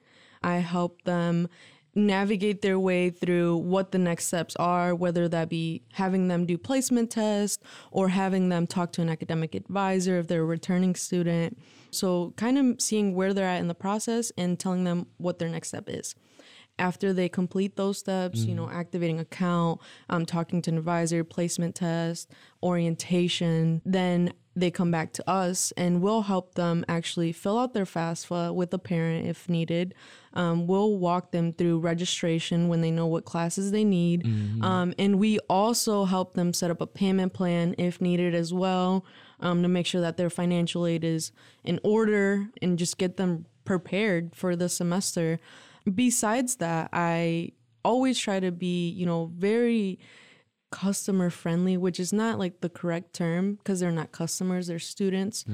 I 0.43 0.57
help 0.59 1.03
them 1.03 1.49
navigate 1.95 2.63
their 2.63 2.79
way 2.79 3.11
through 3.11 3.57
what 3.57 3.93
the 3.93 3.99
next 3.99 4.27
steps 4.27 4.55
are, 4.57 4.95
whether 4.95 5.29
that 5.29 5.49
be 5.49 5.83
having 5.93 6.29
them 6.29 6.47
do 6.47 6.57
placement 6.57 7.11
tests 7.11 7.63
or 7.91 8.09
having 8.09 8.49
them 8.49 8.67
talk 8.67 8.93
to 8.93 9.03
an 9.03 9.09
academic 9.09 9.55
advisor 9.55 10.19
if 10.19 10.29
they're 10.29 10.43
a 10.43 10.45
returning 10.45 10.95
student. 10.95 11.59
So 11.91 12.33
kind 12.37 12.59
of 12.59 12.81
seeing 12.81 13.15
where 13.15 13.35
they're 13.35 13.49
at 13.49 13.61
in 13.61 13.69
the 13.69 13.75
process 13.75 14.31
and 14.39 14.59
telling 14.59 14.85
them 14.85 15.07
what 15.19 15.39
their 15.39 15.49
next 15.49 15.69
step 15.69 15.89
is 15.89 16.15
after 16.81 17.13
they 17.13 17.29
complete 17.29 17.77
those 17.77 17.99
steps, 17.99 18.41
you 18.41 18.55
know, 18.55 18.69
activating 18.71 19.21
account, 19.21 19.81
um, 20.09 20.25
talking 20.25 20.63
to 20.63 20.71
an 20.71 20.79
advisor, 20.79 21.23
placement 21.23 21.75
test, 21.75 22.31
orientation, 22.63 23.83
then 23.85 24.33
they 24.57 24.71
come 24.71 24.91
back 24.91 25.13
to 25.13 25.31
us 25.31 25.73
and 25.77 26.01
we'll 26.01 26.23
help 26.23 26.55
them 26.55 26.85
actually 26.89 27.33
fill 27.33 27.59
out 27.59 27.75
their 27.75 27.85
FAFSA 27.85 28.55
with 28.55 28.73
a 28.75 28.79
parent 28.79 29.27
if 29.27 29.49
needed. 29.49 29.95
Um, 30.35 30.67
we'll 30.67 30.97
walk 30.97 31.33
them 31.33 31.53
through 31.53 31.81
registration 31.81 32.69
when 32.69 32.81
they 32.81 32.91
know 32.91 33.07
what 33.07 33.25
classes 33.25 33.71
they 33.73 33.85
need. 33.85 34.25
Um, 34.63 34.95
and 34.99 35.19
we 35.19 35.39
also 35.49 36.05
help 36.05 36.35
them 36.35 36.53
set 36.53 36.71
up 36.71 36.81
a 36.81 36.87
payment 36.87 37.33
plan 37.33 37.75
if 37.79 38.01
needed 38.01 38.35
as 38.35 38.53
well 38.53 39.05
um, 39.41 39.63
to 39.63 39.69
make 39.69 39.87
sure 39.87 40.01
that 40.01 40.17
their 40.17 40.31
financial 40.31 40.87
aid 40.87 41.03
is 41.05 41.33
in 41.65 41.81
order 41.83 42.47
and 42.63 42.79
just 42.79 42.97
get 42.97 43.17
them 43.17 43.47
prepared 43.65 44.35
for 44.35 44.55
the 44.57 44.69
semester 44.69 45.39
besides 45.95 46.57
that, 46.57 46.91
I 46.93 47.53
always 47.85 48.19
try 48.19 48.41
to 48.41 48.53
be, 48.53 48.91
you 48.91 49.07
know, 49.07 49.31
very 49.37 49.99
customer 50.71 51.31
friendly, 51.31 51.77
which 51.77 51.99
is 51.99 52.13
not 52.13 52.39
like 52.39 52.61
the 52.61 52.69
correct 52.69 53.15
term 53.15 53.55
because 53.55 53.81
they're 53.81 53.91
not 53.91 54.13
customers, 54.13 54.67
they're 54.67 54.79
students. 54.79 55.45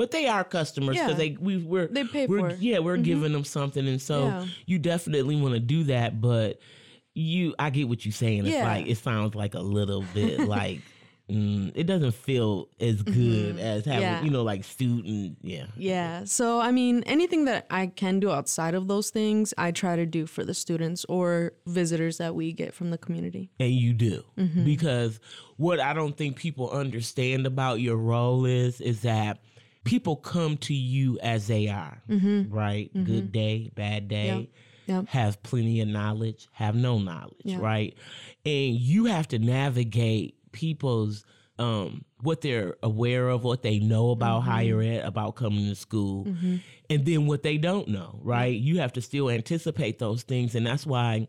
But 0.00 0.12
they 0.12 0.26
are 0.28 0.44
customers 0.44 0.96
because 0.96 1.10
Yeah. 1.10 1.16
they 1.16 1.36
we 1.38 1.58
we're 1.58 1.86
They 1.88 2.04
pay 2.04 2.26
we're, 2.26 2.38
for 2.38 2.48
it. 2.48 2.52
Mm-hmm. 2.54 2.62
Yeah, 2.64 2.78
we're 2.78 2.96
giving 2.96 3.32
them 3.32 3.44
something, 3.44 3.86
and 3.86 4.00
so 4.00 4.24
Yeah. 4.28 4.46
you 4.64 4.78
definitely 4.78 5.36
want 5.36 5.52
to 5.52 5.60
do 5.60 5.84
that. 5.84 6.22
But 6.22 6.58
you 7.14 7.54
I 7.58 7.68
get 7.68 7.86
what 7.86 8.06
you're 8.06 8.12
saying. 8.12 8.46
It's 8.46 8.54
Yeah. 8.56 8.64
like 8.64 8.86
it 8.86 8.96
sounds 8.96 9.34
like 9.34 9.54
a 9.54 9.60
little 9.60 10.02
bit 10.14 10.40
like 10.48 10.80
mm, 11.28 11.70
it 11.76 11.84
doesn't 11.84 12.14
feel 12.14 12.68
as 12.80 13.02
good 13.02 13.58
as 13.58 13.84
having 13.84 14.00
Mm-hmm. 14.02 14.14
Yeah. 14.16 14.24
you 14.24 14.30
know 14.30 14.42
like 14.42 14.64
student 14.64 15.36
yeah. 15.42 15.66
Yeah. 15.76 16.24
So, 16.24 16.60
I 16.60 16.70
mean, 16.72 17.02
anything 17.06 17.44
that 17.44 17.66
I 17.70 17.88
can 17.88 18.20
do 18.20 18.30
outside 18.30 18.74
of 18.74 18.88
those 18.88 19.10
things, 19.10 19.52
I 19.58 19.70
try 19.70 19.96
to 19.96 20.06
do 20.06 20.26
for 20.26 20.44
the 20.44 20.54
students 20.54 21.04
or 21.08 21.52
visitors 21.66 22.18
that 22.18 22.34
we 22.34 22.52
get 22.52 22.72
from 22.74 22.90
the 22.90 22.98
community. 22.98 23.50
And 23.60 23.70
you 23.72 23.92
do. 23.92 24.24
Mm-hmm. 24.38 24.64
Because 24.64 25.20
what 25.56 25.78
I 25.78 25.92
don't 25.92 26.16
think 26.16 26.36
people 26.36 26.70
understand 26.70 27.46
about 27.46 27.80
your 27.80 27.96
role 27.96 28.44
is 28.46 28.80
is 28.80 29.02
that 29.02 29.38
people 29.90 30.16
come 30.16 30.56
to 30.58 30.74
you 30.74 31.18
as 31.20 31.46
they 31.48 31.68
are. 31.68 32.00
Right? 32.08 32.90
Good 32.94 33.32
day, 33.32 33.70
bad 33.74 34.08
day. 34.08 34.28
Mm-hmm. 34.28 34.38
Yep. 34.38 34.48
Yep. 34.86 35.06
Have 35.08 35.42
plenty 35.42 35.80
of 35.80 35.88
knowledge, 35.88 36.48
have 36.52 36.74
no 36.74 36.98
knowledge, 36.98 37.36
Yeah. 37.44 37.58
right? 37.60 37.94
And 38.44 38.74
you 38.74 39.04
have 39.06 39.28
to 39.28 39.38
navigate 39.38 40.34
people's 40.52 41.24
um 41.58 42.04
what 42.22 42.40
they're 42.40 42.74
aware 42.82 43.28
of, 43.28 43.44
what 43.44 43.62
they 43.62 43.78
know 43.78 44.10
about 44.10 44.40
Mm-hmm. 44.42 44.50
higher 44.50 44.80
ed, 44.82 45.04
about 45.04 45.36
coming 45.36 45.66
to 45.68 45.74
school, 45.74 46.26
and 46.88 47.04
then 47.04 47.26
what 47.26 47.42
they 47.42 47.56
don't 47.58 47.88
know, 47.88 48.18
right? 48.22 48.54
You 48.58 48.78
have 48.80 48.92
to 48.94 49.00
still 49.02 49.30
anticipate 49.30 49.98
those 49.98 50.22
things. 50.22 50.54
And 50.54 50.66
that's 50.66 50.86
why 50.86 51.28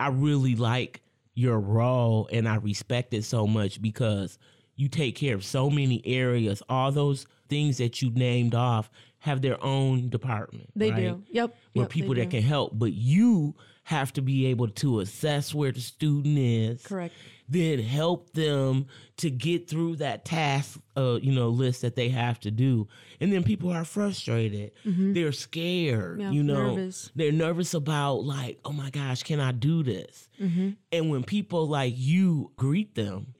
I 0.00 0.08
really 0.08 0.54
like 0.56 1.00
your 1.34 1.58
role 1.60 2.28
and 2.32 2.48
I 2.48 2.56
respect 2.56 3.12
it 3.14 3.24
so 3.24 3.46
much 3.46 3.82
because 3.82 4.38
you 4.76 4.88
take 4.88 5.14
care 5.16 5.34
of 5.34 5.44
so 5.44 5.68
many 5.70 6.00
areas. 6.06 6.62
All 6.68 6.90
those 6.92 7.26
things 7.54 7.78
that 7.78 8.02
you 8.02 8.10
named 8.10 8.52
off 8.52 8.90
have 9.18 9.40
their 9.40 9.62
own 9.64 10.08
department. 10.08 10.68
They 10.74 10.90
right? 10.90 11.00
do. 11.00 11.22
Yep. 11.30 11.56
Where 11.72 11.84
yep, 11.84 11.90
people 11.90 12.14
that 12.16 12.30
do. 12.30 12.38
can 12.38 12.42
help, 12.42 12.72
but 12.76 12.92
you 12.92 13.54
have 13.84 14.12
to 14.14 14.22
be 14.22 14.46
able 14.46 14.68
to 14.68 14.98
assess 14.98 15.54
where 15.54 15.70
the 15.70 15.80
student 15.80 16.36
is. 16.36 16.82
Correct. 16.82 17.14
Then 17.48 17.78
help 17.78 18.32
them 18.32 18.86
to 19.18 19.30
get 19.30 19.68
through 19.68 19.96
that 19.96 20.24
task, 20.24 20.80
uh, 20.96 21.18
you 21.22 21.30
know, 21.30 21.48
list 21.48 21.82
that 21.82 21.94
they 21.94 22.08
have 22.08 22.40
to 22.40 22.50
do. 22.50 22.88
And 23.20 23.32
then 23.32 23.44
people 23.44 23.70
are 23.70 23.84
frustrated. 23.84 24.72
They're 24.84 25.30
scared. 25.30 26.18
Mm-hmm. 26.18 26.20
Yeah, 26.20 26.30
you 26.30 26.42
know, 26.42 26.74
nervous. 26.74 27.10
they're 27.14 27.32
nervous 27.32 27.74
about 27.74 28.24
like, 28.24 28.58
oh 28.64 28.72
my 28.72 28.90
gosh, 28.90 29.22
can 29.22 29.40
I 29.40 29.52
do 29.52 29.82
this? 29.82 30.28
Mm-hmm. 30.40 30.70
And 30.90 31.10
when 31.10 31.22
people 31.22 31.68
like 31.68 31.94
you 31.96 32.50
greet 32.56 32.94
them, 32.94 33.33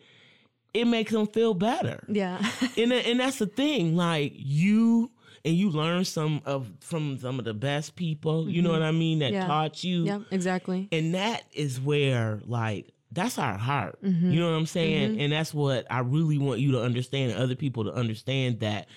it 0.74 0.86
makes 0.86 1.12
them 1.12 1.26
feel 1.26 1.54
better. 1.54 2.04
Yeah. 2.08 2.44
and 2.76 2.92
and 2.92 3.20
that's 3.20 3.38
the 3.38 3.46
thing. 3.46 3.96
Like 3.96 4.32
you 4.34 5.10
and 5.46 5.54
you 5.54 5.70
learn 5.70 6.04
some 6.04 6.40
of 6.44 6.70
from 6.80 7.18
some 7.18 7.38
of 7.38 7.44
the 7.44 7.54
best 7.54 7.96
people. 7.96 8.48
You 8.50 8.60
know 8.62 8.70
what 8.72 8.82
I 8.82 8.90
mean? 8.90 9.20
That 9.20 9.26
Mm-hmm. 9.32 9.34
Yeah. 9.42 9.46
taught 9.46 9.84
you. 9.84 10.04
Yeah, 10.04 10.18
Exactly. 10.30 10.88
And 10.92 11.14
that 11.14 11.44
is 11.52 11.80
where 11.80 12.40
like 12.44 12.92
that's 13.12 13.38
our 13.38 13.56
heart. 13.56 14.02
Mm-hmm. 14.02 14.32
You 14.32 14.40
know 14.40 14.50
what 14.50 14.56
I'm 14.58 14.66
saying? 14.66 15.20
And 15.20 15.32
that's 15.32 15.54
what 15.54 15.86
I 15.90 16.00
really 16.00 16.36
want 16.38 16.60
you 16.60 16.72
to 16.72 16.82
understand 16.82 17.30
and 17.32 17.40
other 17.40 17.54
people 17.54 17.84
to 17.84 17.92
understand 17.92 18.60
that 18.60 18.88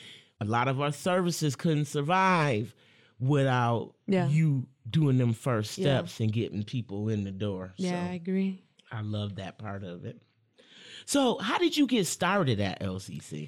a 0.41 0.45
lot 0.45 0.67
of 0.67 0.81
our 0.81 0.91
services 0.91 1.55
couldn't 1.55 1.85
survive 1.85 2.73
without 3.19 3.93
Yeah. 4.07 4.27
you 4.27 4.67
doing 4.89 5.17
them 5.17 5.33
first 5.33 5.77
Yeah. 5.77 5.83
steps 5.99 6.19
and 6.19 6.31
getting 6.31 6.63
people 6.63 7.09
in 7.09 7.23
the 7.25 7.31
door. 7.31 7.73
Yeah, 7.77 8.03
I 8.09 8.13
agree. 8.13 8.63
I 8.91 9.01
love 9.01 9.35
that 9.35 9.57
part 9.57 9.83
of 9.83 10.05
it. 10.05 10.21
So, 11.07 11.37
how 11.37 11.57
did 11.57 11.77
you 11.77 11.87
get 11.87 12.05
started 12.05 12.59
at 12.59 12.81
LCC? 12.81 13.47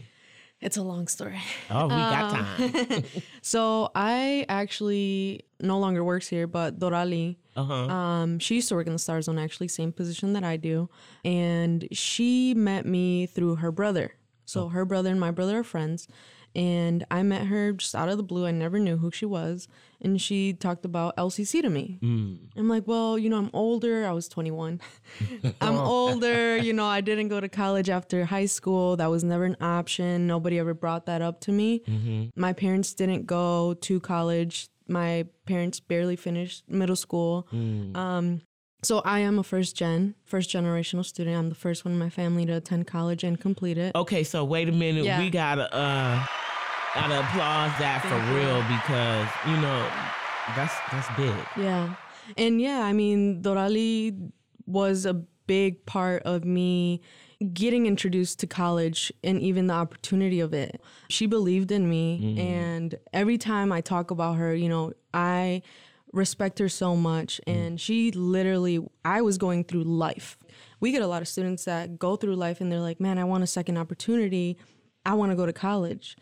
It's 0.62 0.78
a 0.78 0.82
long 0.82 1.08
story. 1.08 1.40
Oh, 1.70 1.88
we 1.88 1.94
got 1.94 2.30
time. 2.30 3.04
So 3.42 3.90
I 3.96 4.46
actually 4.48 5.44
no 5.60 5.78
longer 5.80 6.04
works 6.04 6.28
here, 6.28 6.48
but 6.48 6.80
Dorali, 6.80 7.36
Uh 7.58 7.64
huh. 7.64 7.74
um, 7.74 8.40
she 8.40 8.56
used 8.56 8.70
to 8.70 8.76
work 8.76 8.88
in 8.88 8.94
the 8.94 9.00
Star 9.00 9.22
Zone, 9.22 9.38
actually, 9.38 9.68
same 9.68 9.92
position 9.92 10.34
that 10.34 10.44
I 10.46 10.56
do, 10.58 10.90
and 11.26 11.86
she 11.92 12.54
met 12.54 12.86
me 12.86 13.26
through 13.28 13.56
her 13.58 13.72
brother. 13.72 14.14
So 14.46 14.70
her 14.70 14.84
brother 14.86 15.10
and 15.12 15.20
my 15.20 15.32
brother 15.32 15.60
are 15.60 15.64
friends, 15.64 16.08
and 16.56 17.06
I 17.12 17.24
met 17.24 17.48
her 17.48 17.74
just 17.74 17.96
out 17.96 18.10
of 18.10 18.18
the 18.18 18.24
blue. 18.24 18.46
I 18.46 18.52
never 18.52 18.80
knew 18.80 18.98
who 18.98 19.12
she 19.12 19.26
was, 19.26 19.68
and 20.02 20.22
she 20.22 20.54
talked 20.54 20.86
about 20.86 21.16
LCC 21.18 21.62
to 21.62 21.70
me. 21.70 22.00
Mm. 22.02 22.40
I'm 22.58 22.68
like, 22.68 22.88
well, 22.88 23.18
you 23.18 23.30
know, 23.30 23.38
I'm 23.38 23.50
older. 23.54 24.06
I 24.06 24.12
was 24.12 24.28
21. 24.28 24.82
I'm 25.62 25.76
oh. 25.76 25.86
older. 25.86 26.58
You 26.70 26.74
know, 26.74 26.86
I 26.86 27.02
didn't 27.02 27.30
go 27.30 27.40
to 27.40 27.48
college 27.48 27.90
after 27.90 28.26
high 28.26 28.46
school. 28.46 28.98
That 28.98 29.10
was 29.10 29.24
never 29.24 29.46
an 29.46 29.56
option. 29.62 30.28
Nobody 30.28 30.60
ever 30.60 30.74
brought 30.74 31.06
that 31.06 31.22
up 31.22 31.40
to 31.42 31.52
me. 31.52 31.80
Mm-hmm. 31.80 32.40
My 32.40 32.54
parents 32.54 32.94
didn't 32.94 33.26
go 33.26 33.76
to 33.76 34.00
college. 34.00 34.68
My 34.88 35.26
parents 35.46 35.80
barely 35.80 36.16
finished 36.16 36.70
middle 36.70 36.96
school. 36.96 37.48
Mm. 37.54 37.96
Um, 37.96 38.42
so 38.82 39.00
I 39.00 39.20
am 39.20 39.40
a 39.40 39.44
first 39.44 39.76
gen, 39.76 40.16
first 40.24 40.50
generational 40.50 41.06
student. 41.06 41.38
I'm 41.38 41.50
the 41.50 41.56
first 41.56 41.86
one 41.86 41.94
in 41.94 42.00
my 42.00 42.10
family 42.10 42.46
to 42.46 42.54
attend 42.54 42.88
college 42.88 43.24
and 43.24 43.40
complete 43.40 43.78
it. 43.78 43.96
Okay, 43.96 44.24
so 44.24 44.44
wait 44.44 44.70
a 44.70 44.72
minute. 44.72 45.04
Yeah. 45.04 45.20
We 45.20 45.30
gotta 45.30 45.74
uh 45.74 46.26
gotta 46.96 47.20
applaud 47.20 47.72
that 47.80 48.02
for 48.04 48.18
real 48.34 48.62
because 48.64 49.28
you 49.48 49.62
know 49.62 49.88
that's 50.56 50.76
that's 50.92 51.08
big. 51.18 51.36
Yeah. 51.64 51.96
And 52.38 52.62
yeah, 52.62 52.82
I 52.84 52.94
mean, 52.94 53.42
Dorali 53.42 54.32
was 54.66 55.06
a 55.06 55.14
big 55.48 55.84
part 55.86 56.22
of 56.24 56.46
me 56.46 57.02
getting 57.54 57.86
introduced 57.86 58.40
to 58.40 58.48
college 58.48 59.12
and 59.24 59.42
even 59.42 59.68
the 59.68 59.74
opportunity 59.74 60.40
of 60.40 60.54
it. 60.54 60.80
She 61.10 61.26
believed 61.26 61.72
in 61.72 61.90
me. 61.90 62.38
And 62.38 62.96
every 63.14 63.38
time 63.38 63.72
I 63.72 63.82
talk 63.82 64.12
about 64.12 64.36
her, 64.36 64.54
you 64.54 64.70
know, 64.70 64.94
I 65.14 65.64
respect 66.14 66.60
her 66.60 66.70
so 66.70 66.96
much. 66.96 67.40
And 67.48 67.80
she 67.80 68.12
literally, 68.12 68.80
I 69.06 69.22
was 69.22 69.38
going 69.38 69.64
through 69.64 69.84
life. 69.84 70.38
We 70.80 70.92
get 70.92 71.02
a 71.02 71.08
lot 71.08 71.22
of 71.22 71.28
students 71.28 71.66
that 71.66 72.00
go 72.00 72.16
through 72.16 72.36
life 72.36 72.62
and 72.62 72.72
they're 72.72 72.80
like, 72.80 73.00
man, 73.00 73.18
I 73.18 73.24
want 73.26 73.44
a 73.44 73.48
second 73.48 73.78
opportunity. 73.78 74.58
I 75.06 75.14
want 75.14 75.32
to 75.32 75.36
go 75.36 75.46
to 75.46 75.54
college. 75.54 76.18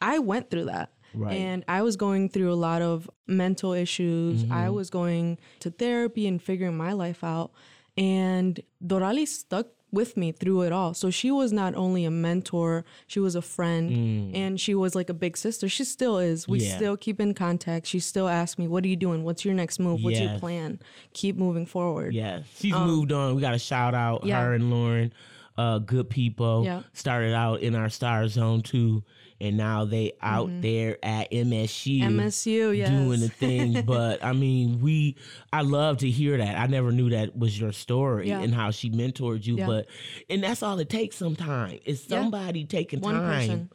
I 0.00 0.18
went 0.18 0.50
through 0.50 0.66
that. 0.66 0.92
Right. 1.14 1.32
And 1.36 1.64
I 1.68 1.82
was 1.82 1.96
going 1.96 2.28
through 2.28 2.52
a 2.52 2.54
lot 2.54 2.82
of 2.82 3.08
mental 3.26 3.72
issues. 3.72 4.42
I 4.50 4.64
Mm-hmm. 4.66 4.74
was 4.74 4.90
going 4.90 5.38
to 5.60 5.70
therapy 5.70 6.26
and 6.26 6.42
figuring 6.42 6.76
my 6.76 6.92
life 6.92 7.22
out. 7.22 7.52
And 7.96 8.60
Dorali 8.84 9.26
stuck 9.28 9.68
with 9.94 10.16
me 10.16 10.32
through 10.32 10.62
it 10.62 10.72
all. 10.72 10.92
So 10.92 11.08
she 11.10 11.30
was 11.30 11.52
not 11.52 11.74
only 11.74 12.04
a 12.04 12.10
mentor, 12.10 12.84
she 13.06 13.20
was 13.20 13.34
a 13.34 13.42
friend, 13.42 14.34
and 14.34 14.60
she 14.60 14.74
was 14.74 14.94
like 14.94 15.08
a 15.08 15.14
big 15.14 15.36
sister. 15.36 15.68
She 15.68 15.84
still 15.84 16.18
is. 16.18 16.46
We 16.48 16.58
Mm. 16.58 16.62
Yeah. 16.68 16.76
still 16.76 16.96
keep 16.96 17.20
in 17.20 17.32
contact. 17.34 17.86
She 17.86 18.00
still 18.00 18.28
asks 18.28 18.58
me, 18.58 18.68
What 18.68 18.84
are 18.84 18.88
you 18.88 18.96
doing? 18.96 19.24
What's 19.24 19.44
your 19.44 19.54
next 19.54 19.78
move? 19.78 20.02
What's 20.02 20.20
your 20.20 20.38
plan? 20.38 20.80
Keep 21.14 21.36
moving 21.36 21.64
forward. 21.66 22.12
Yeah, 22.14 22.40
she's 22.56 22.74
moved 22.74 23.12
on. 23.12 23.34
We 23.36 23.40
got 23.40 23.52
to 23.52 23.58
shout 23.58 23.94
out 23.94 24.22
Um, 24.24 24.28
yeah. 24.28 24.42
her 24.42 24.52
and 24.54 24.70
Lauren, 24.70 25.12
uh, 25.56 25.78
good 25.78 26.10
people. 26.10 26.64
Yeah. 26.64 26.82
Started 26.92 27.32
out 27.32 27.60
in 27.60 27.74
our 27.76 27.88
Star 27.88 28.26
Zone 28.28 28.60
too, 28.62 29.02
and 29.44 29.58
now 29.58 29.84
they 29.84 30.12
out 30.22 30.48
mm-hmm. 30.48 30.62
there 30.62 30.98
at 31.02 31.30
MSU. 31.30 32.00
MSU, 32.00 32.76
yes. 32.76 32.88
doing 32.88 33.20
the 33.20 33.28
thing. 33.28 33.82
but 33.86 34.24
I 34.24 34.32
mean, 34.32 34.80
we 34.80 35.16
I 35.52 35.60
love 35.60 35.98
to 35.98 36.10
hear 36.10 36.38
that. 36.38 36.58
I 36.58 36.66
never 36.66 36.90
knew 36.90 37.10
that 37.10 37.36
was 37.36 37.60
your 37.60 37.72
story 37.72 38.28
Yeah. 38.28 38.40
and 38.40 38.54
how 38.54 38.70
she 38.70 38.90
mentored 38.90 39.44
you. 39.44 39.58
Yeah. 39.58 39.66
But 39.66 39.86
and 40.30 40.42
that's 40.42 40.62
all 40.62 40.78
it 40.78 40.88
takes 40.88 41.16
sometimes. 41.16 41.80
Is 41.84 42.06
Yeah. 42.08 42.22
somebody 42.22 42.64
taking 42.64 43.00
One 43.00 43.14
time 43.14 43.26
person. 43.26 43.70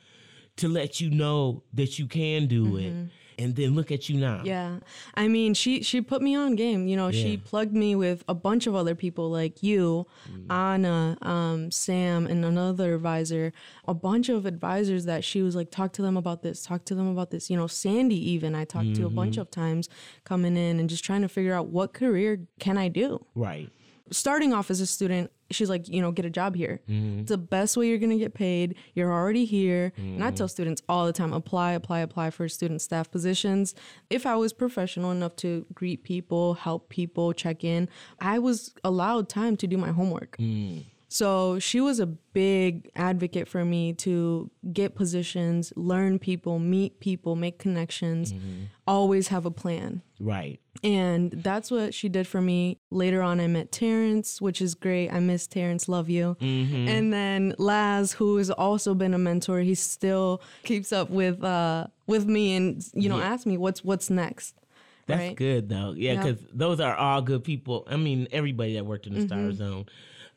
to 0.57 0.67
let 0.67 0.99
you 0.99 1.11
know 1.11 1.63
that 1.73 1.99
you 1.99 2.07
can 2.07 2.47
do 2.47 2.77
it. 2.77 2.91
Mm-hmm. 2.91 3.05
And 3.41 3.55
then 3.55 3.73
look 3.73 3.89
at 3.91 4.09
you 4.09 4.19
now. 4.19 4.37
Mm-hmm. 4.39 4.45
Yeah. 4.47 4.79
I 5.15 5.27
mean, 5.29 5.53
she 5.53 5.81
she 5.81 6.01
put 6.01 6.21
me 6.21 6.35
on 6.35 6.55
game. 6.55 6.87
You 6.87 6.97
know, 6.97 7.07
Yeah. 7.07 7.21
she 7.23 7.37
plugged 7.37 7.73
me 7.73 7.95
with 7.95 8.23
a 8.27 8.35
bunch 8.35 8.67
of 8.67 8.75
other 8.75 8.95
people 8.95 9.29
like 9.31 9.63
you, 9.63 10.05
Anna, 10.49 11.17
um, 11.21 11.71
Sam, 11.71 12.27
and 12.27 12.43
another 12.43 12.95
advisor. 12.95 13.53
A 13.87 13.93
bunch 13.93 14.29
of 14.29 14.45
advisors 14.45 15.05
that 15.05 15.23
she 15.23 15.41
was 15.41 15.55
like, 15.55 15.71
talk 15.71 15.93
to 15.93 16.01
them 16.01 16.17
about 16.17 16.43
this, 16.43 16.63
talk 16.63 16.83
to 16.85 16.95
them 16.95 17.07
about 17.07 17.31
this. 17.31 17.49
You 17.49 17.57
know, 17.57 17.67
Sandy 17.67 18.19
even 18.31 18.55
I 18.55 18.65
talked 18.65 18.93
to 18.95 19.05
a 19.05 19.09
bunch 19.09 19.37
of 19.37 19.49
times 19.49 19.89
coming 20.25 20.57
in 20.57 20.79
and 20.79 20.89
just 20.89 21.03
trying 21.03 21.21
to 21.21 21.29
figure 21.29 21.53
out 21.53 21.67
what 21.67 21.93
career 21.93 22.41
can 22.59 22.77
I 22.77 22.89
do. 22.89 23.25
Right. 23.35 23.69
Starting 24.11 24.53
off 24.53 24.69
as 24.71 24.81
a 24.81 24.85
student, 24.87 25.31
she's 25.51 25.69
like, 25.69 25.87
you 25.87 26.01
know, 26.01 26.11
get 26.11 26.25
a 26.25 26.29
job 26.29 26.55
here. 26.55 26.81
Mm-hmm. 26.89 27.21
It's 27.21 27.29
the 27.29 27.37
best 27.37 27.77
way 27.77 27.87
you're 27.87 27.97
gonna 27.97 28.17
get 28.17 28.33
paid. 28.33 28.75
You're 28.93 29.11
already 29.11 29.45
here. 29.45 29.93
And 29.97 30.23
I 30.23 30.31
tell 30.31 30.47
mm-hmm. 30.47 30.51
students 30.51 30.81
all 30.87 31.05
the 31.05 31.13
time, 31.13 31.33
apply, 31.33 31.73
apply, 31.73 31.99
apply 31.99 32.29
for 32.31 32.47
student 32.49 32.81
staff 32.81 33.11
positions. 33.11 33.75
If 34.09 34.25
I 34.25 34.35
was 34.35 34.53
professional 34.53 35.11
enough 35.11 35.35
to 35.37 35.65
greet 35.73 36.03
people, 36.03 36.55
help 36.55 36.89
people, 36.89 37.33
check 37.33 37.63
in, 37.63 37.89
I 38.19 38.39
was 38.39 38.73
allowed 38.83 39.29
time 39.29 39.57
to 39.57 39.67
do 39.67 39.77
my 39.77 39.91
homework. 39.91 40.37
Mm. 40.37 40.85
So 41.11 41.57
she 41.57 41.81
was 41.81 41.99
a 41.99 42.05
big 42.05 42.91
advocate 42.95 43.47
for 43.47 43.65
me 43.65 43.93
to 43.93 44.51
get 44.71 44.93
positions, 44.93 45.73
learn 45.75 46.19
people, 46.19 46.59
meet 46.59 46.99
people, 46.99 47.35
make 47.35 47.57
connections, 47.57 48.31
always 48.87 49.29
have 49.29 49.45
a 49.47 49.51
plan. 49.51 50.03
Right. 50.19 50.59
And 50.83 51.31
that's 51.31 51.71
what 51.71 51.93
she 51.95 52.09
did 52.09 52.27
for 52.27 52.41
me. 52.41 52.77
Later 52.91 53.23
on, 53.23 53.39
I 53.39 53.47
met 53.47 53.71
Terrence, 53.71 54.39
which 54.39 54.61
is 54.61 54.75
great. 54.75 55.09
I 55.09 55.19
miss 55.19 55.47
Terrence, 55.47 55.89
love 55.89 56.09
you. 56.09 56.37
And 56.39 57.11
then 57.11 57.55
Laz, 57.57 58.11
who 58.13 58.37
has 58.37 58.51
also 58.51 58.93
been 58.93 59.15
a 59.15 59.17
mentor, 59.17 59.61
he 59.61 59.73
still 59.75 60.41
keeps 60.63 60.93
up 60.93 61.09
with 61.09 61.43
uh, 61.43 61.87
with 62.05 62.27
me 62.27 62.55
and 62.55 62.85
you 62.93 63.09
know 63.09 63.19
asks 63.19 63.45
me 63.47 63.57
what's 63.57 63.83
what's 63.83 64.09
next. 64.11 64.55
That's 65.07 65.19
right? 65.19 65.35
good 65.35 65.69
though. 65.69 65.93
Yeah, 65.97 66.13
Yeah. 66.13 66.23
because 66.23 66.45
those 66.53 66.79
are 66.79 66.95
all 66.95 67.23
good 67.23 67.43
people. 67.43 67.87
I 67.89 67.97
mean, 67.97 68.27
everybody 68.31 68.75
that 68.75 68.85
worked 68.85 69.07
in 69.07 69.13
the 69.15 69.21
Mm-hmm. 69.21 69.27
Star 69.27 69.51
Zone, 69.53 69.85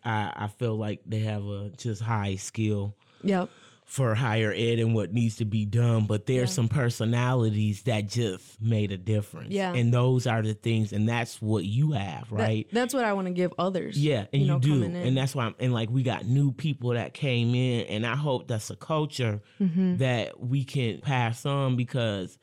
I, 0.04 0.32
I 0.34 0.48
feel 0.48 0.76
like 0.76 1.00
they 1.06 1.20
have 1.20 1.44
a 1.44 1.70
just 1.76 2.02
high 2.02 2.36
skill 2.36 2.94
Yep. 3.24 3.50
for 3.84 4.14
higher 4.14 4.52
ed 4.56 4.78
and 4.80 4.94
what 4.94 5.12
needs 5.12 5.36
to 5.36 5.44
be 5.44 5.64
done. 5.64 6.06
But 6.06 6.26
there's 6.26 6.50
Yeah. 6.50 6.54
some 6.54 6.68
personalities 6.68 7.82
that 7.82 8.08
just 8.08 8.60
made 8.60 8.90
a 8.92 8.96
difference. 8.96 9.50
Yeah. 9.50 9.72
and 9.74 9.92
those 9.92 10.26
are 10.26 10.42
the 10.42 10.54
things, 10.54 10.92
and 10.92 11.08
that's 11.08 11.40
what 11.42 11.64
you 11.64 11.92
have, 11.92 12.28
That- 12.30 12.36
right? 12.36 12.66
that's 12.72 12.94
what 12.94 13.04
I 13.04 13.12
want 13.12 13.26
to 13.28 13.32
give 13.32 13.52
others. 13.58 13.98
Yeah, 14.02 14.26
and 14.32 14.42
you, 14.42 14.48
know, 14.48 14.58
do, 14.58 14.82
and 14.82 15.16
that's 15.16 15.34
why. 15.34 15.46
I'm, 15.46 15.54
and 15.60 15.72
like 15.72 15.90
we 15.90 16.02
got 16.02 16.26
new 16.26 16.52
people 16.52 16.90
that 16.90 17.14
came 17.14 17.54
in, 17.54 17.86
and 17.86 18.06
I 18.06 18.16
hope 18.16 18.48
that's 18.48 18.70
a 18.70 18.76
culture 18.76 19.40
Mm-hmm. 19.60 19.98
that 19.98 20.40
we 20.40 20.64
can 20.64 21.00
pass 21.00 21.44
on 21.46 21.76
because 21.76 22.38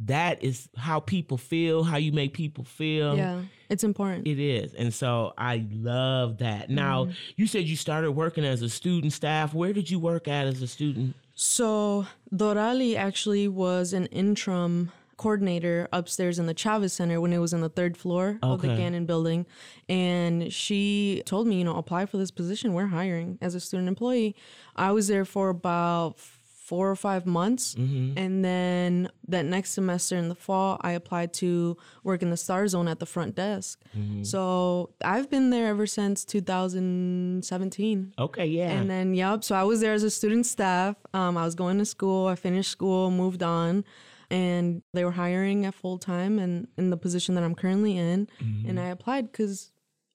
that 0.00 0.42
is 0.44 0.68
how 0.76 1.00
people 1.00 1.38
feel, 1.38 1.82
how 1.82 1.96
you 1.96 2.12
make 2.12 2.34
people 2.34 2.64
feel. 2.64 3.16
yeah, 3.16 3.40
it's 3.70 3.82
important. 3.84 4.26
It 4.26 4.38
is, 4.38 4.74
and 4.74 4.92
so 4.92 5.32
I 5.38 5.64
love 5.72 6.38
that. 6.38 6.68
Now, 6.70 7.04
Mm-hmm. 7.06 7.12
you 7.36 7.46
said 7.46 7.64
you 7.64 7.76
started 7.76 8.12
working 8.12 8.44
as 8.44 8.62
a 8.62 8.68
student 8.68 9.12
staff. 9.12 9.54
Where 9.54 9.72
did 9.72 9.90
you 9.90 9.98
work 9.98 10.28
at 10.28 10.46
as 10.46 10.60
a 10.62 10.66
student? 10.66 11.14
So 11.34 12.06
Dorali 12.34 12.96
actually 12.96 13.48
was 13.48 13.92
an 13.92 14.06
interim 14.06 14.92
coordinator 15.18 15.88
upstairs 15.94 16.38
in 16.38 16.44
the 16.46 16.52
Chavez 16.52 16.92
Center 16.92 17.20
when 17.22 17.32
it 17.32 17.38
was 17.38 17.54
in 17.54 17.62
the 17.62 17.70
third 17.70 17.96
floor 17.96 18.38
of 18.42 18.60
the 18.60 18.68
Okay. 18.68 18.76
Gannon 18.82 19.06
building. 19.06 19.46
And 19.88 20.52
she 20.52 21.22
told 21.24 21.46
me, 21.46 21.56
you 21.58 21.64
know, 21.64 21.76
apply 21.76 22.04
for 22.04 22.18
this 22.18 22.30
position. 22.30 22.74
We're 22.74 22.86
hiring 22.88 23.38
as 23.40 23.54
a 23.54 23.60
student 23.60 23.88
employee. 23.88 24.36
I 24.76 24.92
was 24.92 25.08
there 25.08 25.24
for 25.24 25.48
about 25.48 26.18
four 26.66 26.90
or 26.90 26.96
five 26.96 27.26
months. 27.26 27.74
And 28.16 28.44
then 28.44 29.08
that 29.28 29.44
next 29.44 29.70
semester 29.70 30.16
in 30.16 30.28
the 30.28 30.34
fall, 30.34 30.78
I 30.80 30.92
applied 30.92 31.32
to 31.34 31.76
work 32.02 32.22
in 32.22 32.30
the 32.30 32.36
Star 32.36 32.66
Zone 32.66 32.88
at 32.88 32.98
the 32.98 33.06
front 33.06 33.36
desk. 33.36 33.80
So 34.24 34.90
I've 35.00 35.30
been 35.30 35.50
there 35.50 35.68
ever 35.68 35.86
since 35.86 36.24
2017. 36.24 38.14
Okay, 38.18 38.46
yeah. 38.46 38.70
And 38.70 38.90
then, 38.90 39.14
yep. 39.14 39.44
So 39.44 39.54
I 39.54 39.62
was 39.62 39.80
there 39.80 39.92
as 39.92 40.02
a 40.02 40.10
student 40.10 40.44
staff. 40.44 40.96
Um, 41.14 41.36
I 41.36 41.44
was 41.44 41.54
going 41.54 41.78
to 41.78 41.84
school. 41.84 42.26
I 42.26 42.34
finished 42.34 42.72
school, 42.72 43.12
moved 43.12 43.44
on, 43.44 43.84
and 44.28 44.82
they 44.92 45.04
were 45.04 45.12
hiring 45.12 45.66
at 45.66 45.74
full 45.74 45.98
time 45.98 46.40
and 46.40 46.66
in 46.76 46.90
the 46.90 46.96
position 46.96 47.36
that 47.36 47.44
I'm 47.44 47.54
currently 47.54 47.96
in. 47.96 48.28
Mm-hmm. 48.42 48.68
And 48.70 48.80
I 48.80 48.88
applied 48.88 49.30
because 49.30 49.70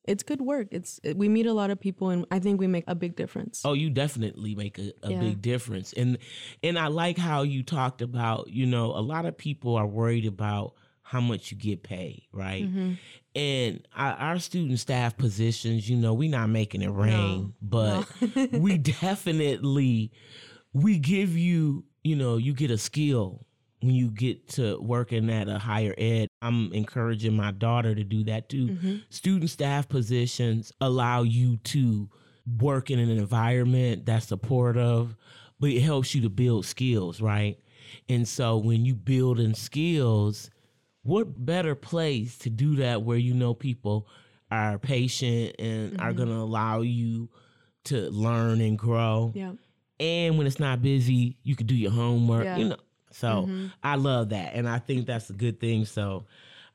it's 0.06 0.24
good 0.24 0.42
work. 0.42 0.68
It's 0.72 1.00
we 1.16 1.30
meet 1.30 1.46
a 1.46 1.54
lot 1.54 1.70
of 1.70 1.80
people, 1.80 2.10
and 2.10 2.26
I 2.32 2.40
think 2.40 2.60
we 2.60 2.68
make 2.68 2.84
a 2.88 2.96
big 2.96 3.16
difference. 3.16 3.62
Oh, 3.64 3.74
you 3.74 3.90
definitely 3.90 4.56
make 4.56 4.80
a, 4.80 4.92
a 5.04 5.12
Yeah. 5.12 5.20
big 5.20 5.42
difference. 5.42 5.94
And 5.94 6.18
and 6.64 6.78
I 6.80 6.88
like 6.88 7.18
how 7.18 7.44
you 7.44 7.64
talked 7.64 8.02
about, 8.02 8.50
you 8.50 8.66
know, 8.66 8.88
a 8.88 9.02
lot 9.02 9.26
of 9.26 9.38
people 9.38 9.76
are 9.76 9.86
worried 9.88 10.26
about 10.26 10.74
how 11.04 11.20
much 11.22 11.52
you 11.52 11.58
get 11.58 11.84
paid, 11.84 12.24
right? 12.32 12.64
Mm-hmm. 12.64 12.94
And 13.36 13.88
our, 13.96 14.14
our 14.14 14.40
student 14.40 14.80
staff 14.80 15.18
positions, 15.18 15.90
you 15.90 15.98
know, 15.98 16.14
we're 16.14 16.30
not 16.32 16.50
making 16.50 16.82
it 16.82 16.90
rain, 16.90 17.54
but 17.62 18.08
we 18.54 18.78
definitely 19.32 20.12
we 20.74 20.98
give 21.00 21.38
you, 21.38 21.84
you 22.04 22.16
know, 22.16 22.38
you 22.38 22.54
get 22.54 22.72
a 22.72 22.78
skill 22.78 23.46
when 23.82 23.96
you 23.96 24.10
get 24.10 24.48
to 24.50 24.80
working 24.80 25.30
at 25.30 25.50
a 25.50 25.60
higher 25.60 25.94
ed. 25.98 26.28
I'm 26.42 26.72
encouraging 26.74 27.36
my 27.36 27.52
daughter 27.52 27.94
to 27.94 28.04
do 28.04 28.24
that 28.26 28.50
too. 28.50 28.68
Mm-hmm. 28.68 28.96
Student 29.10 29.50
staff 29.50 29.90
positions 29.90 30.72
allow 30.80 31.24
you 31.24 31.58
to 31.58 32.10
work 32.60 32.90
in 32.90 33.00
an 33.00 33.10
environment 33.10 34.06
that's 34.06 34.28
supportive, 34.28 35.16
but 35.60 35.70
it 35.70 35.82
helps 35.82 36.16
you 36.16 36.22
to 36.22 36.30
build 36.30 36.66
skills, 36.66 37.22
right? 37.22 37.58
And 38.08 38.28
so 38.28 38.58
when 38.58 38.86
you 38.86 38.96
build 38.96 39.40
in 39.40 39.54
skills, 39.54 40.50
what 41.04 41.44
better 41.44 41.76
place 41.76 42.38
to 42.40 42.50
do 42.50 42.76
that 42.78 43.02
where 43.04 43.18
you 43.18 43.34
know 43.34 43.54
people 43.54 44.08
are 44.52 44.78
patient 44.78 45.56
and 45.60 46.00
are 46.00 46.10
mm-hmm. 46.10 46.18
going 46.18 46.30
to 46.30 46.36
allow 46.36 46.82
you 46.82 47.30
to 47.86 48.10
learn 48.12 48.62
and 48.62 48.78
grow 48.78 49.32
Yeah. 49.34 49.54
and 50.00 50.38
when 50.38 50.46
it's 50.46 50.60
not 50.60 50.82
busy, 50.82 51.38
you 51.42 51.56
can 51.56 51.66
do 51.66 51.76
your 51.76 51.92
homework. 51.92 52.44
Yeah. 52.44 52.58
You 52.58 52.70
know, 52.70 52.78
so 53.12 53.50
I 53.84 53.96
love 53.96 54.30
that, 54.30 54.54
and 54.54 54.68
I 54.68 54.80
think 54.80 55.06
that's 55.06 55.30
a 55.30 55.34
good 55.34 55.60
thing. 55.60 55.86
So 55.86 56.26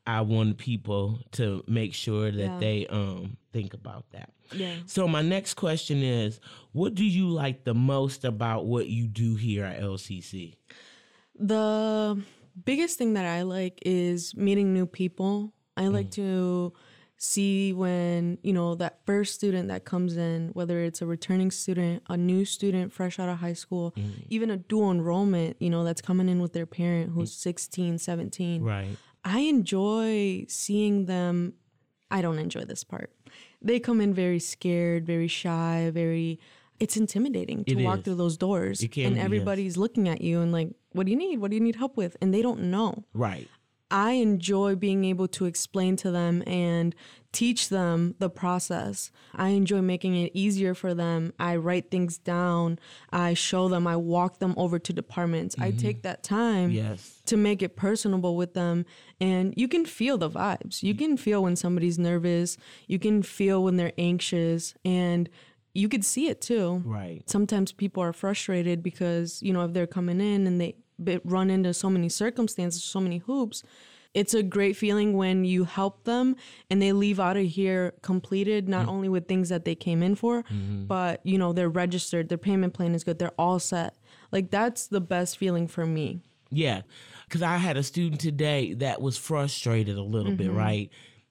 I 0.05 0.21
want 0.21 0.57
people 0.57 1.19
to 1.33 1.63
make 1.67 1.93
sure 1.93 2.31
that 2.31 2.37
Yeah. 2.39 2.59
they 2.59 2.87
um 2.87 3.37
think 3.51 3.73
about 3.73 4.05
that. 4.11 4.31
Yeah. 4.53 4.75
So 4.85 5.07
my 5.07 5.21
next 5.21 5.55
question 5.55 6.01
is, 6.01 6.39
what 6.71 6.95
do 6.95 7.03
you 7.05 7.27
like 7.27 7.65
the 7.65 7.73
most 7.73 8.23
about 8.23 8.65
what 8.65 8.87
you 8.87 9.07
do 9.07 9.35
here 9.35 9.65
at 9.65 9.81
LCC? 9.81 10.55
The 11.35 12.21
biggest 12.65 12.97
thing 12.97 13.13
that 13.13 13.25
I 13.25 13.43
like 13.43 13.79
is 13.85 14.35
meeting 14.35 14.73
new 14.73 14.85
people. 14.85 15.53
I 15.75 15.87
like 15.87 16.09
to 16.11 16.73
see 17.17 17.73
when, 17.73 18.37
you 18.43 18.53
know, 18.53 18.75
that 18.75 18.99
first 19.05 19.33
student 19.35 19.67
that 19.69 19.85
comes 19.85 20.15
in, 20.15 20.49
whether 20.53 20.79
it's 20.83 21.01
a 21.01 21.05
returning 21.05 21.49
student, 21.49 22.03
a 22.09 22.15
new 22.15 22.45
student 22.45 22.93
fresh 22.93 23.19
out 23.19 23.27
of 23.27 23.39
high 23.39 23.53
school, 23.53 23.93
mm. 23.97 24.25
even 24.29 24.51
a 24.51 24.57
dual 24.57 24.91
enrollment, 24.91 25.57
you 25.59 25.69
know, 25.69 25.83
that's 25.83 26.01
coming 26.01 26.29
in 26.29 26.39
with 26.39 26.53
their 26.53 26.67
parent 26.67 27.11
who's 27.11 27.31
mm. 27.31 27.39
16, 27.39 27.97
17. 27.97 28.61
Right. 28.61 28.97
I 29.23 29.39
enjoy 29.39 30.45
seeing 30.47 31.05
them. 31.05 31.53
I 32.09 32.21
don't 32.21 32.39
enjoy 32.39 32.65
this 32.65 32.83
part. 32.83 33.11
They 33.61 33.79
come 33.79 33.99
in 33.99 34.13
very 34.13 34.39
scared, 34.39 35.05
very 35.05 35.27
shy, 35.27 35.91
very. 35.93 36.39
It's 36.79 36.95
intimidating 36.95 37.65
to 37.65 37.71
It 37.71 37.83
walk 37.83 37.99
is. 37.99 38.03
through 38.03 38.15
those 38.15 38.37
doors, 38.37 38.81
and 38.81 38.91
be, 38.91 39.01
yes. 39.01 39.17
everybody's 39.17 39.77
looking 39.77 40.07
at 40.07 40.21
you 40.21 40.41
and 40.41 40.51
like, 40.51 40.69
"What 40.91 41.07
do 41.07 41.11
you 41.11 41.17
need? 41.17 41.39
What 41.39 41.49
do 41.49 41.57
you 41.57 41.63
need 41.63 41.75
help 41.75 41.97
with?" 41.97 42.15
And 42.21 42.31
they 42.31 42.43
don't 42.43 42.65
know. 42.69 43.03
Right. 43.13 43.49
I 43.89 44.13
enjoy 44.13 44.75
being 44.75 45.05
able 45.05 45.27
to 45.29 45.45
explain 45.45 45.95
to 45.97 46.11
them 46.11 46.43
and 46.45 46.93
teach 47.31 47.69
them 47.69 48.15
the 48.19 48.29
process. 48.29 49.11
I 49.35 49.49
enjoy 49.49 49.81
making 49.81 50.15
it 50.15 50.31
easier 50.33 50.73
for 50.73 50.93
them. 50.93 51.33
I 51.39 51.57
write 51.57 51.91
things 51.91 52.17
down. 52.17 52.79
I 53.11 53.33
show 53.33 53.69
them. 53.69 53.85
I 53.85 53.95
walk 53.95 54.39
them 54.39 54.53
over 54.57 54.79
to 54.79 54.93
departments. 54.93 55.55
I 55.59 55.69
mm-hmm. 55.69 55.77
take 55.77 56.01
that 56.01 56.23
time 56.23 56.71
Yes. 56.71 57.21
to 57.27 57.37
make 57.37 57.61
it 57.61 57.75
personable 57.75 58.35
with 58.35 58.53
them. 58.53 58.85
And 59.21 59.53
you 59.55 59.67
can 59.67 59.85
feel 59.85 60.17
the 60.17 60.29
vibes. 60.29 60.83
You 60.83 60.93
mm. 60.93 60.99
can 60.99 61.17
feel 61.17 61.43
when 61.43 61.55
somebody's 61.55 61.99
nervous. 61.99 62.57
You 62.87 62.99
can 62.99 63.21
feel 63.23 63.63
when 63.63 63.77
they're 63.77 63.93
anxious. 63.97 64.73
And 64.83 65.29
you 65.73 65.87
could 65.89 66.03
see 66.03 66.27
it 66.27 66.41
too. 66.41 66.81
Right. 66.85 67.21
Sometimes 67.29 67.71
people 67.71 68.01
are 68.01 68.13
frustrated 68.13 68.81
because, 68.81 69.43
you 69.43 69.53
know, 69.53 69.63
if 69.63 69.73
they're 69.73 69.85
coming 69.85 70.19
in 70.19 70.47
and 70.47 70.59
they 70.59 70.75
run 71.23 71.49
into 71.49 71.73
so 71.73 71.89
many 71.89 72.09
circumstances, 72.09 72.83
so 72.83 72.99
many 72.99 73.19
hoops, 73.19 73.63
it's 74.13 74.33
a 74.33 74.41
great 74.41 74.75
feeling 74.75 75.13
when 75.13 75.45
you 75.45 75.65
help 75.65 76.05
them 76.05 76.35
and 76.71 76.81
they 76.81 76.91
leave 76.91 77.19
out 77.19 77.37
of 77.37 77.45
here 77.45 77.93
completed, 78.01 78.67
not 78.67 78.87
only 78.87 79.09
with 79.09 79.27
things 79.27 79.49
that 79.49 79.63
they 79.63 79.75
came 79.75 80.01
in 80.01 80.15
for, 80.15 80.43
but, 80.87 81.21
you 81.23 81.37
know, 81.37 81.53
they're 81.53 81.69
registered, 81.69 82.29
their 82.29 82.37
payment 82.37 82.73
plan 82.73 82.95
is 82.95 83.03
good, 83.03 83.19
they're 83.19 83.31
all 83.37 83.59
set. 83.59 83.95
Like, 84.31 84.49
that's 84.49 84.87
the 84.87 85.01
best 85.01 85.37
feeling 85.37 85.67
for 85.67 85.85
me. 85.85 86.21
Yeah. 86.49 86.81
Because 87.25 87.43
I 87.43 87.57
had 87.57 87.77
a 87.77 87.83
student 87.83 88.19
today 88.21 88.73
that 88.75 89.01
was 89.01 89.17
frustrated 89.17 89.97
a 89.97 90.03
little 90.03 90.31
bit, 90.33 90.47
Mm-hmm. 90.47 90.57
right? 90.57 90.89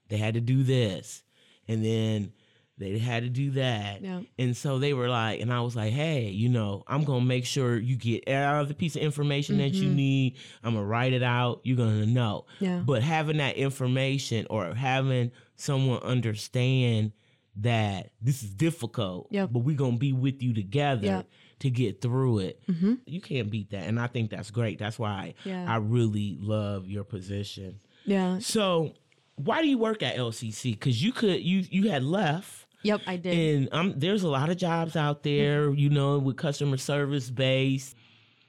They 0.08 0.18
had 0.18 0.34
to 0.34 0.40
do 0.40 0.62
this 0.62 1.24
and 1.66 1.84
then 1.84 2.32
they 2.78 2.98
had 2.98 3.22
to 3.22 3.28
do 3.30 3.52
that. 3.52 4.02
Yeah. 4.02 4.20
And 4.38 4.54
so 4.56 4.78
they 4.78 4.92
were 4.92 5.08
like, 5.08 5.40
and 5.40 5.50
I 5.52 5.60
was 5.62 5.74
like, 5.74 5.92
hey, 5.92 6.28
you 6.28 6.48
know, 6.50 6.84
I'm 6.86 7.04
going 7.04 7.20
to 7.22 7.26
make 7.26 7.46
sure 7.46 7.76
you 7.78 7.96
get 7.96 8.24
every 8.28 8.74
piece 8.74 8.96
of 8.96 9.02
information 9.02 9.58
that 9.58 9.70
you 9.72 9.88
need. 9.88 10.36
I'm 10.62 10.74
going 10.74 10.84
to 10.84 10.88
write 10.88 11.12
it 11.14 11.22
out. 11.22 11.60
You're 11.64 11.78
going 11.78 12.00
to 12.00 12.06
know. 12.06 12.44
Mm-hmm. 12.56 12.64
Yeah. 12.64 12.82
But 12.84 13.02
having 13.02 13.38
that 13.38 13.56
information 13.56 14.46
or 14.50 14.74
having 14.74 15.30
someone 15.56 16.00
understand 16.02 17.12
that 17.56 18.10
this 18.20 18.42
is 18.42 18.50
difficult, 18.50 19.28
Yep. 19.30 19.50
but 19.52 19.60
we're 19.60 19.76
going 19.76 19.92
to 19.92 19.98
be 19.98 20.12
with 20.12 20.42
you 20.42 20.52
together 20.52 21.06
Yep. 21.06 21.28
to 21.60 21.70
get 21.70 22.02
through 22.02 22.40
it. 22.40 22.60
You 23.06 23.20
can't 23.22 23.50
beat 23.50 23.70
that. 23.70 23.84
And 23.86 23.98
I 23.98 24.06
think 24.06 24.30
that's 24.30 24.50
great. 24.50 24.78
That's 24.78 24.98
why 24.98 25.32
Yeah. 25.44 25.64
I 25.66 25.76
really 25.76 26.36
love 26.38 26.86
your 26.86 27.04
position. 27.04 27.80
Yeah. 28.04 28.38
So, 28.40 28.92
why 29.36 29.62
do 29.62 29.68
you 29.68 29.78
work 29.78 30.02
at 30.02 30.16
LCC? 30.16 30.72
Because 30.72 31.02
you 31.02 31.12
could 31.12 31.42
you 31.42 31.64
you 31.70 31.90
had 31.90 32.02
left, 32.04 32.65
Yep, 32.82 33.00
I 33.06 33.16
did. 33.16 33.34
and 33.56 33.68
um, 33.72 33.94
there's 33.96 34.22
a 34.22 34.28
lot 34.28 34.48
of 34.50 34.56
jobs 34.56 34.94
out 34.96 35.22
there. 35.22 35.70
You 35.72 35.90
know, 35.90 36.18
with 36.18 36.36
customer 36.36 36.76
service 36.76 37.30
base, 37.30 37.94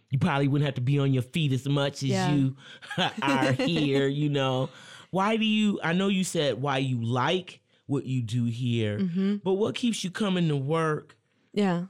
you 0.09 0.19
probably 0.19 0.47
wouldn't 0.47 0.65
have 0.65 0.75
to 0.75 0.81
be 0.81 0.99
on 0.99 1.13
your 1.13 1.23
feet 1.23 1.51
as 1.53 1.67
much 1.67 2.03
as 2.03 2.09
Yeah. 2.09 2.31
you 2.33 2.55
are 3.21 3.51
here. 3.53 4.07
You 4.07 4.29
know, 4.29 4.69
why 5.11 5.37
do 5.37 5.45
you? 5.45 5.79
I 5.83 5.93
know 5.93 6.07
you 6.09 6.23
said 6.23 6.61
why 6.61 6.77
you 6.79 7.01
like 7.03 7.61
what 7.87 8.05
you 8.05 8.21
do 8.21 8.43
here, 8.45 8.99
Mm-hmm. 8.99 9.35
but 9.43 9.53
what 9.53 9.73
keeps 9.75 10.03
you 10.03 10.11
coming 10.11 10.49
to 10.49 10.57
work? 10.57 11.15
Yeah. 11.53 11.85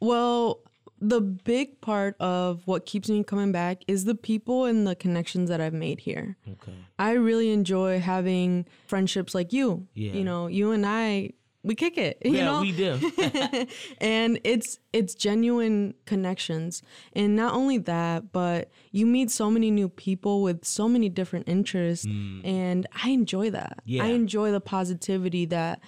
Well, 0.00 0.60
the 1.00 1.20
big 1.20 1.80
part 1.80 2.16
of 2.20 2.62
what 2.66 2.84
keeps 2.84 3.08
me 3.08 3.22
coming 3.22 3.52
back 3.52 3.82
is 3.86 4.04
the 4.04 4.16
people 4.16 4.64
and 4.64 4.84
the 4.86 4.96
connections 4.96 5.48
that 5.48 5.60
I've 5.60 5.72
made 5.72 6.00
here. 6.00 6.36
Okay. 6.50 6.74
I 6.98 7.12
really 7.12 7.52
enjoy 7.52 8.00
having 8.00 8.66
friendships 8.88 9.32
like 9.34 9.52
you. 9.52 9.86
Yeah. 9.94 10.12
You 10.12 10.24
know, 10.24 10.48
you 10.48 10.72
and 10.72 10.84
I 10.84 11.30
we 11.62 11.74
kick 11.74 11.98
it. 11.98 12.18
You 12.24 12.32
yeah, 12.32 12.44
know? 12.44 12.60
we 12.60 12.72
do. 12.72 12.98
and 14.00 14.40
it's 14.44 14.78
it's 14.92 15.14
genuine 15.14 15.94
connections 16.06 16.82
and 17.12 17.36
not 17.36 17.54
only 17.54 17.78
that 17.78 18.32
but 18.32 18.70
you 18.90 19.06
meet 19.06 19.30
so 19.30 19.50
many 19.50 19.70
new 19.70 19.88
people 19.88 20.42
with 20.42 20.64
so 20.64 20.88
many 20.88 21.08
different 21.08 21.48
interests 21.48 22.06
mm. 22.06 22.44
and 22.44 22.86
i 23.04 23.10
enjoy 23.10 23.50
that 23.50 23.80
Yeah. 23.84 24.04
i 24.04 24.06
enjoy 24.08 24.50
the 24.50 24.60
positivity 24.60 25.44
that 25.46 25.80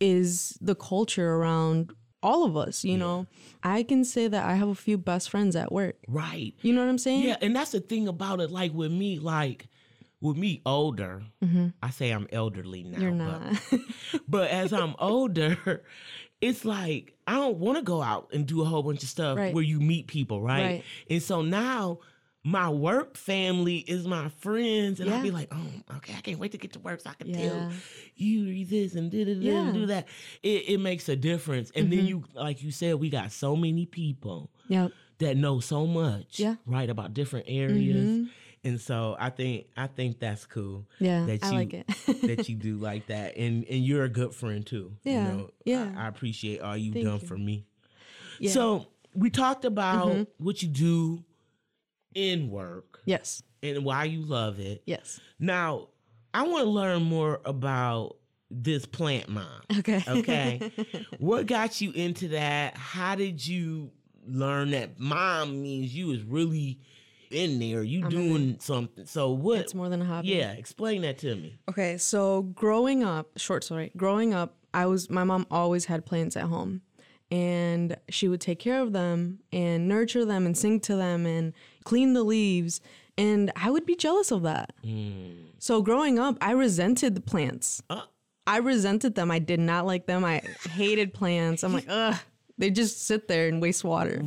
is 0.00 0.58
the 0.60 0.74
culture 0.74 1.34
around 1.34 1.92
all 2.22 2.44
of 2.44 2.56
us 2.56 2.84
you 2.84 2.96
know 2.98 3.26
i 3.62 3.82
can 3.82 4.04
say 4.04 4.28
that 4.28 4.44
i 4.44 4.54
have 4.54 4.68
a 4.68 4.74
few 4.74 4.96
best 4.98 5.30
friends 5.30 5.56
at 5.56 5.72
work 5.72 5.96
right. 6.08 6.54
you 6.62 6.72
know 6.72 6.80
what 6.80 6.88
i'm 6.90 6.98
saying 6.98 7.24
Yeah, 7.24 7.36
and 7.40 7.54
that's 7.56 7.72
the 7.72 7.80
thing 7.80 8.06
about 8.08 8.40
it. 8.40 8.50
Like 8.50 8.72
with 8.72 8.92
me, 8.92 9.18
like 9.18 9.68
with 10.22 10.36
me 10.38 10.62
older, 10.64 11.22
I 11.82 11.90
say 11.90 12.10
I'm 12.10 12.28
elderly 12.32 12.84
now. 12.84 12.98
Mm-hmm. 12.98 13.02
you're 13.02 13.12
but- 13.12 13.72
not 13.72 14.22
But 14.28 14.50
as 14.50 14.72
I'm 14.72 14.94
older, 14.98 15.82
it's 16.40 16.64
like 16.64 17.14
I 17.26 17.34
don't 17.34 17.58
want 17.58 17.76
to 17.78 17.82
go 17.84 18.00
out 18.02 18.30
and 18.32 18.46
do 18.46 18.62
a 18.62 18.64
whole 18.64 18.82
bunch 18.82 19.02
of 19.02 19.08
stuff 19.08 19.36
Right. 19.36 19.54
where 19.54 19.64
you 19.64 19.80
meet 19.80 20.06
people, 20.06 20.40
right? 20.40 20.64
Right. 20.64 20.84
And 21.10 21.22
so 21.22 21.42
now 21.42 21.98
my 22.44 22.68
work 22.68 23.16
family 23.16 23.76
is 23.76 24.04
my 24.06 24.28
friends, 24.40 24.98
and 24.98 25.08
I'll 25.14 25.22
be 25.22 25.30
like, 25.30 25.46
oh, 25.52 25.96
okay, 25.98 26.12
I 26.16 26.20
can't 26.22 26.40
wait 26.40 26.50
to 26.52 26.58
get 26.58 26.72
to 26.72 26.80
work 26.80 27.00
so 27.00 27.10
I 27.10 27.14
can 27.14 27.28
Yeah. 27.28 27.48
tell 27.48 27.72
you 28.16 28.64
this 28.66 28.94
and 28.96 29.10
da 29.12 29.24
da 29.24 29.30
and 29.32 29.42
Mm-hmm. 29.44 29.72
do 29.72 29.86
that. 29.86 30.08
It, 30.42 30.68
it 30.70 30.78
makes 30.80 31.08
a 31.08 31.14
difference. 31.14 31.70
And 31.76 31.92
then 31.92 32.04
you, 32.06 32.24
like 32.34 32.60
you 32.62 32.72
said, 32.72 32.96
we 32.96 33.10
got 33.10 33.30
so 33.32 33.54
many 33.54 33.86
people 33.86 34.50
yep 34.68 34.90
that 35.18 35.36
know 35.36 35.60
so 35.60 35.86
much, 35.86 36.40
Yeah. 36.40 36.56
right, 36.66 36.90
about 36.90 37.14
different 37.14 37.46
areas. 37.48 38.04
Mhm. 38.08 38.28
And 38.64 38.80
so 38.80 39.16
I 39.18 39.30
think 39.30 39.66
I 39.76 39.88
think 39.88 40.20
that's 40.20 40.46
cool. 40.46 40.86
Yeah, 41.00 41.26
that 41.26 41.42
I 41.44 41.48
you 41.50 41.54
like 41.56 41.74
it. 41.74 41.86
that 42.22 42.48
you 42.48 42.54
do 42.54 42.76
like 42.76 43.06
that, 43.08 43.36
and 43.36 43.64
and 43.64 43.84
you're 43.84 44.04
a 44.04 44.08
good 44.08 44.34
friend 44.34 44.64
too. 44.64 44.92
Yeah, 45.02 45.12
you 45.14 45.20
know, 45.22 45.50
yeah. 45.64 45.92
I, 45.96 46.04
I 46.04 46.08
appreciate 46.08 46.60
all 46.60 46.76
you've 46.76 46.94
Thank 46.94 47.06
done 47.06 47.18
you. 47.20 47.26
for 47.26 47.36
me. 47.36 47.66
Yeah. 48.38 48.52
So 48.52 48.86
we 49.14 49.30
talked 49.30 49.64
about 49.64 50.08
Mhm. 50.08 50.26
what 50.38 50.62
you 50.62 50.68
do 50.68 51.24
in 52.14 52.50
work 52.50 53.00
yes 53.04 53.42
and 53.62 53.84
why 53.84 54.04
you 54.04 54.22
love 54.22 54.58
it. 54.60 54.82
yes 54.86 55.18
Now 55.38 55.88
I 56.34 56.42
want 56.42 56.64
to 56.64 56.70
learn 56.70 57.02
more 57.02 57.40
about 57.44 58.16
this 58.50 58.84
plant 58.86 59.28
mom. 59.28 59.62
okay 59.78 60.04
Okay. 60.06 60.70
what 61.18 61.46
got 61.46 61.80
you 61.80 61.90
into 61.92 62.28
that? 62.28 62.76
How 62.76 63.14
did 63.14 63.44
you 63.46 63.90
learn 64.26 64.70
that 64.72 65.00
mom 65.00 65.62
means 65.62 65.94
you 65.94 66.12
is 66.12 66.22
really 66.22 66.78
in 67.32 67.58
there? 67.58 67.82
You 67.82 68.00
I'm 68.00 68.06
in 68.06 68.10
doing 68.10 68.56
something. 68.60 69.06
So 69.06 69.30
what 69.30 69.60
it's 69.60 69.74
more 69.74 69.88
than 69.88 70.02
a 70.02 70.04
hobby 70.04 70.28
Yeah, 70.28 70.52
explain 70.52 71.02
that 71.02 71.18
to 71.18 71.34
me. 71.34 71.58
Okay, 71.68 71.98
so 71.98 72.42
growing 72.42 73.02
up, 73.02 73.38
short 73.38 73.64
story, 73.64 73.92
growing 73.96 74.34
up, 74.34 74.56
I 74.74 74.86
was 74.86 75.10
my 75.10 75.24
mom 75.24 75.46
always 75.50 75.86
had 75.86 76.06
plants 76.06 76.36
at 76.36 76.44
home. 76.44 76.82
And 77.30 77.96
she 78.10 78.28
would 78.28 78.42
take 78.42 78.58
care 78.58 78.82
of 78.82 78.92
them 78.92 79.38
and 79.50 79.88
nurture 79.88 80.26
them 80.26 80.44
and 80.44 80.56
sing 80.56 80.80
to 80.80 80.96
them 80.96 81.24
and 81.24 81.54
clean 81.84 82.12
the 82.12 82.22
leaves. 82.22 82.82
And 83.16 83.50
I 83.56 83.70
would 83.70 83.86
be 83.86 83.96
jealous 83.96 84.30
of 84.30 84.42
that. 84.42 84.74
So 85.58 85.80
growing 85.80 86.18
up, 86.18 86.36
I 86.42 86.52
resented 86.52 87.14
the 87.14 87.22
plants. 87.22 87.82
Uh. 87.88 88.02
I 88.46 88.58
resented 88.58 89.14
them. 89.14 89.30
I 89.30 89.38
did 89.38 89.60
not 89.60 89.86
like 89.86 90.06
them. 90.06 90.24
I 90.24 90.42
hated 90.70 91.14
plants. 91.14 91.62
I'm 91.62 91.72
like, 91.72 91.86
ugh, 91.88 92.16
they 92.58 92.70
just 92.70 93.06
sit 93.06 93.28
there 93.28 93.48
and 93.48 93.62
waste 93.62 93.84
water. 93.84 94.20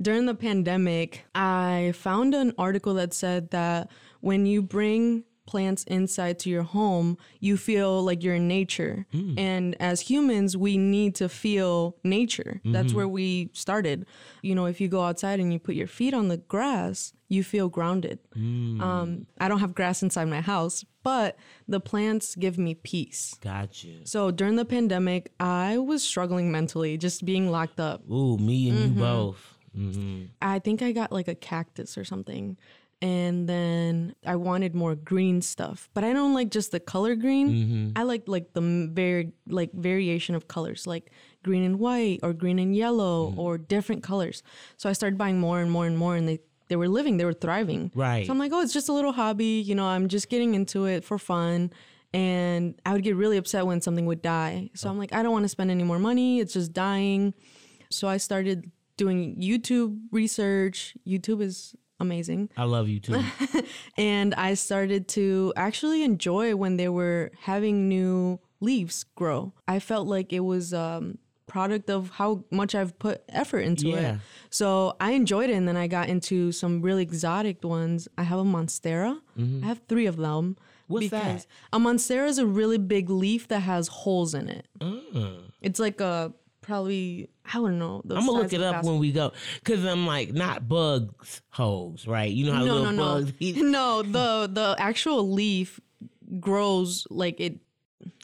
During 0.00 0.26
the 0.26 0.34
pandemic, 0.34 1.24
I 1.34 1.92
found 1.96 2.34
an 2.34 2.52
article 2.58 2.94
that 2.94 3.12
said 3.14 3.50
that 3.50 3.90
when 4.20 4.46
you 4.46 4.62
bring 4.62 5.24
plants 5.46 5.82
inside 5.84 6.38
to 6.38 6.50
your 6.50 6.62
home, 6.62 7.16
you 7.40 7.56
feel 7.56 8.02
like 8.02 8.22
you're 8.22 8.34
in 8.34 8.46
nature. 8.46 9.06
And 9.38 9.74
as 9.80 10.02
humans, 10.02 10.56
we 10.58 10.76
need 10.76 11.14
to 11.16 11.28
feel 11.28 11.96
nature. 12.04 12.60
That's 12.66 12.92
where 12.92 13.08
we 13.08 13.48
started. 13.54 14.04
You 14.42 14.54
know, 14.54 14.66
if 14.66 14.78
you 14.80 14.88
go 14.88 15.02
outside 15.04 15.40
and 15.40 15.50
you 15.52 15.58
put 15.58 15.74
your 15.74 15.86
feet 15.86 16.12
on 16.12 16.28
the 16.28 16.36
grass, 16.36 17.14
you 17.28 17.42
feel 17.42 17.68
grounded. 17.70 18.18
Um, 18.36 19.26
I 19.40 19.48
don't 19.48 19.60
have 19.60 19.74
grass 19.74 20.02
inside 20.02 20.26
my 20.28 20.42
house, 20.42 20.84
but 21.02 21.36
the 21.66 21.80
plants 21.80 22.34
give 22.36 22.58
me 22.58 22.74
peace. 22.74 23.34
Gotcha. 23.40 24.04
So 24.04 24.30
during 24.30 24.56
the 24.56 24.64
pandemic, 24.66 25.32
I 25.40 25.78
was 25.78 26.02
struggling 26.02 26.52
mentally, 26.52 26.98
just 26.98 27.24
being 27.24 27.50
locked 27.50 27.80
up. 27.80 28.02
Ooh, 28.10 28.36
me 28.36 28.68
and 28.68 28.78
Mm-hmm. 28.78 28.98
you 28.98 29.00
both. 29.00 29.54
Hmm 29.74 30.24
I 30.40 30.58
think 30.58 30.82
I 30.82 30.92
got 30.92 31.12
like 31.12 31.28
a 31.28 31.34
cactus 31.34 31.96
or 31.98 32.04
something. 32.04 32.56
And 33.00 33.48
then 33.48 34.16
I 34.26 34.34
wanted 34.34 34.74
more 34.74 34.96
green 34.96 35.40
stuff, 35.40 35.88
but 35.94 36.02
I 36.02 36.12
don't 36.12 36.34
like 36.34 36.50
just 36.50 36.72
the 36.72 36.80
color 36.80 37.14
green. 37.14 37.92
I 37.94 38.02
like 38.02 38.24
like 38.26 38.54
the 38.54 38.90
very 38.92 39.32
like 39.46 39.72
variation 39.72 40.34
of 40.34 40.48
colors, 40.48 40.84
like 40.84 41.12
green 41.44 41.62
and 41.62 41.78
white 41.78 42.18
or 42.24 42.32
green 42.32 42.58
and 42.58 42.74
yellow 42.74 43.32
or 43.36 43.56
different 43.56 44.02
colors. 44.02 44.42
So 44.78 44.90
I 44.90 44.94
started 44.94 45.16
buying 45.16 45.38
more 45.38 45.60
and 45.60 45.70
more 45.70 45.86
and 45.86 45.96
more, 45.96 46.16
and 46.16 46.28
they 46.28 46.40
they 46.68 46.74
were 46.74 46.88
living, 46.88 47.18
they 47.18 47.24
were 47.24 47.32
thriving. 47.32 47.92
Right. 47.94 48.26
So 48.26 48.32
I'm 48.32 48.38
like, 48.38 48.52
oh, 48.52 48.62
it's 48.62 48.72
just 48.72 48.88
a 48.88 48.92
little 48.92 49.12
hobby, 49.12 49.62
you 49.64 49.76
know. 49.76 49.86
I'm 49.86 50.08
just 50.08 50.28
getting 50.28 50.54
into 50.54 50.86
it 50.86 51.04
for 51.04 51.18
fun. 51.18 51.70
And 52.12 52.80
I 52.84 52.94
would 52.94 53.04
get 53.04 53.16
really 53.16 53.36
upset 53.36 53.64
when 53.66 53.80
something 53.80 54.06
would 54.06 54.22
die. 54.22 54.70
So 54.74 54.88
I'm 54.88 54.98
like, 54.98 55.12
I 55.12 55.22
don't 55.22 55.32
want 55.32 55.44
to 55.44 55.48
spend 55.48 55.70
any 55.70 55.84
more 55.84 55.98
money. 55.98 56.40
It's 56.40 56.54
just 56.54 56.72
dying. 56.72 57.32
So 57.90 58.08
I 58.08 58.16
started 58.16 58.70
doing 58.98 59.36
YouTube 59.40 59.96
research. 60.12 60.94
YouTube 61.06 61.40
is 61.40 61.74
amazing. 61.98 62.50
I 62.56 62.64
love 62.64 62.86
YouTube. 62.86 63.24
And 63.96 64.34
I 64.34 64.54
started 64.54 65.08
to 65.18 65.52
actually 65.56 66.02
enjoy 66.04 66.54
when 66.54 66.76
they 66.76 66.88
were 66.88 67.30
having 67.40 67.88
new 67.88 68.38
leaves 68.60 69.04
grow. 69.16 69.52
I 69.66 69.78
felt 69.80 70.06
like 70.06 70.32
it 70.32 70.44
was 70.44 70.74
um 70.74 71.18
product 71.46 71.88
of 71.88 72.10
how 72.20 72.44
much 72.50 72.74
I've 72.74 72.98
put 72.98 73.22
effort 73.30 73.60
into 73.60 73.88
Yeah. 73.88 74.14
it. 74.14 74.20
So 74.50 74.94
I 75.00 75.12
enjoyed 75.12 75.48
it 75.48 75.54
and 75.54 75.66
then 75.66 75.78
I 75.78 75.86
got 75.88 76.08
into 76.10 76.52
some 76.52 76.82
really 76.82 77.02
exotic 77.02 77.64
ones. 77.64 78.06
I 78.18 78.22
have 78.24 78.38
a 78.38 78.44
monstera. 78.44 79.16
I 79.62 79.66
have 79.66 79.80
3 79.88 80.04
of 80.06 80.16
them. 80.18 80.44
Mm-hmm. 80.54 80.92
What's 80.92 81.08
that? 81.10 81.46
A 81.72 81.78
monstera 81.78 82.28
is 82.28 82.38
a 82.38 82.46
really 82.46 82.76
big 82.78 83.08
leaf 83.08 83.48
that 83.48 83.60
has 83.60 83.88
holes 83.88 84.34
in 84.34 84.48
it. 84.48 84.66
It's 85.62 85.80
like 85.80 86.00
a 86.02 86.32
probably 86.68 87.28
I 87.46 87.54
don't 87.54 87.78
know. 87.78 88.02
I'm 88.04 88.26
gonna 88.26 88.32
look 88.32 88.52
it 88.52 88.62
up 88.62 88.84
when 88.84 88.98
we 88.98 89.10
go, 89.10 89.32
cause 89.64 89.84
I'm 89.84 90.06
like 90.06 90.32
not 90.32 90.68
bugs 90.68 91.40
holes, 91.50 92.06
right? 92.06 92.30
You 92.30 92.46
know 92.46 92.52
how 92.52 92.64
no, 92.64 92.74
little 92.76 92.92
no, 92.92 93.04
bugs. 93.04 93.32
no, 93.40 94.02
no. 94.02 94.02
The 94.02 94.50
the 94.52 94.76
actual 94.78 95.30
leaf 95.32 95.80
grows 96.38 97.06
like 97.10 97.40
it. 97.40 97.58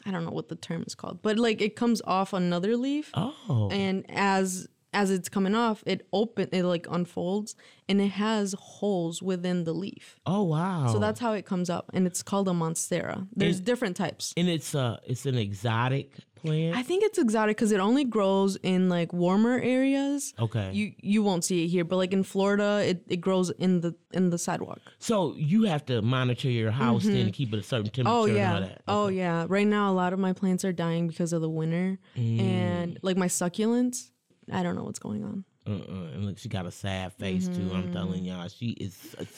I 0.05 0.11
don't 0.11 0.23
know 0.23 0.31
what 0.31 0.47
the 0.49 0.55
term 0.55 0.83
is 0.87 0.95
called, 0.95 1.21
but 1.21 1.37
like 1.37 1.61
it 1.61 1.75
comes 1.75 2.01
off 2.05 2.33
another 2.33 2.77
leaf, 2.77 3.09
oh, 3.15 3.69
and 3.71 4.05
as 4.09 4.67
as 4.93 5.11
it's 5.11 5.27
coming 5.27 5.55
off, 5.55 5.83
it 5.85 6.07
open 6.13 6.47
it 6.53 6.63
like 6.63 6.87
unfolds, 6.89 7.55
and 7.89 7.99
it 7.99 8.11
has 8.11 8.55
holes 8.57 9.21
within 9.21 9.63
the 9.65 9.73
leaf. 9.73 10.19
oh 10.25 10.43
wow. 10.43 10.87
So 10.91 10.99
that's 10.99 11.19
how 11.19 11.33
it 11.33 11.45
comes 11.45 11.69
up, 11.69 11.89
and 11.93 12.05
it's 12.07 12.21
called 12.23 12.47
a 12.47 12.51
monstera. 12.51 13.27
There's 13.35 13.57
And- 13.57 13.65
different 13.65 13.97
types. 13.97 14.33
and 14.37 14.47
it's 14.47 14.73
uh 14.75 14.97
it's 15.05 15.25
an 15.25 15.37
exotic 15.37 16.11
plant. 16.45 16.75
I 16.75 16.83
think 16.83 17.03
it's 17.03 17.17
exotic 17.17 17.57
because 17.57 17.71
it 17.71 17.79
only 17.79 18.03
grows 18.05 18.55
in 18.63 18.89
like 18.89 19.11
warmer 19.13 19.59
areas. 19.59 20.33
okay. 20.39 20.71
You 20.71 20.93
you 21.01 21.23
won't 21.23 21.43
see 21.43 21.65
it 21.65 21.67
here, 21.67 21.83
but 21.83 21.97
like 21.97 22.13
in 22.13 22.23
Florida, 22.23 22.81
it, 22.85 23.03
it 23.07 23.17
grows 23.17 23.49
in 23.51 23.81
the 23.81 23.95
in 24.13 24.29
the 24.29 24.37
sidewalk. 24.37 24.79
so 24.99 25.33
you 25.35 25.63
have 25.63 25.85
to 25.85 26.01
monitor 26.01 26.49
your 26.49 26.71
house 26.71 27.03
then 27.05 27.17
and 27.17 27.33
keep 27.33 27.53
it 27.53 27.59
a 27.59 27.63
certain 27.63 27.89
temperature. 27.91 28.15
Oh 28.17 28.23
And 28.25 28.31
all 28.31 28.37
yeah. 28.37 28.59
that. 28.59 28.81
Oh 28.87 29.07
yeah. 29.07 29.45
Right 29.49 29.67
now, 29.67 29.91
a 29.91 29.95
lot 29.95 30.13
of 30.13 30.19
my 30.19 30.33
plants 30.33 30.63
are 30.65 30.73
dying 30.73 31.07
because 31.07 31.33
of 31.33 31.41
the 31.41 31.49
winter, 31.49 31.99
Mm. 32.17 32.39
and 32.41 32.99
like 33.01 33.17
my 33.17 33.27
succulents, 33.27 34.11
I 34.51 34.63
don't 34.63 34.75
know 34.75 34.83
what's 34.83 34.99
going 34.99 35.23
on. 35.23 35.43
Uh-uh. 35.67 36.13
And 36.13 36.25
look, 36.25 36.37
she 36.37 36.47
got 36.47 36.65
a 36.67 36.71
sad 36.71 37.13
face 37.13 37.47
too. 37.47 37.53
Mm-hmm. 37.53 37.75
I'm 37.75 37.91
telling 37.91 38.23
y'all, 38.23 38.47
she 38.47 38.69
is 38.71 38.95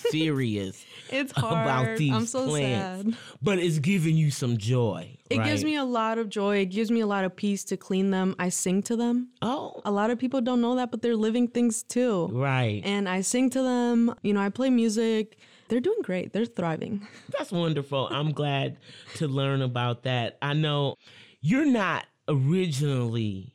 serious 0.09 0.83
It's 1.09 1.31
about 1.37 1.97
these 1.97 2.11
I'm 2.13 2.25
so 2.25 2.47
plants. 2.47 3.11
sad. 3.13 3.17
But 3.41 3.59
it's 3.59 3.79
giving 3.79 4.17
you 4.17 4.29
some 4.31 4.57
joy. 4.57 5.17
It 5.29 5.43
gives 5.43 5.63
me 5.63 5.75
a 5.77 5.83
lot 5.85 6.17
of 6.17 6.29
joy. 6.29 6.57
It 6.57 6.65
gives 6.67 6.91
me 6.91 6.99
a 7.01 7.07
lot 7.07 7.23
of 7.23 7.35
peace 7.35 7.63
to 7.65 7.77
clean 7.77 8.11
them. 8.11 8.35
I 8.39 8.49
sing 8.49 8.81
to 8.83 8.95
them. 8.95 9.29
oh 9.41 9.81
A 9.85 9.91
lot 9.91 10.09
of 10.09 10.19
people 10.19 10.41
don't 10.41 10.61
know 10.61 10.75
that, 10.75 10.91
but 10.91 11.01
they're 11.01 11.15
living 11.15 11.47
things 11.47 11.83
too. 11.83 12.27
right. 12.31 12.81
And 12.83 13.07
I 13.07 13.21
sing 13.21 13.49
to 13.51 13.61
them. 13.61 14.13
You 14.21 14.33
know, 14.33 14.41
I 14.41 14.49
play 14.49 14.69
music. 14.69 15.37
They're 15.69 15.81
doing 15.81 16.01
great. 16.01 16.31
They're 16.33 16.45
thriving. 16.45 17.05
That's 17.37 17.51
wonderful. 17.51 18.07
I'm 18.09 18.31
glad 18.31 18.77
to 19.15 19.27
learn 19.27 19.61
about 19.61 20.03
that. 20.03 20.37
I 20.41 20.53
know 20.53 20.95
you're 21.41 21.65
not 21.65 22.05
originally 22.29 23.53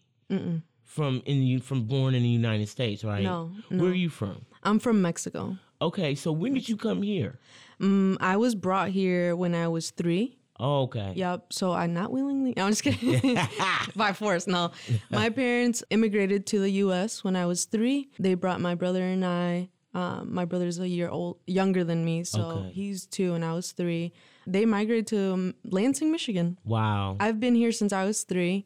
from 0.92 1.22
in 1.24 1.42
you 1.42 1.58
from 1.60 1.84
born 1.84 2.14
in 2.14 2.22
the 2.22 2.28
United 2.28 2.68
States, 2.68 3.02
right? 3.04 3.22
No, 3.22 3.50
Where 3.70 3.90
are 3.90 3.94
you 3.94 4.10
from? 4.10 4.44
I'm 4.62 4.78
from 4.78 5.00
Mexico. 5.00 5.56
Okay, 5.80 6.14
so 6.14 6.30
when 6.32 6.54
did 6.54 6.68
you 6.68 6.76
come 6.76 7.02
here? 7.02 7.38
Mm, 7.80 8.16
I 8.20 8.36
was 8.36 8.54
brought 8.54 8.90
here 8.90 9.34
when 9.34 9.54
I 9.54 9.68
was 9.68 9.90
three. 9.90 10.36
Oh, 10.60 10.82
okay. 10.82 11.12
Yep. 11.16 11.52
So 11.52 11.72
I 11.72 11.86
not 11.86 12.12
willingly. 12.12 12.52
No, 12.56 12.66
I'm 12.66 12.70
just 12.72 12.82
kidding. 12.84 13.36
By 13.96 14.12
force. 14.12 14.46
No. 14.46 14.70
My 15.10 15.30
parents 15.30 15.82
immigrated 15.90 16.46
to 16.48 16.60
the 16.60 16.70
U.S. 16.84 17.24
when 17.24 17.34
I 17.34 17.46
was 17.46 17.64
three. 17.64 18.10
They 18.20 18.34
brought 18.34 18.60
my 18.60 18.74
brother 18.76 19.02
and 19.02 19.24
I 19.24 19.70
Um, 19.94 20.32
my 20.32 20.44
brother's 20.46 20.78
a 20.78 20.88
year 20.88 21.08
old, 21.08 21.36
younger 21.46 21.84
than 21.84 22.00
me, 22.04 22.24
so 22.24 22.40
Okay. 22.42 22.70
he's 22.72 23.04
two 23.06 23.34
and 23.34 23.44
I 23.44 23.52
was 23.52 23.72
three. 23.72 24.12
They 24.46 24.64
migrated 24.64 25.06
to 25.08 25.20
um, 25.32 25.54
Lansing, 25.64 26.10
Michigan. 26.12 26.56
Wow. 26.64 27.16
I've 27.20 27.38
been 27.40 27.54
here 27.54 27.72
since 27.72 27.92
I 27.92 28.04
was 28.04 28.24
three. 28.24 28.64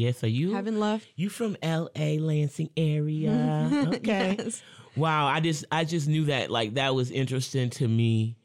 Yeah, 0.00 0.12
so 0.12 0.26
you 0.26 0.52
Haven't 0.54 0.80
left. 0.80 1.06
You 1.16 1.28
from 1.28 1.56
L.A. 1.62 2.18
Lansing 2.18 2.70
area? 2.76 3.68
Okay. 3.96 4.36
Yes. 4.38 4.62
Wow. 4.96 5.26
I 5.26 5.40
just 5.40 5.64
I 5.70 5.84
just 5.84 6.08
knew 6.08 6.24
that 6.26 6.50
like 6.50 6.74
that 6.74 6.94
was 6.94 7.10
interesting 7.10 7.70
to 7.70 7.86
me, 7.86 8.36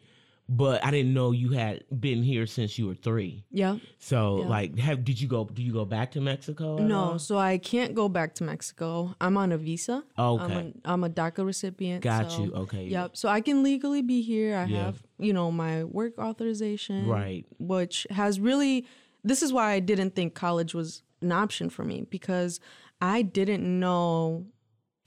but 0.48 0.86
I 0.86 0.92
didn't 0.92 1.14
know 1.14 1.32
you 1.32 1.50
had 1.54 1.84
been 1.90 2.22
here 2.22 2.46
since 2.46 2.78
you 2.78 2.86
were 2.88 2.94
three. 2.96 3.44
Yeah. 3.52 3.78
So 4.00 4.42
Yeah. 4.42 4.48
like, 4.48 4.78
have 4.78 5.04
did 5.04 5.20
you 5.20 5.28
go? 5.28 5.46
Do 5.46 5.64
you 5.64 5.74
go 5.74 5.86
back 5.86 6.12
to 6.12 6.22
Mexico? 6.22 6.78
No, 6.78 7.00
all? 7.14 7.20
so 7.20 7.38
I 7.38 7.58
can't 7.58 7.96
go 7.96 8.08
back 8.10 8.36
to 8.36 8.44
Mexico. 8.44 9.16
I'm 9.20 9.38
on 9.38 9.52
a 9.52 9.58
visa. 9.58 10.04
I'm 10.18 10.40
Okay. 10.42 10.74
a, 10.86 10.92
I'm 10.92 11.04
a 11.04 11.10
DACA 11.10 11.44
recipient. 11.46 12.04
Got 12.04 12.32
so- 12.32 12.44
you. 12.44 12.54
Okay. 12.54 12.86
Yep. 12.88 13.18
So 13.18 13.28
I 13.30 13.42
can 13.42 13.64
legally 13.64 14.02
be 14.04 14.22
here. 14.22 14.56
I 14.58 14.66
Yeah. 14.66 14.86
have, 14.86 15.02
you 15.18 15.34
know, 15.34 15.52
my 15.52 15.84
work 15.84 16.18
authorization. 16.20 17.08
Right. 17.08 17.46
Which 17.60 18.06
has 18.12 18.40
really, 18.40 18.86
this 19.24 19.42
is 19.42 19.52
why 19.52 19.72
I 19.72 19.80
didn't 19.80 20.14
think 20.16 20.36
college 20.36 20.76
was 20.76 21.02
an 21.22 21.32
option 21.32 21.70
for 21.70 21.84
me 21.84 22.06
because 22.10 22.60
I 23.02 23.22
didn't 23.22 23.64
know 23.80 24.46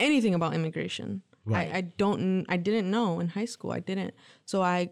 anything 0.01 0.35
about 0.35 0.55
immigration. 0.55 1.23
Right. 1.45 1.71
I, 1.73 1.79
I 1.79 1.81
don't, 1.81 2.45
I 2.49 2.57
didn't 2.57 2.91
know 2.91 3.21
in 3.21 3.29
high 3.29 3.47
school. 3.47 3.73
I 3.73 3.81
didn't. 3.81 4.15
So 4.45 4.63
I 4.63 4.91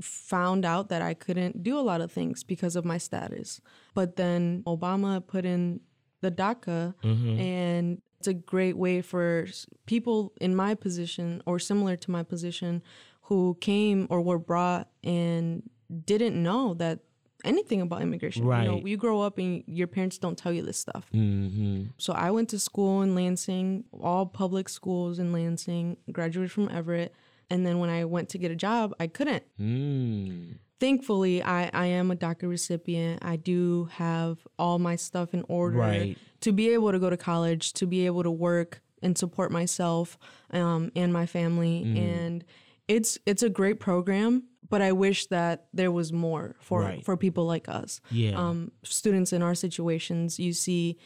found 0.00 0.64
out 0.64 0.88
that 0.88 1.02
I 1.02 1.14
couldn't 1.14 1.62
do 1.62 1.78
a 1.78 1.82
lot 1.82 2.00
of 2.00 2.10
things 2.10 2.42
because 2.44 2.76
of 2.76 2.84
my 2.84 2.98
status. 2.98 3.60
But 3.94 4.16
then 4.16 4.62
Obama 4.66 5.24
put 5.26 5.44
in 5.44 5.80
the 6.20 6.30
DACA, 6.30 6.94
mm-hmm. 7.02 7.38
and 7.38 8.02
it's 8.18 8.28
a 8.28 8.34
great 8.34 8.76
way 8.76 9.00
for 9.02 9.46
people 9.86 10.32
in 10.40 10.54
my 10.56 10.74
position 10.74 11.42
or 11.46 11.58
similar 11.58 11.96
to 11.96 12.10
my 12.10 12.22
position 12.22 12.82
who 13.22 13.56
came 13.60 14.06
or 14.10 14.20
were 14.20 14.38
brought 14.38 14.88
and 15.04 15.68
didn't 16.04 16.40
know 16.42 16.74
that 16.74 17.00
anything 17.44 17.80
about 17.80 18.02
immigration. 18.02 18.42
You 18.44 18.48
know, 18.50 18.74
Right. 18.74 18.86
you 18.86 18.96
grow 18.96 19.20
up 19.20 19.38
and 19.38 19.62
your 19.66 19.86
parents 19.86 20.18
don't 20.18 20.36
tell 20.36 20.52
you 20.52 20.62
this 20.62 20.78
stuff. 20.78 21.08
Mm-hmm. 21.14 21.84
So 21.96 22.12
I 22.12 22.30
went 22.30 22.48
to 22.50 22.58
school 22.58 23.02
in 23.02 23.14
Lansing, 23.14 23.84
all 24.00 24.26
public 24.26 24.68
schools 24.68 25.18
in 25.18 25.32
Lansing, 25.32 25.96
graduated 26.10 26.50
from 26.52 26.68
Everett. 26.70 27.14
And 27.50 27.64
then 27.64 27.78
when 27.78 27.90
I 27.90 28.04
went 28.04 28.28
to 28.30 28.38
get 28.38 28.50
a 28.50 28.56
job, 28.56 28.92
I 29.00 29.06
couldn't. 29.06 29.44
Mm. 29.58 30.56
Thankfully, 30.80 31.42
I, 31.42 31.70
I 31.72 31.86
am 31.86 32.10
a 32.10 32.16
DACA 32.16 32.48
recipient. 32.48 33.24
I 33.24 33.36
do 33.36 33.88
have 33.92 34.46
all 34.58 34.78
my 34.78 34.96
stuff 34.96 35.34
in 35.34 35.44
order 35.48 35.78
Right. 35.78 36.18
to 36.42 36.52
be 36.52 36.70
able 36.70 36.92
to 36.92 36.98
go 36.98 37.10
to 37.10 37.16
college, 37.16 37.72
to 37.74 37.86
be 37.86 38.06
able 38.06 38.22
to 38.22 38.30
work 38.30 38.80
and 39.02 39.16
support 39.16 39.50
myself 39.50 40.18
um, 40.50 40.92
and 40.94 41.12
my 41.12 41.26
family. 41.26 41.84
Mm. 41.86 41.96
And 41.98 42.44
it's 42.86 43.18
it's 43.26 43.42
a 43.42 43.48
great 43.50 43.80
program, 43.80 44.44
but 44.70 44.80
I 44.82 44.92
wish 44.92 45.26
that 45.28 45.66
there 45.72 45.90
was 45.92 46.12
more 46.12 46.56
for 46.60 46.80
Right. 46.82 47.04
for 47.04 47.16
people 47.16 47.44
like 47.44 47.68
us 47.68 48.00
Yeah. 48.10 48.36
um, 48.38 48.72
students 48.82 49.32
in 49.32 49.42
our 49.42 49.54
situations 49.54 50.38
you 50.38 50.52
see 50.52 50.96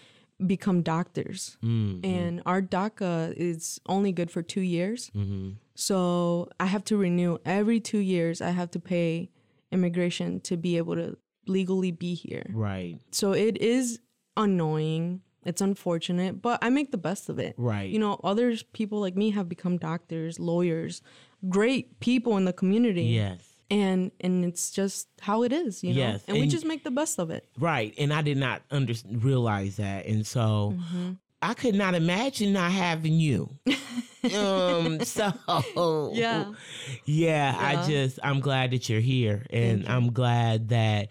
become 0.47 0.83
doctors 0.83 1.57
Mm-hmm. 1.63 2.05
and 2.05 2.43
our 2.47 2.61
daca 2.63 3.33
is 3.37 3.81
only 3.87 4.13
good 4.13 4.31
for 4.31 4.43
two 4.43 4.61
years 4.63 5.11
Mm-hmm. 5.15 5.51
so 5.75 6.49
i 6.59 6.67
have 6.67 6.83
to 6.85 6.97
renew 6.97 7.39
every 7.45 7.79
two 7.81 7.99
years 7.99 8.41
i 8.41 8.51
have 8.51 8.71
to 8.73 8.81
pay 8.81 9.31
immigration 9.71 10.41
to 10.41 10.57
be 10.57 10.77
able 10.77 10.97
to 10.97 11.17
legally 11.47 11.91
be 11.93 12.15
here 12.15 12.47
Right. 12.53 12.99
so 13.13 13.33
it 13.33 13.57
is 13.59 14.01
annoying 14.37 15.21
it's 15.45 15.61
unfortunate 15.61 16.41
but 16.43 16.59
i 16.63 16.69
make 16.71 16.91
the 16.91 16.99
best 16.99 17.29
of 17.29 17.39
it 17.39 17.55
Right. 17.57 17.89
you 17.91 17.99
know 17.99 18.19
others 18.25 18.63
people 18.63 19.01
like 19.01 19.17
me 19.17 19.31
have 19.31 19.49
become 19.49 19.77
doctors 19.77 20.39
lawyers 20.41 21.03
great 21.49 22.01
people 22.01 22.37
in 22.37 22.45
the 22.45 22.53
community 22.53 23.05
Yes. 23.05 23.52
And 23.71 24.11
and 24.21 24.45
it's 24.45 24.71
just 24.71 25.09
how 25.21 25.43
it 25.43 25.53
is 25.53 25.83
you 25.83 25.93
know 25.95 25.99
Yes, 26.01 26.25
and, 26.29 26.39
we 26.39 26.47
just 26.47 26.65
make 26.67 26.85
the 26.85 26.91
best 26.91 27.19
of 27.19 27.31
it 27.31 27.49
Right. 27.59 27.95
And 27.99 28.13
I 28.13 28.23
did 28.23 28.37
not 28.37 28.63
under- 28.71 28.95
realize 29.11 29.77
that. 29.77 30.07
And 30.07 30.27
so 30.27 30.75
Mm-hmm. 30.77 31.13
I 31.45 31.55
could 31.55 31.75
not 31.75 31.95
imagine 31.97 32.53
not 32.53 32.71
having 32.71 33.15
you. 33.15 33.51
um 34.37 35.01
so 35.05 36.13
Yeah. 36.15 36.53
yeah 37.05 37.57
i 37.59 37.85
just 37.89 38.21
i'm 38.23 38.39
glad 38.39 38.71
that 38.71 38.89
you're 38.89 39.01
here 39.01 39.45
and 39.51 39.89
i'm 39.89 40.13
glad 40.13 40.69
that 40.69 41.09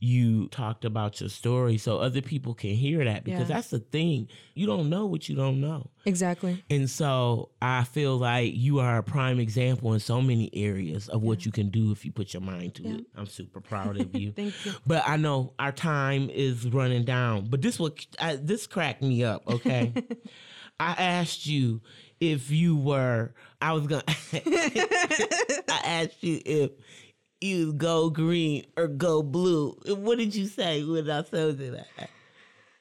you 0.00 0.46
talked 0.50 0.84
about 0.84 1.20
your 1.20 1.28
story 1.28 1.76
so 1.76 1.98
other 1.98 2.22
people 2.22 2.54
can 2.54 2.70
hear 2.70 3.04
that 3.04 3.24
because 3.24 3.48
Yeah. 3.48 3.56
that's 3.56 3.70
the 3.70 3.80
thing. 3.80 4.28
You 4.54 4.66
don't 4.66 4.88
know 4.88 5.06
what 5.06 5.28
you 5.28 5.34
don't 5.34 5.60
know. 5.60 5.90
Exactly. 6.04 6.62
And 6.70 6.88
so 6.88 7.50
i 7.60 7.82
feel 7.84 8.16
like 8.16 8.54
you 8.54 8.78
are 8.78 8.98
a 8.98 9.02
prime 9.02 9.40
example 9.40 9.92
in 9.94 10.00
so 10.00 10.22
many 10.22 10.50
areas 10.54 11.08
of 11.08 11.22
what 11.22 11.44
you 11.44 11.50
can 11.50 11.68
do 11.70 11.90
if 11.90 12.04
you 12.04 12.12
put 12.12 12.32
your 12.32 12.42
mind 12.42 12.74
to 12.76 12.84
it. 12.88 13.06
I'm 13.16 13.26
super 13.26 13.60
proud 13.60 14.00
of 14.00 14.14
you. 14.14 14.30
Thank 14.36 14.54
you. 14.64 14.72
but 14.86 15.02
i 15.06 15.16
know 15.16 15.52
our 15.58 15.72
time 15.72 16.30
is 16.30 16.68
running 16.68 17.04
down. 17.04 17.48
But 17.50 17.62
this 17.62 17.78
what 17.80 18.06
I, 18.20 18.36
this 18.36 18.66
cracked 18.68 19.02
me 19.02 19.24
up 19.24 19.42
okay? 19.48 19.92
I 20.80 20.92
asked 20.92 21.44
you 21.46 21.80
if 22.20 22.50
you 22.50 22.76
were 22.76 23.32
i 23.60 23.72
was 23.72 23.86
gonna 23.86 24.02
i 24.32 25.80
asked 25.84 26.22
you 26.22 26.40
if 26.44 26.70
you 27.40 27.72
go 27.72 28.10
green 28.10 28.64
or 28.76 28.88
go 28.88 29.22
blue 29.22 29.70
what 29.86 30.18
did 30.18 30.34
you 30.34 30.46
say 30.46 30.82
when 30.84 31.08
i 31.10 31.22
told 31.22 31.58
you 31.58 31.70
that 31.70 31.86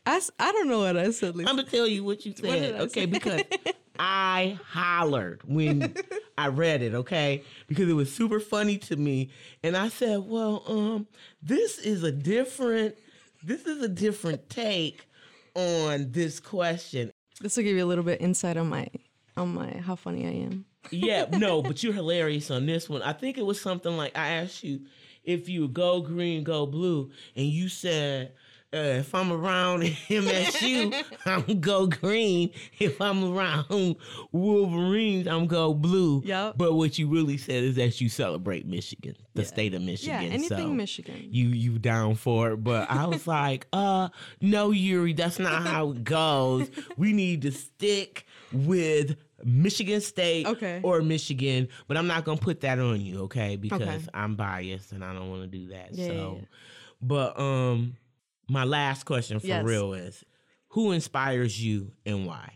I, 0.08 0.22
I 0.40 0.52
don't 0.54 0.70
know 0.70 0.80
what 0.80 0.96
I 0.96 1.12
said. 1.12 1.36
Lisa. 1.36 1.50
I'm 1.50 1.58
gonna 1.58 1.68
tell 1.68 1.86
you 1.86 2.02
what 2.02 2.26
you 2.26 2.34
said, 2.34 2.76
I 2.76 2.80
okay? 2.80 3.02
say? 3.02 3.06
Because 3.08 3.42
I 4.00 4.58
hollered 4.66 5.42
when 5.46 5.94
I 6.38 6.48
read 6.48 6.82
it, 6.82 6.94
okay? 6.94 7.44
Because 7.68 7.90
it 7.90 7.94
was 7.94 8.14
super 8.14 8.40
funny 8.40 8.78
to 8.78 8.96
me, 8.96 9.30
and 9.64 9.76
I 9.76 9.90
said, 9.90 10.22
"Well, 10.26 10.64
um, 10.66 11.08
this 11.42 11.78
is 11.80 12.04
a 12.04 12.12
different, 12.12 12.96
this 13.44 13.66
is 13.66 13.84
a 13.84 13.90
different 13.90 14.50
take 14.50 15.06
on 15.56 16.12
this 16.12 16.40
question." 16.40 17.12
This 17.42 17.58
will 17.58 17.64
give 17.64 17.76
you 17.76 17.84
a 17.84 17.86
little 17.86 18.06
bit 18.06 18.22
insight 18.22 18.56
on 18.56 18.70
my 18.70 18.88
on 19.36 19.54
my 19.54 19.72
how 19.80 19.96
funny 19.96 20.26
I 20.26 20.32
am. 20.46 20.66
Yeah, 20.92 21.26
no, 21.32 21.62
but 21.62 21.84
you're 21.84 21.94
hilarious 21.94 22.52
on 22.52 22.66
this 22.66 22.90
one. 22.90 23.02
I 23.02 23.14
think 23.14 23.38
it 23.38 23.46
was 23.46 23.60
something 23.60 23.96
like 23.96 24.18
I 24.18 24.30
asked 24.30 24.64
you 24.64 24.82
if 25.24 25.50
you 25.50 25.68
go 25.68 26.02
green, 26.02 26.44
go 26.44 26.66
blue, 26.66 27.12
and 27.36 27.46
you 27.46 27.70
said. 27.70 28.34
Uh, 28.74 29.00
if 29.00 29.16
I'm 29.16 29.32
around 29.32 29.84
MSU, 29.84 30.94
I'm 31.26 31.62
go 31.62 31.88
green. 31.88 32.52
If 32.80 33.00
I'm 33.00 33.24
around 33.24 33.96
Wolverines, 34.34 35.26
I'm 35.26 35.48
go 35.48 35.74
blue. 35.74 36.22
Yep. 36.26 36.56
But 36.58 36.74
what 36.74 37.00
you 37.00 37.08
really 37.08 37.38
said 37.38 37.64
is 37.64 37.78
that 37.78 38.02
you 38.02 38.10
celebrate 38.10 38.68
Michigan, 38.68 39.16
the 39.36 39.46
state 39.46 39.74
of 39.74 39.82
Michigan. 39.84 40.22
Yeah, 40.22 40.28
anything 40.28 40.58
so 40.58 40.68
Michigan. 40.68 41.30
You 41.32 41.48
you 41.48 41.80
down 41.80 42.16
for 42.16 42.52
it? 42.52 42.58
But 42.58 42.92
I 42.92 43.06
was 43.06 43.26
like, 43.40 43.68
uh, 43.72 44.10
no, 44.42 44.72
Yuri, 44.72 45.14
that's 45.14 45.40
not 45.40 45.66
how 45.66 45.92
it 45.92 46.04
goes. 46.04 46.70
We 46.98 47.14
need 47.14 47.44
to 47.44 47.54
stick 47.54 48.26
with 48.52 49.16
Michigan 49.44 50.02
State 50.02 50.48
Okay. 50.48 50.80
or 50.84 51.02
Michigan, 51.02 51.68
but 51.88 51.98
I'm 51.98 52.08
not 52.08 52.24
gonna 52.26 52.40
put 52.40 52.62
that 52.62 52.80
on 52.80 53.02
you, 53.02 53.22
okay? 53.24 53.56
Because 53.56 53.88
Okay. 53.88 54.00
I'm 54.14 54.36
biased 54.36 54.92
and 54.92 55.04
I 55.04 55.14
don't 55.14 55.30
want 55.30 55.44
to 55.44 55.48
do 55.58 55.68
that. 55.70 55.94
Yeah, 55.96 56.08
so, 56.08 56.38
yeah, 56.40 56.46
but 57.02 57.40
um, 57.40 57.96
my 58.50 58.64
last 58.64 59.04
question 59.06 59.40
for 59.40 59.48
Yes. 59.48 59.64
real 59.66 59.94
is, 59.94 60.24
who 60.70 60.92
inspires 60.92 61.64
you 61.64 61.92
and 62.06 62.26
why? 62.26 62.54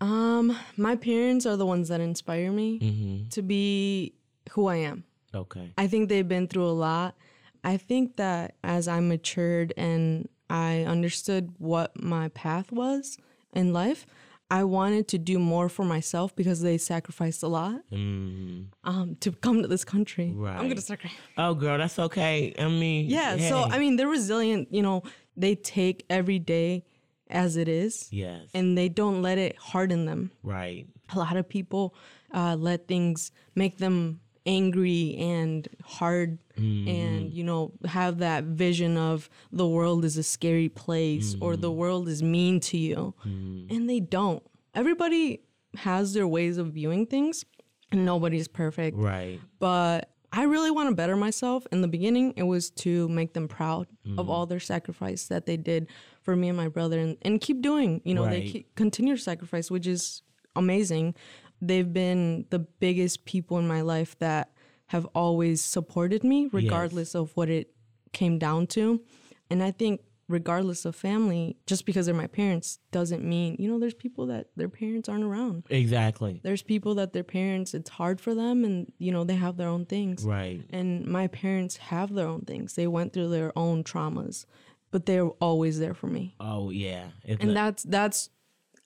Um, 0.00 0.56
my 0.76 0.94
parents 0.96 1.44
are 1.46 1.56
the 1.56 1.66
ones 1.66 1.88
that 1.88 2.00
inspire 2.00 2.52
me 2.52 2.78
Mm-hmm. 2.80 3.28
to 3.30 3.42
be 3.42 4.14
who 4.50 4.66
I 4.66 4.76
am. 4.76 5.04
Okay. 5.34 5.72
I 5.76 5.86
think 5.88 6.08
they've 6.08 6.26
been 6.26 6.46
through 6.46 6.66
a 6.66 6.72
lot. 6.72 7.16
I 7.64 7.76
think 7.76 8.16
that 8.16 8.54
as 8.62 8.86
I 8.88 9.00
matured 9.00 9.72
and 9.76 10.28
I 10.48 10.82
understood 10.84 11.52
what 11.58 12.00
my 12.02 12.28
path 12.28 12.70
was 12.72 13.18
in 13.52 13.72
life, 13.72 14.06
I 14.50 14.64
wanted 14.64 15.08
to 15.08 15.18
do 15.18 15.38
more 15.38 15.68
for 15.68 15.84
myself 15.84 16.34
because 16.34 16.62
they 16.62 16.78
sacrificed 16.78 17.42
a 17.42 17.48
lot 17.48 17.80
hmm 17.90 18.62
um, 18.84 19.16
to 19.20 19.32
come 19.32 19.60
to 19.62 19.68
this 19.68 19.84
country. 19.84 20.32
I'm 20.58 20.68
gonna 20.68 20.80
start 20.80 21.00
crying. 21.00 21.14
Oh, 21.36 21.54
girl, 21.54 21.76
that's 21.78 21.98
okay. 21.98 22.54
I 22.58 22.68
mean, 22.68 23.06
Yeah, 23.10 23.36
so. 23.48 23.64
I 23.70 23.78
mean, 23.78 23.96
they're 23.96 24.08
resilient. 24.08 24.68
You 24.70 24.82
know, 24.82 25.02
they 25.36 25.54
take 25.54 26.04
every 26.08 26.38
day 26.38 26.84
as 27.30 27.56
it 27.58 27.68
is, 27.68 28.08
yes, 28.10 28.48
and 28.54 28.76
they 28.78 28.88
don't 28.88 29.20
let 29.20 29.36
it 29.38 29.56
harden 29.58 30.06
them. 30.06 30.30
right. 30.42 30.86
A 31.14 31.18
lot 31.18 31.36
of 31.36 31.48
people 31.48 31.94
uh, 32.34 32.54
let 32.58 32.86
things 32.88 33.32
make 33.54 33.78
them 33.78 34.20
angry 34.48 35.14
and 35.18 35.68
hard, 35.84 36.38
mm-hmm. 36.56 36.88
and 36.88 37.32
you 37.32 37.44
know, 37.44 37.72
have 37.84 38.18
that 38.18 38.44
vision 38.44 38.96
of 38.96 39.28
the 39.52 39.68
world 39.68 40.04
is 40.04 40.16
a 40.16 40.22
scary 40.22 40.68
place 40.68 41.36
or 41.40 41.56
the 41.56 41.68
mm-hmm. 41.68 41.76
world 41.76 42.08
is 42.08 42.22
mean 42.22 42.58
to 42.60 42.78
you, 42.78 43.14
mm-hmm. 43.24 43.72
and 43.72 43.88
they 43.88 44.00
don't. 44.00 44.42
Everybody 44.74 45.42
has 45.76 46.14
their 46.14 46.26
ways 46.26 46.56
of 46.58 46.72
viewing 46.72 47.06
things, 47.06 47.44
and 47.92 48.04
nobody's 48.04 48.48
perfect 48.48 48.96
Right. 48.96 49.38
but 49.60 50.10
I 50.32 50.42
really 50.42 50.70
want 50.70 50.90
to 50.90 50.94
better 50.94 51.16
myself. 51.16 51.66
In 51.72 51.80
the 51.80 51.88
beginning, 51.88 52.34
it 52.36 52.42
was 52.42 52.70
to 52.70 53.08
make 53.08 53.32
them 53.32 53.48
proud 53.48 53.86
of 54.18 54.28
all 54.28 54.44
their 54.44 54.60
sacrifice 54.60 55.26
that 55.28 55.46
they 55.46 55.56
did 55.56 55.88
for 56.22 56.36
me 56.36 56.48
and 56.48 56.56
my 56.56 56.68
brother, 56.68 56.98
and, 56.98 57.16
and 57.22 57.40
keep 57.40 57.62
doing. 57.62 58.02
You 58.04 58.14
know, 58.14 58.28
they 58.28 58.42
keep, 58.42 58.74
continue 58.74 59.16
to 59.16 59.22
sacrifice, 59.22 59.70
which 59.70 59.86
is 59.86 60.22
amazing. 60.54 61.14
They've 61.60 61.92
been 61.92 62.46
the 62.50 62.58
biggest 62.60 63.24
people 63.24 63.58
in 63.58 63.66
my 63.68 63.80
life 63.80 64.18
that 64.18 64.50
have 64.86 65.06
always 65.14 65.60
supported 65.62 66.24
me, 66.24 66.48
regardless 66.52 67.14
of 67.14 67.32
what 67.36 67.48
it 67.48 67.70
came 68.12 68.38
down 68.38 68.66
to. 68.68 69.02
And 69.50 69.62
I 69.62 69.70
think, 69.70 70.00
regardless 70.28 70.84
of 70.84 70.94
family, 70.94 71.56
just 71.66 71.86
because 71.86 72.06
they're 72.06 72.14
my 72.14 72.26
parents 72.26 72.78
doesn't 72.90 73.24
mean, 73.24 73.56
you 73.58 73.68
know, 73.70 73.78
there's 73.78 73.94
people 73.94 74.26
that 74.26 74.48
their 74.56 74.68
parents 74.68 75.08
aren't 75.08 75.24
around. 75.24 75.64
Exactly. 75.70 76.40
There's 76.42 76.62
people 76.62 76.94
that 76.96 77.12
their 77.14 77.24
parents, 77.24 77.72
it's 77.74 77.88
hard 77.90 78.20
for 78.20 78.34
them 78.34 78.64
and, 78.64 78.92
you 78.98 79.10
know, 79.10 79.24
they 79.24 79.36
have 79.36 79.56
their 79.56 79.68
own 79.68 79.86
things. 79.86 80.24
Right. 80.24 80.62
And 80.70 81.06
my 81.06 81.28
parents 81.28 81.76
have 81.78 82.14
their 82.14 82.26
own 82.28 82.42
things. 82.42 82.74
They 82.74 82.86
went 82.86 83.12
through 83.14 83.28
their 83.30 83.56
own 83.58 83.84
traumas, 83.84 84.44
but 84.90 85.06
they're 85.06 85.28
always 85.28 85.78
there 85.78 85.94
for 85.94 86.08
me. 86.08 86.34
Oh 86.40 86.68
yeah. 86.70 87.06
It's 87.24 87.40
And 87.42 87.54
not- 87.54 87.64
that's, 87.64 87.82
that's, 87.84 88.30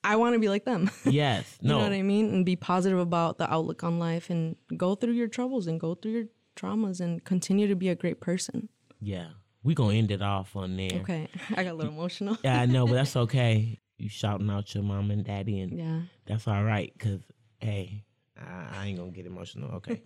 I 0.04 0.16
want 0.16 0.34
to 0.34 0.38
be 0.40 0.48
like 0.48 0.64
them. 0.64 0.90
yes. 1.04 1.58
You 1.60 1.68
No. 1.68 1.78
know 1.78 1.84
what 1.84 1.92
I 1.92 2.02
mean? 2.02 2.32
And 2.34 2.44
be 2.46 2.56
positive 2.56 2.98
about 2.98 3.38
the 3.38 3.52
outlook 3.52 3.84
on 3.84 3.98
life 3.98 4.30
and 4.30 4.56
go 4.76 4.94
through 4.94 5.12
your 5.12 5.28
troubles 5.28 5.66
and 5.66 5.78
go 5.78 5.94
through 5.94 6.12
your 6.12 6.24
traumas 6.56 7.00
and 7.00 7.22
continue 7.24 7.68
to 7.68 7.74
be 7.76 7.88
a 7.88 7.94
great 7.94 8.20
person. 8.20 8.68
Yeah. 9.00 9.28
We 9.62 9.74
gonna 9.74 9.94
end 9.94 10.10
it 10.10 10.22
off 10.22 10.56
on 10.56 10.76
there. 10.76 10.90
Okay. 11.02 11.28
I 11.56 11.62
got 11.62 11.72
a 11.72 11.74
little 11.74 11.92
emotional. 11.92 12.36
Yeah, 12.42 12.60
I 12.60 12.66
know, 12.66 12.84
but 12.86 12.94
that's 12.94 13.14
okay. 13.26 13.78
You 13.96 14.08
shouting 14.08 14.50
out 14.50 14.74
your 14.74 14.82
mom 14.82 15.12
and 15.12 15.24
daddy, 15.24 15.60
and 15.60 15.78
Yeah. 15.78 16.00
that's 16.26 16.48
all 16.48 16.64
right. 16.64 16.92
Cause 16.98 17.20
hey, 17.60 18.02
I, 18.36 18.78
I 18.80 18.86
ain't 18.86 18.98
gonna 18.98 19.12
get 19.12 19.26
emotional. 19.26 19.70
Okay, 19.76 20.02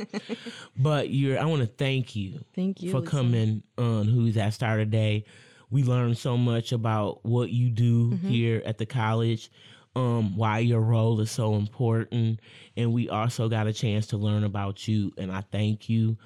but 0.77 1.09
you're. 1.11 1.39
I 1.39 1.47
want 1.47 1.63
to 1.63 1.67
thank 1.67 2.15
you. 2.15 2.41
Thank 2.55 2.83
you, 2.83 2.91
for 2.91 3.01
Lisa. 3.01 3.11
coming 3.11 3.63
on. 3.79 4.07
Who's 4.07 4.35
that 4.35 4.53
star 4.53 4.77
today? 4.77 5.25
We 5.71 5.83
learned 5.83 6.19
so 6.19 6.37
much 6.37 6.73
about 6.73 7.25
what 7.25 7.51
you 7.51 7.71
do 7.71 8.11
Mm-hmm. 8.11 8.29
here 8.29 8.63
at 8.67 8.79
the 8.79 8.87
college. 8.87 9.51
Um, 9.97 10.37
why 10.37 10.59
your 10.59 10.83
role 10.83 11.19
is 11.21 11.31
so 11.31 11.55
important, 11.55 12.41
and 12.77 12.93
we 12.93 13.09
also 13.09 13.49
got 13.49 13.67
a 13.67 13.73
chance 13.73 14.07
to 14.09 14.19
learn 14.19 14.45
about 14.45 14.87
you. 14.87 15.11
And 15.17 15.33
I 15.33 15.41
thank 15.41 15.89
you 15.89 16.19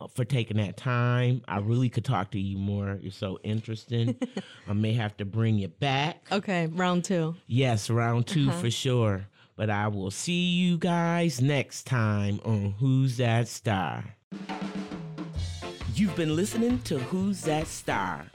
uh, 0.00 0.06
for 0.14 0.24
taking 0.24 0.58
that 0.58 0.76
time. 0.76 1.42
I 1.48 1.58
really 1.58 1.88
could 1.88 2.04
talk 2.04 2.30
to 2.30 2.38
you 2.38 2.56
more. 2.56 2.98
You're 3.02 3.10
so 3.10 3.40
interesting. 3.42 4.16
I 4.68 4.74
may 4.74 4.92
have 4.92 5.16
to 5.16 5.24
bring 5.24 5.56
you 5.58 5.66
back. 5.66 6.24
Okay. 6.30 6.68
Round 6.68 7.02
two. 7.04 7.34
Yes, 7.48 7.90
round 7.90 8.28
2 8.28 8.48
Uh-huh. 8.48 8.60
for 8.60 8.70
sure. 8.70 9.26
But 9.56 9.70
I 9.70 9.88
will 9.88 10.12
see 10.12 10.50
you 10.52 10.78
guys 10.78 11.40
next 11.40 11.84
time 11.88 12.38
on 12.44 12.74
Who's 12.78 13.16
That 13.16 13.48
Star. 13.48 14.04
You've 15.94 16.14
been 16.14 16.36
listening 16.36 16.80
to 16.82 16.98
Who's 17.00 17.40
That 17.42 17.66
Star. 17.66 18.26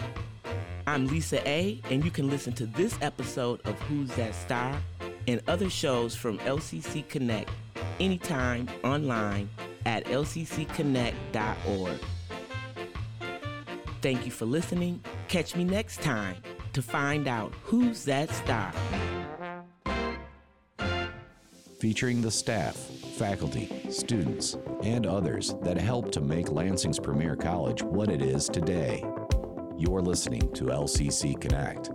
I'm 0.88 1.08
Lisa 1.08 1.48
A, 1.48 1.80
and 1.90 2.04
you 2.04 2.12
can 2.12 2.30
listen 2.30 2.54
to 2.54 2.66
this 2.66 2.98
episode 3.02 3.62
of 3.66 3.80
Who's 3.82 4.10
That 4.16 4.34
Star 4.34 4.80
and 5.28 5.42
other 5.48 5.70
shows 5.70 6.16
from 6.16 6.40
LCC 6.40 7.08
Connect 7.08 7.50
anytime 8.00 8.68
online 8.84 9.50
at 9.86 10.06
lccconnect.org. 10.06 12.00
Thank 14.02 14.26
you 14.26 14.32
for 14.32 14.46
listening. 14.46 15.04
Catch 15.28 15.56
me 15.56 15.64
next 15.64 16.02
time 16.02 16.38
to 16.74 16.82
find 16.82 17.28
out 17.28 17.54
who's 17.64 18.04
that 18.06 18.32
star. 18.32 18.74
featuring 21.82 22.22
the 22.22 22.30
staff, 22.30 22.76
faculty, 23.18 23.68
students, 23.90 24.56
and 24.84 25.08
others 25.08 25.56
that 25.64 25.80
help 25.80 26.12
to 26.12 26.22
make 26.22 26.52
Lansing's 26.52 27.00
premier 27.00 27.36
college 27.36 27.82
what 27.82 28.08
it 28.08 28.22
is 28.22 28.48
today. 28.48 29.04
You're 29.82 30.04
listening 30.04 30.54
to 30.54 30.66
LCC 30.66 31.42
Connect. 31.42 31.90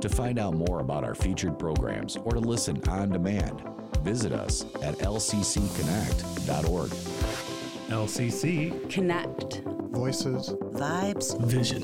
To 0.00 0.08
find 0.08 0.38
out 0.38 0.54
more 0.54 0.78
about 0.78 1.02
our 1.02 1.16
featured 1.16 1.58
programs 1.58 2.16
or 2.16 2.30
to 2.30 2.38
listen 2.38 2.80
on 2.88 3.10
demand, 3.10 3.60
visit 4.02 4.30
us 4.30 4.64
at 4.82 4.98
lccconnect.org. 4.98 6.90
LCC 7.90 8.88
Connect. 8.88 9.62
Voices 9.64 10.50
Vibes. 10.50 11.44
Vision. 11.44 11.82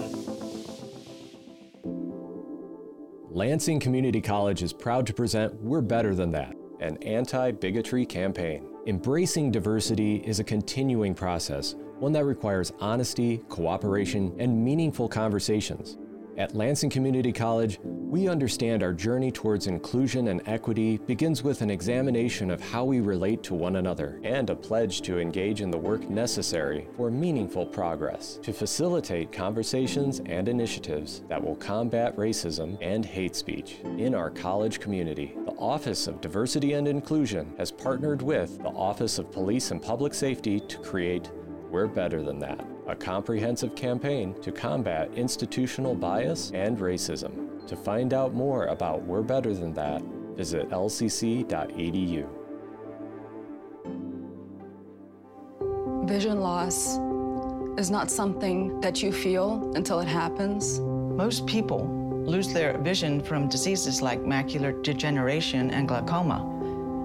Lansing 3.28 3.80
Community 3.80 4.20
College 4.20 4.62
is 4.62 4.72
proud 4.72 5.04
to 5.08 5.12
present 5.12 5.52
We're 5.60 5.80
Better 5.80 6.14
Than 6.14 6.30
That, 6.30 6.54
an 6.78 6.96
anti 7.02 7.50
bigotry 7.50 8.06
campaign. 8.06 8.69
Embracing 8.86 9.50
diversity 9.50 10.22
is 10.24 10.40
a 10.40 10.44
continuing 10.44 11.14
process, 11.14 11.74
one 11.98 12.12
that 12.12 12.24
requires 12.24 12.72
honesty, 12.80 13.42
cooperation, 13.50 14.34
and 14.38 14.64
meaningful 14.64 15.06
conversations. 15.06 15.98
At 16.40 16.56
Lansing 16.56 16.88
Community 16.88 17.32
College, 17.34 17.78
we 17.84 18.26
understand 18.26 18.82
our 18.82 18.94
journey 18.94 19.30
towards 19.30 19.66
inclusion 19.66 20.28
and 20.28 20.40
equity 20.48 20.96
begins 20.96 21.42
with 21.42 21.60
an 21.60 21.68
examination 21.68 22.50
of 22.50 22.62
how 22.62 22.82
we 22.82 23.00
relate 23.00 23.42
to 23.42 23.52
one 23.52 23.76
another 23.76 24.18
and 24.24 24.48
a 24.48 24.56
pledge 24.56 25.02
to 25.02 25.18
engage 25.18 25.60
in 25.60 25.70
the 25.70 25.76
work 25.76 26.08
necessary 26.08 26.88
for 26.96 27.10
meaningful 27.10 27.66
progress 27.66 28.38
to 28.42 28.54
facilitate 28.54 29.30
conversations 29.30 30.22
and 30.24 30.48
initiatives 30.48 31.24
that 31.28 31.44
will 31.44 31.56
combat 31.56 32.16
racism 32.16 32.78
and 32.80 33.04
hate 33.04 33.36
speech 33.36 33.80
in 33.98 34.14
our 34.14 34.30
college 34.30 34.80
community. 34.80 35.34
The 35.44 35.52
Office 35.58 36.06
of 36.06 36.22
Diversity 36.22 36.72
and 36.72 36.88
Inclusion 36.88 37.52
has 37.58 37.70
partnered 37.70 38.22
with 38.22 38.56
the 38.62 38.70
Office 38.70 39.18
of 39.18 39.30
Police 39.30 39.72
and 39.72 39.82
Public 39.82 40.14
Safety 40.14 40.58
to 40.58 40.78
create 40.78 41.30
We're 41.70 41.86
Better 41.86 42.20
Than 42.22 42.40
That, 42.40 42.64
a 42.88 42.96
comprehensive 42.96 43.76
campaign 43.76 44.34
to 44.42 44.50
combat 44.50 45.08
institutional 45.14 45.94
bias 45.94 46.50
and 46.52 46.76
racism. 46.78 47.64
To 47.68 47.76
find 47.76 48.12
out 48.12 48.34
more 48.34 48.66
about 48.66 49.04
We're 49.04 49.22
Better 49.22 49.54
Than 49.54 49.72
That, 49.74 50.02
visit 50.34 50.68
lcc.edu. 50.70 52.26
Vision 56.08 56.40
loss 56.40 56.98
is 57.78 57.88
not 57.88 58.10
something 58.10 58.80
that 58.80 59.00
you 59.00 59.12
feel 59.12 59.72
until 59.76 60.00
it 60.00 60.08
happens. 60.08 60.80
Most 60.80 61.46
people 61.46 61.86
lose 62.26 62.52
their 62.52 62.78
vision 62.78 63.22
from 63.22 63.48
diseases 63.48 64.02
like 64.02 64.20
macular 64.20 64.82
degeneration 64.82 65.70
and 65.70 65.86
glaucoma, 65.86 66.59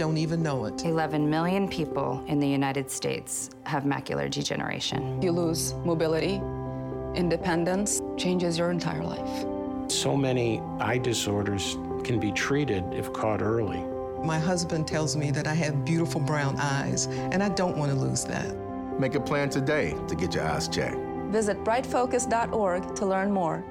don't 0.00 0.16
even 0.16 0.42
know 0.42 0.64
it. 0.64 0.82
11 0.86 1.28
million 1.28 1.68
people 1.68 2.24
in 2.26 2.40
the 2.40 2.48
United 2.48 2.90
States 2.90 3.50
have 3.64 3.82
macular 3.82 4.30
degeneration. 4.30 5.20
You 5.20 5.30
lose 5.30 5.74
mobility, 5.84 6.36
independence, 7.14 8.00
changes 8.16 8.56
your 8.56 8.70
entire 8.70 9.04
life. 9.04 9.44
So 9.92 10.16
many 10.16 10.62
eye 10.80 10.96
disorders 10.96 11.76
can 12.02 12.18
be 12.18 12.32
treated 12.32 12.82
if 12.94 13.12
caught 13.12 13.42
early. 13.42 13.84
My 14.24 14.38
husband 14.38 14.88
tells 14.88 15.18
me 15.18 15.30
that 15.32 15.46
I 15.46 15.52
have 15.52 15.84
beautiful 15.84 16.22
brown 16.22 16.56
eyes, 16.58 17.04
and 17.32 17.42
I 17.42 17.50
don't 17.50 17.76
want 17.76 17.92
to 17.92 17.98
lose 17.98 18.24
that. 18.24 18.56
Make 18.98 19.16
a 19.16 19.20
plan 19.20 19.50
today 19.50 19.94
to 20.08 20.14
get 20.14 20.34
your 20.34 20.44
eyes 20.44 20.66
checked. 20.66 20.96
Visit 21.28 21.62
brightfocus.org 21.62 22.94
to 22.94 23.04
learn 23.04 23.30
more. 23.30 23.62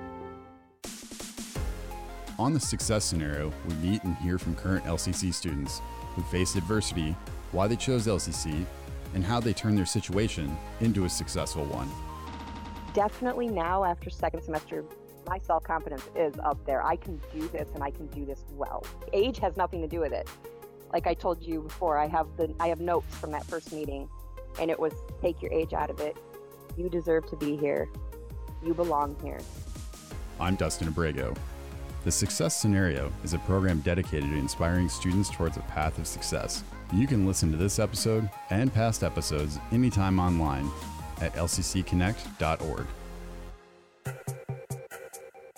On 2.38 2.54
the 2.54 2.60
success 2.60 3.04
scenario, 3.04 3.52
we 3.68 3.74
meet 3.76 4.04
and 4.04 4.16
hear 4.18 4.38
from 4.38 4.54
current 4.54 4.86
LCC 4.86 5.34
students 5.34 5.82
who 6.16 6.22
faced 6.24 6.56
adversity, 6.56 7.16
why 7.52 7.68
they 7.68 7.76
chose 7.76 8.08
LCC, 8.08 8.66
and 9.14 9.24
how 9.24 9.40
they 9.40 9.54
turned 9.54 9.78
their 9.78 9.86
situation 9.86 10.56
into 10.82 11.06
a 11.06 11.10
successful 11.10 11.66
one. 11.66 11.90
Definitely 12.94 13.48
now, 13.48 13.84
after 13.84 14.10
second 14.10 14.42
semester, 14.42 14.84
my 15.28 15.38
self 15.38 15.64
confidence 15.64 16.10
is 16.16 16.34
up 16.40 16.64
there. 16.66 16.84
I 16.84 16.96
can 16.96 17.22
do 17.34 17.48
this 17.50 17.70
and 17.76 17.84
I 17.84 17.92
can 17.92 18.08
do 18.08 18.26
this 18.26 18.44
well. 18.52 18.84
Age 19.14 19.38
has 19.40 19.58
nothing 19.58 19.82
to 19.82 19.88
do 19.88 20.00
with 20.00 20.12
it. 20.12 20.28
Like 20.92 21.06
I 21.06 21.14
told 21.14 21.42
you 21.44 21.62
before, 21.62 21.98
I 21.98 22.08
have 22.08 22.28
the 22.38 22.54
I 22.60 22.68
have 22.68 22.82
notes 22.82 23.16
from 23.16 23.32
that 23.32 23.46
first 23.46 23.72
meeting, 23.72 24.10
and 24.60 24.72
it 24.72 24.80
was 24.80 24.94
take 25.22 25.42
your 25.42 25.54
age 25.54 25.74
out 25.74 25.90
of 25.90 26.00
it. 26.00 26.18
You 26.78 26.90
deserve 26.90 27.28
to 27.30 27.36
be 27.36 27.56
here. 27.58 27.90
You 28.66 28.74
belong 28.74 29.16
here. 29.22 29.40
I'm 30.40 30.56
Dustin 30.56 30.88
Abrego. 30.88 31.34
The 32.06 32.12
Success 32.12 32.56
Scenario 32.56 33.12
is 33.26 33.34
a 33.34 33.40
program 33.40 33.82
dedicated 33.82 34.30
to 34.30 34.38
inspiring 34.38 34.88
students 34.88 35.30
towards 35.30 35.58
a 35.58 35.62
path 35.62 35.98
of 35.98 36.08
success. 36.08 36.64
You 36.94 37.08
can 37.08 37.28
listen 37.28 37.52
to 37.52 37.58
this 37.58 37.78
episode 37.78 38.30
and 38.50 38.74
past 38.74 39.04
episodes 39.04 39.60
anytime 39.74 40.18
online 40.18 40.70
at 41.20 41.34
lccconnect.org. 41.34 42.88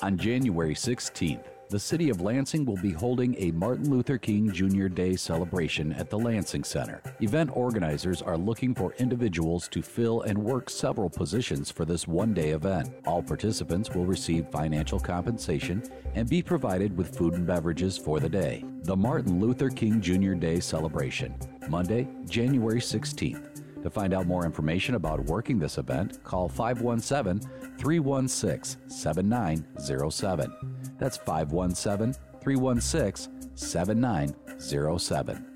On 0.01 0.17
January 0.17 0.73
16th, 0.73 1.45
the 1.71 1.79
City 1.79 2.09
of 2.09 2.19
Lansing 2.19 2.65
will 2.65 2.75
be 2.75 2.91
holding 2.91 3.33
a 3.37 3.49
Martin 3.51 3.89
Luther 3.89 4.17
King 4.17 4.51
Jr. 4.51 4.89
Day 4.89 5.15
celebration 5.15 5.93
at 5.93 6.09
the 6.09 6.19
Lansing 6.19 6.65
Center. 6.65 7.01
Event 7.21 7.49
organizers 7.53 8.21
are 8.21 8.37
looking 8.37 8.75
for 8.75 8.93
individuals 8.99 9.69
to 9.69 9.81
fill 9.81 10.23
and 10.23 10.37
work 10.37 10.69
several 10.69 11.09
positions 11.09 11.71
for 11.71 11.85
this 11.85 12.09
one 12.09 12.33
day 12.33 12.49
event. 12.49 12.89
All 13.07 13.23
participants 13.23 13.91
will 13.91 14.05
receive 14.05 14.49
financial 14.49 14.99
compensation 14.99 15.81
and 16.13 16.29
be 16.29 16.41
provided 16.41 16.97
with 16.97 17.15
food 17.17 17.35
and 17.35 17.47
beverages 17.47 17.97
for 17.97 18.19
the 18.19 18.27
day. 18.27 18.65
The 18.83 18.97
Martin 18.97 19.39
Luther 19.39 19.69
King 19.69 20.01
Jr. 20.01 20.33
Day 20.33 20.59
celebration, 20.59 21.33
Monday, 21.69 22.05
January 22.27 22.81
16th. 22.81 23.60
To 23.83 23.89
find 23.89 24.13
out 24.13 24.27
more 24.27 24.45
information 24.45 24.95
about 24.95 25.25
working 25.25 25.57
this 25.57 25.77
event, 25.77 26.23
call 26.23 26.47
517 26.47 27.49
316 27.79 28.89
7907. 28.89 30.53
That's 30.99 31.17
517 31.17 32.13
316 32.41 33.55
7907. 33.55 35.47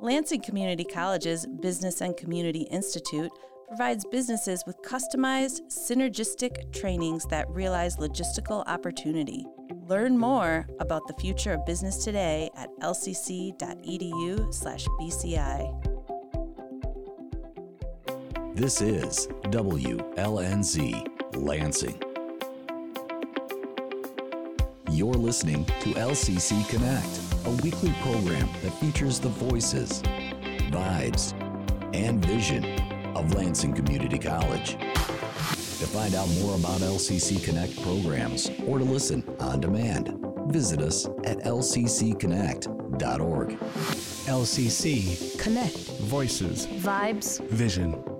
Lansing 0.00 0.40
Community 0.40 0.84
College's 0.84 1.46
Business 1.46 2.00
and 2.00 2.16
Community 2.16 2.62
Institute 2.72 3.30
provides 3.72 4.04
businesses 4.04 4.62
with 4.66 4.76
customized, 4.82 5.62
synergistic 5.70 6.70
trainings 6.74 7.24
that 7.24 7.48
realize 7.48 7.96
logistical 7.96 8.62
opportunity. 8.66 9.46
Learn 9.88 10.18
more 10.18 10.66
about 10.78 11.06
the 11.08 11.14
future 11.14 11.54
of 11.54 11.64
business 11.64 12.04
today 12.04 12.50
at 12.54 12.68
lcc.edu/bci. 12.82 13.56
This 18.54 18.82
is 18.82 19.26
WLNZ 19.44 21.08
Lansing. 21.36 21.98
You're 24.90 25.14
listening 25.14 25.64
to 25.64 25.94
LCC 25.94 26.62
Connect, 26.68 27.20
a 27.46 27.50
weekly 27.62 27.94
program 28.02 28.50
that 28.62 28.74
features 28.80 29.18
the 29.18 29.30
voices, 29.30 30.02
vibes, 30.70 31.32
and 31.94 32.22
vision 32.26 32.91
of 33.14 33.34
Lansing 33.34 33.74
Community 33.74 34.18
College. 34.18 34.72
To 34.72 35.88
find 35.88 36.14
out 36.14 36.28
more 36.40 36.54
about 36.54 36.80
LCC 36.80 37.42
Connect 37.42 37.80
programs 37.82 38.50
or 38.66 38.78
to 38.78 38.84
listen 38.84 39.24
on 39.40 39.60
demand, 39.60 40.14
visit 40.46 40.80
us 40.80 41.06
at 41.24 41.38
lccconnect.org. 41.38 43.58
LCC 44.26 45.38
Connect. 45.38 45.76
Voices 46.02 46.66
Vibes. 46.66 47.40
Vision. 47.48 48.11